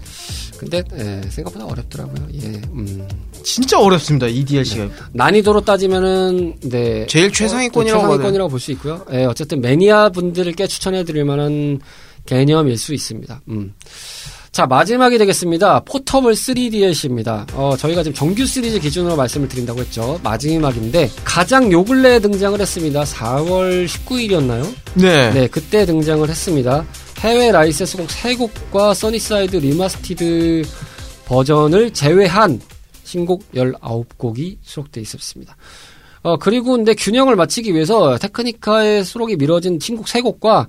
근데 0.59 0.83
예, 0.97 1.21
생각보다 1.31 1.65
어렵더라고요. 1.67 2.29
예. 2.35 2.47
음. 2.73 3.07
진짜 3.43 3.79
어렵습니다. 3.81 4.27
이 4.29 4.45
DLC가. 4.45 4.89
난이도로 5.13 5.63
따지면은 5.63 6.55
네. 6.61 7.07
제일 7.07 7.33
최상위권이라고 7.33 7.99
어, 7.99 8.07
최상위권이라고 8.09 8.49
볼 8.51 8.61
수 8.61 8.71
있고요. 8.73 9.05
예, 9.13 9.25
어쨌든 9.25 9.61
매니아 9.61 10.11
분들께 10.11 10.67
추천해 10.69 11.03
드릴 11.05 11.25
만한 11.25 11.81
개념일 12.27 12.79
수 12.79 12.95
있습니다. 12.95 13.43
음. 13.49 13.75
자, 14.55 14.67
마지막이 14.67 15.19
되겠습니다. 15.19 15.81
포터블 15.81 16.35
3DLC입니다. 16.35 17.45
어, 17.57 17.77
저희가 17.77 18.05
지금 18.05 18.15
정규 18.15 18.47
시리즈 18.47 18.79
기준으로 18.79 19.17
말씀을 19.17 19.49
드린다고 19.49 19.81
했죠. 19.81 20.21
마지막인데, 20.23 21.11
가장 21.25 21.73
요 21.73 21.83
근래에 21.85 22.21
등장을 22.21 22.61
했습니다. 22.61 23.03
4월 23.03 23.85
19일이었나요? 23.87 24.73
네. 24.95 25.33
네, 25.33 25.49
그때 25.49 25.85
등장을 25.85 26.29
했습니다. 26.29 26.87
해외 27.19 27.51
라이센스 27.51 27.97
곡 27.97 28.07
3곡과 28.07 28.95
Sunny 28.95 29.29
Side 29.29 29.57
remastered 29.57 30.63
버전을 31.25 31.93
제외한 31.93 32.61
신곡 33.03 33.51
19곡이 33.57 34.59
수록되어 34.63 35.03
있었습니다. 35.03 35.57
어, 36.23 36.37
그리고 36.37 36.77
근데 36.77 36.95
균형을 36.95 37.35
맞추기 37.35 37.75
위해서 37.75 38.19
Technika의 38.19 39.05
수록이 39.05 39.35
미뤄진 39.35 39.81
신곡 39.81 40.07
3곡과 40.07 40.69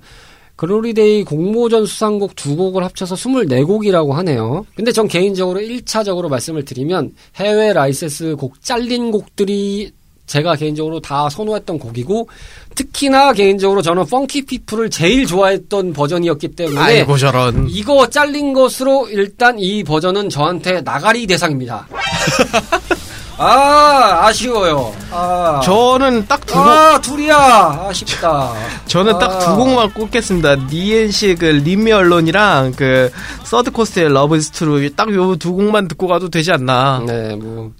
Glory 0.56 0.99
Day 0.99 1.24
공모전 1.24 1.84
수상곡 1.86 2.34
두 2.34 2.56
곡을 2.56 2.82
합쳐서 2.84 3.14
24곡이라고 3.14 4.12
하네요. 4.12 4.64
근데 4.74 4.90
전 4.90 5.06
개인적으로 5.06 5.60
1차적으로 5.60 6.28
말씀을 6.28 6.64
드리면 6.64 7.12
해외 7.36 7.72
라이센스 7.72 8.36
곡 8.36 8.62
잘린 8.62 9.10
곡들이 9.10 9.90
제가 10.26 10.56
개인적으로 10.56 10.98
다 11.00 11.28
선호했던 11.28 11.78
곡이고 11.78 12.28
특히나 12.74 13.32
개인적으로 13.32 13.80
저는 13.80 14.06
Funky 14.06 14.42
People을 14.42 14.90
제일 14.90 15.24
좋아했던 15.24 15.92
버전이었기 15.92 16.48
때문에 16.48 16.80
아이고 16.80 17.16
저런. 17.16 17.68
이거 17.70 18.08
잘린 18.08 18.52
것으로 18.52 19.08
일단 19.08 19.58
이 19.58 19.84
버전은 19.84 20.28
저한테 20.28 20.80
나가리 20.80 21.26
대상입니다. 21.26 21.86
아 23.38 24.26
아쉬워요. 24.26 24.94
아, 25.10 25.60
저는 25.62 26.26
딱 26.26 26.40
두 26.46 26.54
곡, 26.54 26.62
아 26.66 27.00
둘이야 27.00 27.86
아쉽다. 27.88 28.52
저는 28.86 29.18
딱두 29.18 29.46
아. 29.50 29.56
곡만 29.56 29.92
꼽겠습니다. 29.92 30.56
NieN 30.70 30.98
씨의 30.98 31.34
그 31.36 31.44
Leave 31.46 31.92
Me 31.92 32.05
Alone이랑 32.05 32.72
그 32.76 33.10
3rd 33.44 33.70
Coast의 33.72 34.08
Love 34.12 34.36
is 34.36 34.50
True 34.52 34.88
딱 34.94 35.08
요 35.10 35.36
두 35.36 35.52
곡만 35.52 35.88
듣고 35.88 36.06
가도 36.08 36.28
되지 36.30 36.52
않나. 36.52 37.02
네, 37.06 37.36
뭐 37.36 37.72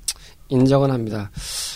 인정은 0.48 0.90
합니다. 0.90 1.30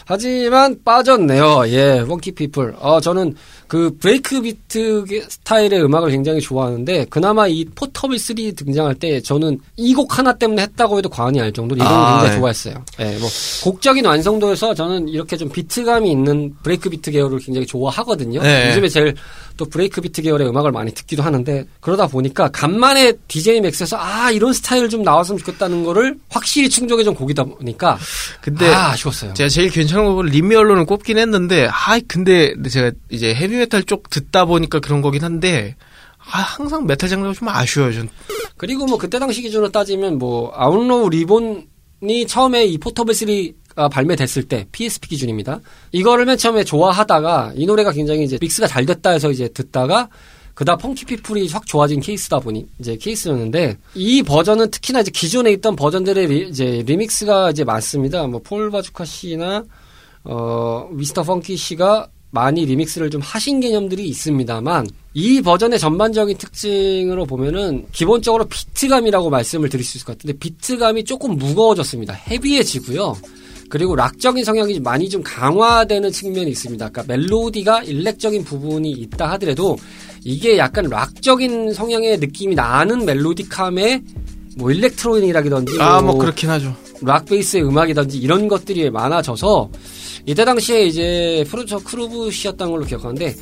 하지만 0.07 0.77
빠졌네요. 0.85 1.65
예, 1.69 2.05
Funky 2.07 2.33
People. 2.33 2.75
어, 2.81 3.01
저는 3.01 3.35
그 3.71 3.97
break 4.01 4.43
beat 4.43 5.05
스타일의 5.29 5.81
음악을 5.85 6.11
굉장히 6.11 6.41
좋아하는데 6.41 7.07
그나마 7.09 7.47
이 7.47 7.65
Portable 7.65 8.19
3 8.19 8.35
등장할 8.57 8.97
때 8.97 9.21
저는 9.21 9.61
이 9.77 9.95
곡 9.95 10.19
하나 10.19 10.33
때문에 10.33 10.63
했다고 10.63 10.99
해도 10.99 11.09
과언이 11.09 11.41
아닐 11.41 11.53
정도로 11.53 11.77
이런 11.77 11.89
걸 11.89 11.97
아, 11.97 12.11
굉장히 12.15 12.31
네. 12.31 12.39
좋아했어요. 12.41 12.85
예, 12.99 13.19
뭐 13.19 13.29
곡적인 13.63 14.05
완성도에서 14.05 14.75
저는 14.75 15.09
이렇게 15.09 15.37
좀 15.37 15.49
비트감이 15.51 16.11
있는 16.11 16.53
break 16.65 16.91
beat 16.91 17.13
계열을 17.13 17.39
굉장히 17.39 17.65
좋아하거든요. 17.65 18.43
네. 18.43 18.71
요즘에 18.71 18.89
제일 18.89 19.15
또 19.57 19.67
break 19.67 20.01
beat 20.01 20.23
계열의 20.23 20.49
음악을 20.49 20.73
많이 20.73 20.93
듣기도 20.93 21.23
하는데 21.23 21.65
그러다 21.81 22.09
보니까 22.09 22.49
간만에 22.49 23.13
DJ 23.29 23.61
MAX에서 23.61 23.97
아 24.01 24.33
이런 24.33 24.53
스타일 24.53 24.89
좀 24.89 25.03
나왔으면 25.03 25.39
좋겠다는 25.39 25.85
거를 25.85 26.17
확실히 26.29 26.69
충족해 26.69 27.05
준 27.05 27.15
곡이다 27.15 27.45
보니까 27.45 27.99
근데 28.41 28.67
아 28.67 28.91
아쉬웠어요. 28.93 29.35
제가 29.35 29.49
제일 29.49 29.71
괜찮은 29.71 30.07
곡을 30.07 30.27
Leave 30.27 30.57
Me 30.57 30.63
Alone을 30.63 30.87
꼽긴 30.87 31.19
했는데, 31.19 31.69
아 31.71 32.01
근데 32.09 32.53
제가 32.69 32.91
이제 33.11 33.33
헤비 33.35 33.60
메탈 33.61 33.85
쪽 33.85 34.11
듣다 34.11 34.45
보니까 34.47 34.81
그런 34.81 35.03
거긴 35.03 35.23
한데, 35.25 35.77
아 36.19 36.39
항상 36.39 36.87
메탈 36.87 37.09
장르가 37.09 37.33
좀 37.35 37.49
아쉬워요. 37.49 37.93
전. 37.93 38.09
그리고 38.57 38.87
뭐 38.87 38.99
그때 38.99 39.19
당시 39.19 39.41
기준으로 39.43 39.71
따지면 39.71 40.19
뭐 40.19 40.53
Outlaw 40.55 41.09
Reborn이 41.11 42.27
처음에 42.29 42.67
이 42.67 42.77
Portable 42.79 43.15
3가 43.15 43.91
발매됐을 43.91 44.43
때 44.45 44.67
PSP 44.73 45.09
기준입니다. 45.09 45.61
이거를 45.93 46.27
맨 46.27 46.37
처음에 46.37 46.65
좋아하다가 46.65 47.53
이 47.55 47.65
노래가 47.67 47.93
굉장히 47.93 48.25
이제 48.25 48.37
믹스가 48.41 48.67
잘 48.67 48.85
됐다 48.85 49.11
해서 49.11 49.31
이제 49.31 49.49
듣다가 49.49 50.09
그다 50.55 50.77
Funky 50.77 51.07
People이 51.07 51.49
확 51.49 51.65
좋아진 51.67 52.01
케이스다 52.01 52.41
보니 52.41 52.67
이제 52.79 52.97
케이스였는데 52.97 53.79
이 53.95 54.23
버전은 54.23 54.71
특히나 54.71 55.01
이제 55.01 55.11
기존에 55.11 55.53
있던 55.53 55.75
버전들의 55.75 56.27
리, 56.27 56.49
이제 56.49 56.83
리믹스가 56.87 57.51
이제 57.51 57.65
많습니다. 57.65 58.27
뭐 58.27 58.41
Paul 58.43 58.71
Bazooka 58.71 59.07
씨나 59.07 59.65
어 60.25 60.89
Mr. 60.93 61.23
Funky 61.23 61.57
씨가 61.57 62.09
많이 62.31 62.65
리믹스를 62.65 63.11
좀 63.11 63.21
하신 63.21 63.61
개념들이 63.61 64.09
있습니다만 64.09 64.89
이 65.15 65.43
버전의 65.43 65.79
전반적인 65.79 66.39
특징으로 66.39 67.27
보면은 67.27 67.87
기본적으로 67.93 68.45
비트감이라고 68.45 69.31
말씀을 69.31 69.69
드릴 69.69 69.85
수 69.85 69.97
있을 69.97 70.07
것 70.07 70.17
같은데 70.17 70.39
비트감이 70.39 71.05
조금 71.05 71.37
무거워졌습니다. 71.37 72.15
heavy해지고요. 72.15 73.17
그리고 73.69 73.95
락적인 73.95 74.45
성향이 74.45 74.81
많이 74.81 75.09
좀 75.09 75.23
강화되는 75.23 76.11
측면이 76.11 76.51
있습니다. 76.51 76.89
그러니까 76.89 77.15
멜로디가 77.15 77.85
일렉적인 77.85 78.45
부분이 78.45 78.91
있다 78.91 79.31
하더라도 79.33 79.79
이게 80.25 80.59
약간 80.59 80.87
락적인 80.89 81.73
성향의 81.73 82.19
느낌이 82.19 82.55
나는 82.55 83.05
멜로디감의 83.05 84.03
뭐 84.57 84.71
electronic이라든지 84.73 85.81
아뭐 85.81 86.17
그렇긴 86.17 86.51
하죠. 86.51 86.75
락 87.03 87.25
베이스의 87.27 87.65
음악이든지 87.65 88.19
이런 88.19 88.49
것들이 88.49 88.91
많아져서 88.91 89.71
이때 90.27 90.45
당시에 90.45 90.85
이제 90.85 91.45
프로듀서 91.49 91.79
Croove 91.83 92.31
씨였던 92.31 92.71
걸로 92.71 92.85
기억하는데 92.85 93.35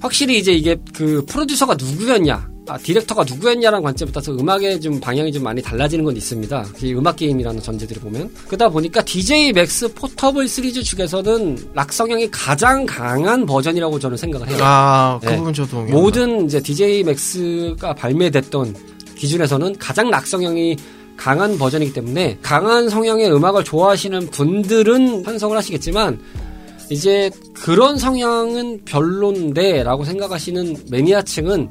확실히 0.00 0.38
이제 0.38 0.52
이게 0.52 0.76
그 0.94 1.24
프로듀서가 1.26 1.74
누구였냐, 1.74 2.48
아, 2.68 2.78
디렉터가 2.78 3.24
누구였냐라는 3.24 3.82
관점에 3.82 4.12
따라서 4.12 4.32
음악의 4.32 4.80
좀 4.80 5.00
방향이 5.00 5.32
좀 5.32 5.42
많이 5.42 5.60
달라지는 5.62 6.04
건 6.04 6.16
있습니다. 6.16 6.66
이 6.82 6.94
음악 6.94 7.16
게임이라는 7.16 7.60
전제들을 7.62 8.02
보면 8.02 8.30
그러다 8.46 8.68
보니까 8.68 9.02
DJ 9.02 9.52
MAX 9.52 9.92
Portable 9.94 10.46
시리즈 10.46 10.82
중에서는 10.82 11.70
락 11.74 11.92
성향이 11.92 12.30
가장 12.30 12.86
강한 12.86 13.46
버전이라고 13.46 13.98
저는 13.98 14.16
생각을 14.16 14.48
해요. 14.48 14.58
아, 14.60 15.18
그 15.22 15.28
네. 15.30 15.36
부분 15.36 15.52
저도. 15.52 15.82
모든 15.84 16.44
이제 16.44 16.60
DJ 16.60 17.02
MAX가 17.04 17.94
발매됐던 17.94 18.74
기준에서는 19.16 19.76
가장 19.78 20.10
락 20.10 20.26
성향이 20.26 20.76
강한 21.18 21.58
버전이기 21.58 21.92
때문에 21.92 22.38
강한 22.40 22.88
성향의 22.88 23.30
음악을 23.34 23.64
좋아하시는 23.64 24.30
분들은 24.30 25.24
찬성을 25.24 25.54
하시겠지만 25.54 26.18
이제 26.90 27.30
그런 27.52 27.98
성향은 27.98 28.84
별론데 28.86 29.82
라고 29.82 30.04
생각하시는 30.04 30.84
매니아층은 30.90 31.68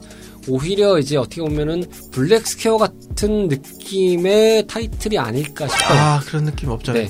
오히려 0.50 1.00
이제 1.00 1.18
어떻게 1.18 1.41
보면은 1.41 1.84
Black 2.12 2.45
Square 2.45 2.78
같은 2.78 3.48
느낌의 3.48 4.68
타이틀이 4.68 5.18
아닐까 5.18 5.68
싶어요. 5.68 6.00
아, 6.00 6.20
그런 6.26 6.45
느낌 6.45 6.70
않아 6.72 6.93
네. 6.93 7.10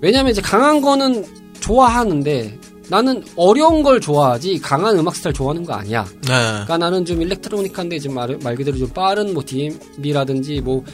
왜냐면 0.00 0.32
이제 0.32 0.42
강한 0.42 0.80
거는 0.80 1.24
좋아하는데 1.60 2.58
나는 2.88 3.22
어려운 3.36 3.82
걸 3.82 4.00
좋아하지 4.00 4.60
강한 4.60 4.98
음악 4.98 5.14
스타일 5.14 5.34
좋아하는 5.34 5.64
거 5.64 5.74
아니야. 5.74 6.04
네. 6.22 6.28
그러니까 6.28 6.78
나는 6.78 7.04
좀 7.04 7.20
electronic한데 7.22 7.98
지금 7.98 8.16
말, 8.16 8.38
말 8.42 8.56
그대로 8.56 8.76
좀 8.76 8.88
빠른 8.88 9.34
뭐 9.34 9.42
DnB라든지 9.44 10.60
뭐 10.60 10.84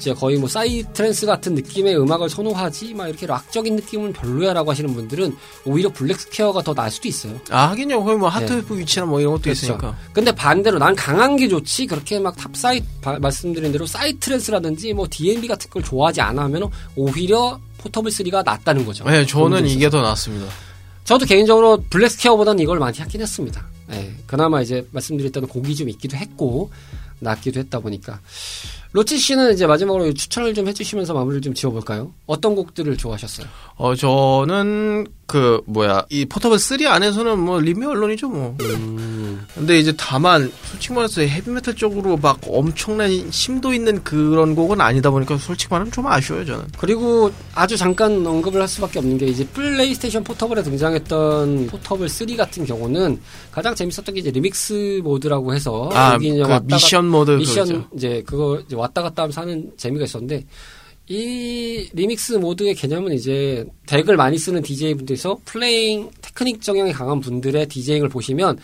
이제 0.00 0.14
거의 0.14 0.38
뭐 0.38 0.48
psytrance 0.48 1.26
같은 1.26 1.54
느낌의 1.54 1.94
음악을 2.00 2.30
선호하지 2.30 2.94
막 2.94 3.06
이렇게 3.06 3.26
락적인 3.26 3.76
느낌은 3.76 4.14
별로야라고 4.14 4.70
하시는 4.70 4.92
분들은 4.94 5.36
오히려 5.66 5.92
Black 5.92 6.18
Square가 6.18 6.62
더 6.62 6.72
나을 6.72 6.90
수도 6.90 7.06
있어요. 7.06 7.38
아, 7.50 7.68
하긴요. 7.68 8.02
거기 8.02 8.16
뭐 8.16 8.30
Heart 8.30 8.64
of 8.64 8.78
Witch나 8.78 9.04
뭐 9.04 9.20
이런 9.20 9.32
것도 9.32 9.42
그렇죠. 9.42 9.66
있으니까. 9.66 9.96
근데 10.14 10.32
반대로 10.34 10.78
난 10.78 10.94
강한 10.96 11.36
게 11.36 11.46
좋지 11.48 11.86
그렇게 11.86 12.18
막 12.18 12.34
탑 12.36 12.56
psy 12.56 12.82
바- 13.02 13.18
말씀드린 13.18 13.70
대로 13.72 13.84
psytrance라든지 13.84 14.94
뭐 14.94 15.06
DnB 15.10 15.46
같은 15.46 15.68
걸 15.68 15.82
좋아하지 15.82 16.22
않아 16.22 16.44
하면 16.44 16.70
오히려 16.96 17.60
Portable 17.78 18.10
3가 18.10 18.42
낫다는 18.42 18.86
거죠. 18.86 19.04
네, 19.04 19.26
저는 19.26 19.66
이게 19.66 19.90
더 19.90 20.00
낫습니다. 20.00 20.46
저도 21.04 21.26
개인적으로 21.26 21.82
Black 21.90 22.09
Square보다는 22.09 22.62
이걸 22.62 22.78
많이 22.78 22.98
하긴 22.98 23.20
했습니다. 23.20 23.66
예, 23.92 24.14
그나마 24.26 24.62
이제 24.62 24.86
말씀드렸던 24.92 25.46
곡이 25.48 25.74
좀 25.76 25.88
있기도 25.90 26.16
했고 26.16 26.70
낫기도 27.18 27.60
했다 27.60 27.80
보니까 27.80 28.20
로치 28.92 29.18
씨는 29.18 29.52
이제 29.52 29.66
마지막으로 29.66 30.12
추천을 30.14 30.52
좀 30.52 30.66
해주시면서 30.66 31.14
마무리를 31.14 31.42
좀 31.42 31.54
지어볼까요? 31.54 32.12
어떤 32.26 32.56
곡들을 32.56 32.96
좋아하셨어요? 32.96 33.46
어 33.76 33.94
저는 33.94 35.06
그 35.26 35.60
뭐야 35.66 36.04
이 36.10 36.24
Portable 36.24 36.58
3 36.58 36.78
안에서는 36.86 37.38
뭐 37.38 37.60
Leave 37.60 37.86
Me 37.86 37.94
Alone이죠 37.94 38.28
뭐. 38.28 38.56
음, 38.60 39.46
근데 39.54 39.78
이제 39.78 39.94
다만 39.96 40.50
솔직히 40.64 40.92
말해서 40.92 41.20
헤비메탈 41.22 41.76
쪽으로 41.76 42.16
막 42.16 42.40
엄청난 42.48 43.30
심도 43.30 43.72
있는 43.72 44.02
그런 44.02 44.56
곡은 44.56 44.80
아니다 44.80 45.08
보니까 45.10 45.38
솔직히 45.38 45.70
말하면 45.70 45.92
좀 45.92 46.08
아쉬워요 46.08 46.44
저는. 46.44 46.64
그리고 46.78 47.30
아주 47.54 47.76
잠깐 47.76 48.26
언급을 48.26 48.60
할 48.60 48.66
수밖에 48.66 48.98
없는 48.98 49.18
게 49.18 49.26
이제 49.26 49.46
플레이스테이션 49.46 50.24
Portable에 50.24 50.64
등장했던 50.64 51.68
Portable 51.68 52.08
3 52.08 52.36
같은 52.36 52.64
경우는 52.64 53.20
가장 53.52 53.72
재밌었던 53.76 54.12
게 54.16 54.20
이제 54.20 54.32
리믹스 54.32 55.00
모드라고 55.04 55.54
해서 55.54 55.90
아, 55.94 56.18
그 56.18 56.60
미션 56.64 57.06
모드 57.06 57.30
미션 57.32 57.66
그거죠. 57.68 57.88
이제 57.94 58.22
그거 58.26 58.60
이제 58.66 58.79
왔다 58.80 59.02
갔다 59.02 59.22
하면서 59.22 59.40
하는 59.42 59.72
재미가 59.76 60.04
있었는데 60.04 60.44
이 61.08 61.88
리믹스 61.92 62.34
모드의 62.34 62.74
개념은 62.74 63.12
이제 63.14 63.64
deck을 63.86 64.16
많이 64.16 64.38
쓰는 64.38 64.62
DJ 64.62 64.94
분들에서 64.94 65.40
playing 65.44 66.10
테크닉 66.22 66.62
정형이 66.62 66.92
강한 66.92 67.20
분들의 67.20 67.66
DJing을 67.66 68.08
보시면 68.08 68.58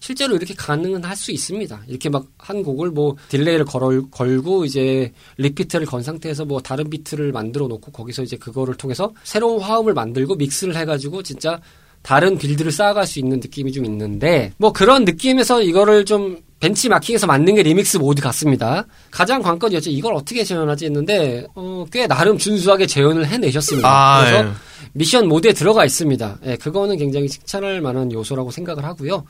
실제로 0.00 0.34
이렇게 0.34 0.54
가능은 0.54 1.04
할 1.04 1.14
수 1.14 1.30
있습니다. 1.30 1.82
이렇게 1.88 2.08
막 2.08 2.26
한 2.50 2.62
곡을 2.64 2.90
뭐 2.90 3.16
delay를 3.28 3.64
걸, 3.64 4.10
걸고 4.10 4.64
이제 4.64 5.12
repeat를 5.36 5.86
건 5.86 6.02
상태에서 6.02 6.44
뭐 6.44 6.60
다른 6.60 6.90
비트를 6.90 7.32
만들어 7.32 7.68
놓고 7.68 7.92
거기서 7.92 8.22
이제 8.22 8.36
그거를 8.36 8.74
통해서 8.74 9.12
새로운 9.22 9.60
화음을 9.60 9.94
만들고 9.94 10.34
믹스를 10.34 10.74
해가지고 10.76 11.22
진짜 11.22 11.60
다른 12.02 12.38
빌드를 12.38 12.72
쌓아갈 12.72 13.06
수 13.06 13.18
있는 13.18 13.38
느낌이 13.40 13.72
좀 13.72 13.84
있는데 13.84 14.52
뭐 14.56 14.72
그런 14.72 15.04
느낌에서 15.04 15.62
이거를 15.62 16.04
좀 16.04 16.42
벤치마킹해서 16.60 17.26
만든 17.26 17.54
게 17.54 17.62
리믹스 17.62 17.96
모드 17.96 18.22
같습니다. 18.22 18.84
가장 19.10 19.42
관건이었죠. 19.42 19.90
이걸 19.90 20.14
어떻게 20.14 20.44
재현하지 20.44 20.86
했는데 20.86 21.46
어, 21.54 21.86
꽤 21.90 22.06
나름 22.06 22.38
준수하게 22.38 22.86
재현을 22.86 23.26
해내셨습니다. 23.26 23.88
아, 23.88 24.24
그래서 24.24 24.46
예. 24.46 24.52
미션 24.92 25.26
모드에 25.26 25.52
들어가 25.52 25.84
있습니다. 25.84 26.38
예, 26.44 26.56
그거는 26.56 26.98
굉장히 26.98 27.28
칭찬할 27.28 27.80
만한 27.80 28.12
요소라고 28.12 28.50
생각을 28.50 28.84
하고요. 28.84 29.24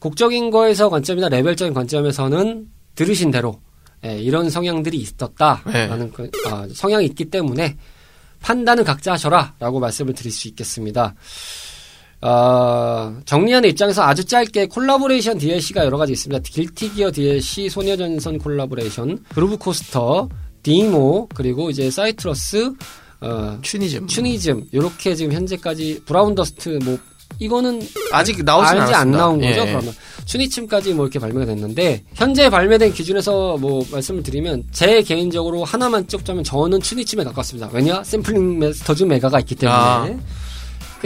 곡적인 0.00 0.50
거에서 0.50 0.90
관점이나 0.90 1.28
레벨적인 1.30 1.72
관점에서는 1.72 2.66
들으신 2.94 3.30
대로 3.30 3.60
예, 4.04 4.18
이런 4.18 4.50
성향들이 4.50 4.98
있었다라는 4.98 6.12
그, 6.12 6.30
아, 6.46 6.66
성향이 6.72 7.06
있기 7.06 7.26
때문에 7.26 7.76
판단은 8.40 8.84
각자 8.84 9.12
하셔라라고 9.12 9.80
말씀을 9.80 10.12
드릴 10.12 10.30
수 10.30 10.48
있겠습니다. 10.48 11.14
어, 12.26 13.14
정리하는 13.26 13.68
입장에서 13.68 14.02
아주 14.02 14.24
짧게 14.24 14.68
collaboration 14.68 15.36
DLC가 15.36 15.84
여러 15.84 15.98
가지 15.98 16.12
있습니다. 16.12 16.42
Guilty 16.42 16.94
Gear 16.94 17.12
DLC, 17.12 17.68
소녀전선 17.68 18.38
collaboration, 18.38 19.24
Groove 19.34 19.58
Coaster, 19.58 20.30
Deemo, 20.62 21.28
그리고 21.34 21.68
이제 21.68 21.90
Cytus, 21.90 22.72
어, 23.20 23.58
Chunithm. 23.60 24.06
Chunithm, 24.06 24.68
요렇게 24.72 25.14
지금 25.16 25.34
현재까지 25.34 26.00
Brown 26.06 26.34
Dust, 26.34 26.78
뭐, 26.82 26.98
이거는 27.40 27.82
아직 28.10 28.42
나오진 28.42 28.78
아직 28.78 28.94
안. 28.94 29.10
나온 29.10 29.38
거죠, 29.38 29.60
예. 29.60 29.66
그러면. 29.66 29.92
Chunithm까지 30.24 30.94
뭐 30.94 31.04
이렇게 31.04 31.18
발매가 31.18 31.44
됐는데, 31.44 32.04
현재 32.14 32.48
발매된 32.48 32.94
기준에서 32.94 33.58
뭐 33.58 33.84
말씀을 33.92 34.22
드리면, 34.22 34.64
제 34.72 35.02
개인적으로 35.02 35.62
하나만 35.62 36.06
찍자면 36.06 36.42
저는 36.42 36.80
춘이침에 36.80 37.22
가깝습니다. 37.22 37.68
왜냐? 37.70 38.02
Sampling 38.02 38.60
Masters 38.60 39.04
MEGA가 39.04 39.40
있기 39.40 39.56
때문에. 39.56 39.76
아. 39.78 40.08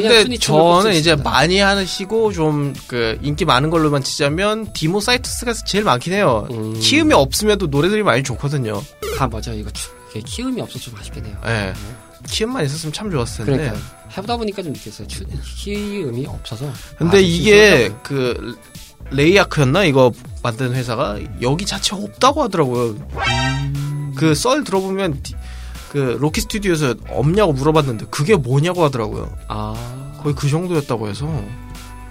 근데 0.02 0.36
저는 0.38 0.92
수 0.92 0.98
이제. 0.98 1.16
많이 1.16 1.58
하시고 1.58 2.32
좀 2.32 2.72
그 2.86 3.18
인기 3.22 3.44
많은 3.44 3.70
걸로만 3.70 4.02
치자면 4.02 4.72
디모 4.72 5.00
사이트스가 5.00 5.52
제일 5.66 5.84
많긴 5.84 6.12
해요. 6.14 6.46
음. 6.50 6.78
키움이 6.80 7.12
없음에도 7.14 7.66
노래들이 7.66 8.02
많이 8.02 8.22
좋거든요. 8.22 8.82
아, 9.18 9.26
맞아. 9.26 9.52
이거 9.52 9.70
키움이 10.24 10.60
없어서 10.62 10.86
좀 10.86 10.96
아쉽긴 10.98 11.26
해요. 11.26 11.36
예. 11.46 11.72
키움만 12.28 12.64
있었으면 12.64 12.92
참 12.92 13.10
좋았을 13.10 13.44
텐데. 13.44 13.64
그러니까 13.70 13.80
해보다 14.16 14.36
보니까 14.36 14.62
좀 14.62 14.72
느꼈어요. 14.72 15.06
추- 15.06 15.24
키움이 15.56 16.26
없어서. 16.26 16.70
근데 16.96 17.18
아, 17.18 17.20
이게 17.20 17.88
좀그 17.88 18.58
레이아크였나 19.10 19.84
이거 19.84 20.12
만든 20.42 20.74
회사가 20.74 21.18
여기 21.42 21.64
자체 21.64 21.94
없다고 21.94 22.42
하더라고요. 22.44 22.96
음. 23.16 24.12
그썰 24.16 24.64
들어보면 24.64 25.20
디- 25.22 25.34
그 25.90 26.16
로키 26.20 26.40
스튜디오에서 26.42 26.94
없냐고 27.08 27.52
물어봤는데 27.52 28.06
그게 28.10 28.36
뭐냐고 28.36 28.84
하더라고요. 28.84 29.30
아, 29.48 30.18
거의 30.22 30.34
그 30.34 30.48
정도였다고 30.48 31.08
해서. 31.08 31.26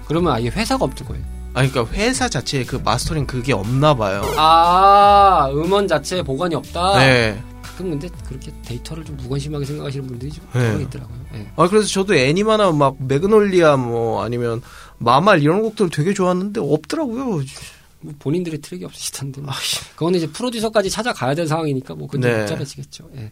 그러면 0.08 0.34
아예 0.34 0.48
회사가 0.48 0.86
없는 0.86 1.06
거예요. 1.08 1.24
아 1.54 1.68
그러니까 1.68 1.94
회사 1.94 2.30
자체에 2.30 2.64
그 2.64 2.78
mastering 2.78 3.26
그게 3.26 3.54
없나 3.54 3.96
봐요. 3.96 4.22
아, 4.38 5.50
음원 5.52 5.88
자체에 5.88 6.22
보관이 6.22 6.56
없다? 6.56 7.00
네. 7.00 7.42
가끔 7.62 7.90
근데 7.92 8.10
그렇게 8.28 8.52
데이터를 8.64 9.04
좀 9.04 9.18
무관심하게 9.18 9.66
생각하시는 9.66 10.08
분들이 10.08 10.32
좀 10.32 10.46
네. 10.54 10.82
있더라고요. 10.84 11.18
예. 11.36 11.52
아 11.56 11.68
그래서 11.68 11.88
저도 11.88 12.16
애니마나 12.16 12.72
막 12.72 12.96
매그놀리아 13.00 13.76
뭐 13.78 14.24
아니면 14.24 14.62
마말 14.98 15.42
이런 15.42 15.62
곡들 15.62 15.90
되게 15.90 16.14
좋았는데 16.14 16.62
없더라고요. 16.62 17.42
뭐 18.02 18.14
본인들의 18.20 18.62
트랙이 18.62 18.86
없으시던데. 18.86 19.42
뭐. 19.42 19.52
아, 19.52 19.56
씨. 19.60 19.80
그건 19.96 20.16
이제 20.16 20.28
프로듀서까지 20.28 20.90
찾아가야 20.90 21.36
될 21.36 21.48
상황이니까 21.48 21.96
뭐 21.96 22.08
그게 22.08 22.28
네. 22.28 22.40
복잡해지겠죠. 22.42 23.10
예. 23.18 23.32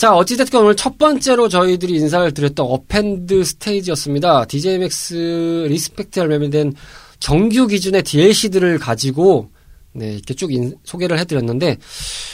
자, 0.00 0.16
어찌됐건 0.16 0.64
오늘 0.64 0.76
첫 0.76 0.96
번째로 0.96 1.50
저희들이 1.50 1.92
인사를 1.96 2.32
드렸던 2.32 2.64
append 2.66 3.44
스테이지였습니다. 3.44 4.46
DJMAX 4.46 5.66
RESPECT 5.68 6.20
발매된 6.20 6.72
정규 7.18 7.66
기준의 7.66 8.04
DLC들을 8.04 8.78
가지고 8.78 9.50
네, 9.92 10.14
이렇게 10.14 10.32
쭉 10.32 10.54
인- 10.54 10.74
소개를 10.84 11.18
해드렸는데, 11.18 11.76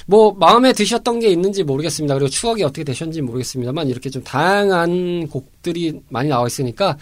뭐, 0.06 0.32
마음에 0.34 0.72
드셨던 0.74 1.18
게 1.18 1.28
있는지 1.28 1.64
모르겠습니다. 1.64 2.14
그리고 2.14 2.28
추억이 2.28 2.62
어떻게 2.62 2.84
되셨는지 2.84 3.20
모르겠습니다만, 3.22 3.88
이렇게 3.88 4.10
좀 4.10 4.22
다양한 4.22 5.26
곡들이 5.26 6.02
많이 6.08 6.28
나와 6.28 6.46
있으니까, 6.46 6.96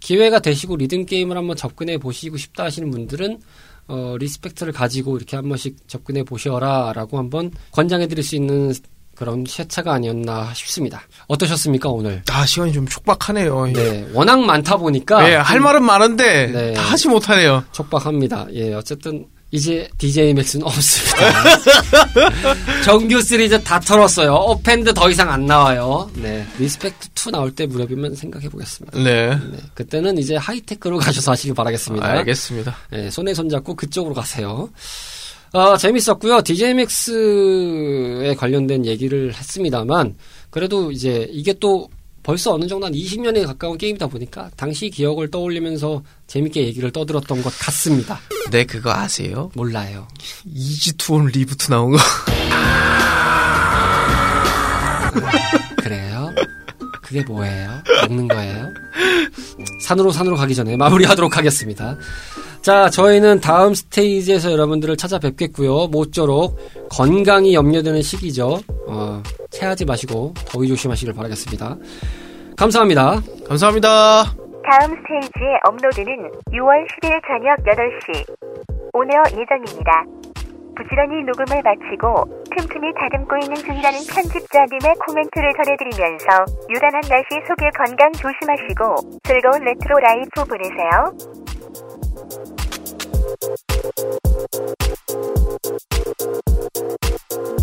기회가 0.00 0.40
되시고 0.40 0.76
리듬게임을 0.76 1.34
한번 1.34 1.56
접근해 1.56 1.96
보시고 1.96 2.36
싶다 2.36 2.64
하시는 2.64 2.90
분들은, 2.90 3.38
어, 3.88 4.16
RESPECT를 4.18 4.74
가지고 4.74 5.16
이렇게 5.16 5.36
한 5.36 5.48
번씩 5.48 5.88
접근해 5.88 6.24
보셔라, 6.24 6.92
라고 6.92 7.16
한번 7.16 7.52
권장해 7.70 8.08
드릴 8.08 8.22
수 8.22 8.34
있는 8.34 8.74
그런 9.20 9.44
회차가 9.46 9.92
아니었나 9.92 10.54
싶습니다. 10.54 11.02
어떠셨습니까, 11.26 11.90
오늘? 11.90 12.22
아 12.30 12.46
시간이 12.46 12.72
좀 12.72 12.88
촉박하네요. 12.88 13.66
네, 13.66 14.08
워낙 14.14 14.40
많다 14.40 14.78
보니까. 14.78 15.30
예, 15.30 15.34
할 15.34 15.60
말은 15.60 15.84
많은데 15.84 16.46
네. 16.46 16.72
다 16.72 16.80
하지 16.80 17.06
못하네요. 17.06 17.62
촉박합니다. 17.70 18.46
예, 18.54 18.72
어쨌든 18.72 19.26
이제 19.50 19.86
DJMAX는 19.98 20.64
없습니다. 20.66 21.18
정규 22.82 23.20
시리즈 23.20 23.62
다 23.62 23.78
털었어요. 23.78 24.32
Append 24.32 24.94
더 24.94 25.10
이상 25.10 25.30
안 25.30 25.44
나와요. 25.44 26.10
네, 26.14 26.46
RESPECT 26.58 27.08
2 27.28 27.30
나올 27.30 27.54
때 27.54 27.66
무렵이면 27.66 28.14
생각해 28.14 28.48
보겠습니다. 28.48 28.98
네. 29.02 29.36
네, 29.36 29.58
그때는 29.74 30.16
이제 30.16 30.36
하이테크로 30.36 30.96
가셔서 30.96 31.32
하시길 31.32 31.54
바라겠습니다. 31.54 32.06
알겠습니다. 32.06 32.74
네, 32.88 33.10
손에 33.10 33.34
손 33.34 33.50
잡고 33.50 33.74
그쪽으로 33.74 34.14
가세요. 34.14 34.70
어, 35.52 35.76
재밌었고요. 35.76 36.42
DJMAX에 36.42 38.34
관련된 38.36 38.86
얘기를 38.86 39.34
했습니다만 39.34 40.14
그래도 40.50 40.92
이제 40.92 41.26
이게 41.30 41.52
또 41.54 41.88
벌써 42.22 42.52
어느 42.54 42.66
정도 42.66 42.86
한 42.86 42.92
20년에 42.92 43.46
가까운 43.46 43.76
게임이다 43.78 44.06
보니까 44.06 44.50
당시 44.56 44.90
기억을 44.90 45.30
떠올리면서 45.30 46.02
재밌게 46.28 46.64
얘기를 46.66 46.90
떠들었던 46.92 47.42
것 47.42 47.52
같습니다. 47.58 48.20
네, 48.52 48.64
그거 48.64 48.92
아세요? 48.92 49.50
몰라요. 49.54 50.06
EZ2ON 50.44 51.26
REBOOT 51.28 51.68
나온 51.70 51.92
거. 51.92 51.98
그래요? 55.82 56.32
그게 57.02 57.22
뭐예요? 57.22 57.82
먹는 58.06 58.28
거예요? 58.28 58.68
산으로 59.82 60.12
산으로 60.12 60.36
가기 60.36 60.54
전에 60.54 60.76
마무리하도록 60.76 61.36
하겠습니다. 61.36 61.96
자, 62.62 62.90
저희는 62.90 63.40
다음 63.40 63.72
스테이지에서 63.72 64.52
여러분들을 64.52 64.96
찾아뵙겠고요. 64.98 65.88
모쪼록 65.88 66.58
건강이 66.90 67.54
염려되는 67.54 68.02
시기죠. 68.02 68.60
어, 68.86 69.22
체하지 69.50 69.86
마시고 69.86 70.34
더위 70.46 70.68
조심하시길 70.68 71.14
바라겠습니다. 71.14 71.76
감사합니다. 72.58 73.20
감사합니다. 73.48 74.24
다음 74.62 74.92
스테이지의 74.92 75.56
업로드는 75.64 76.30
6월 76.52 76.86
10일 77.00 77.20
저녁 77.26 77.56
8시 77.64 78.36
오픈 78.92 79.14
예정입니다. 79.32 80.04
부지런히 80.76 81.24
녹음을 81.24 81.62
마치고 81.64 82.44
틈틈이 82.56 82.92
다듬고 82.94 83.36
있는 83.42 83.56
중이라는 83.56 83.98
편집자님의 84.04 84.94
코멘트를 85.06 85.52
전해드리면서 85.56 86.28
요란한 86.68 87.00
날씨 87.08 87.40
속에 87.48 87.68
건강 87.76 88.12
조심하시고 88.12 89.20
즐거운 89.24 89.64
레트로 89.64 89.98
life 89.98 90.44
보내세요. 90.44 91.59
Thank 93.42 93.70
you. 97.32 97.59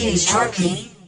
He's 0.00 0.24
talking. 0.24 0.99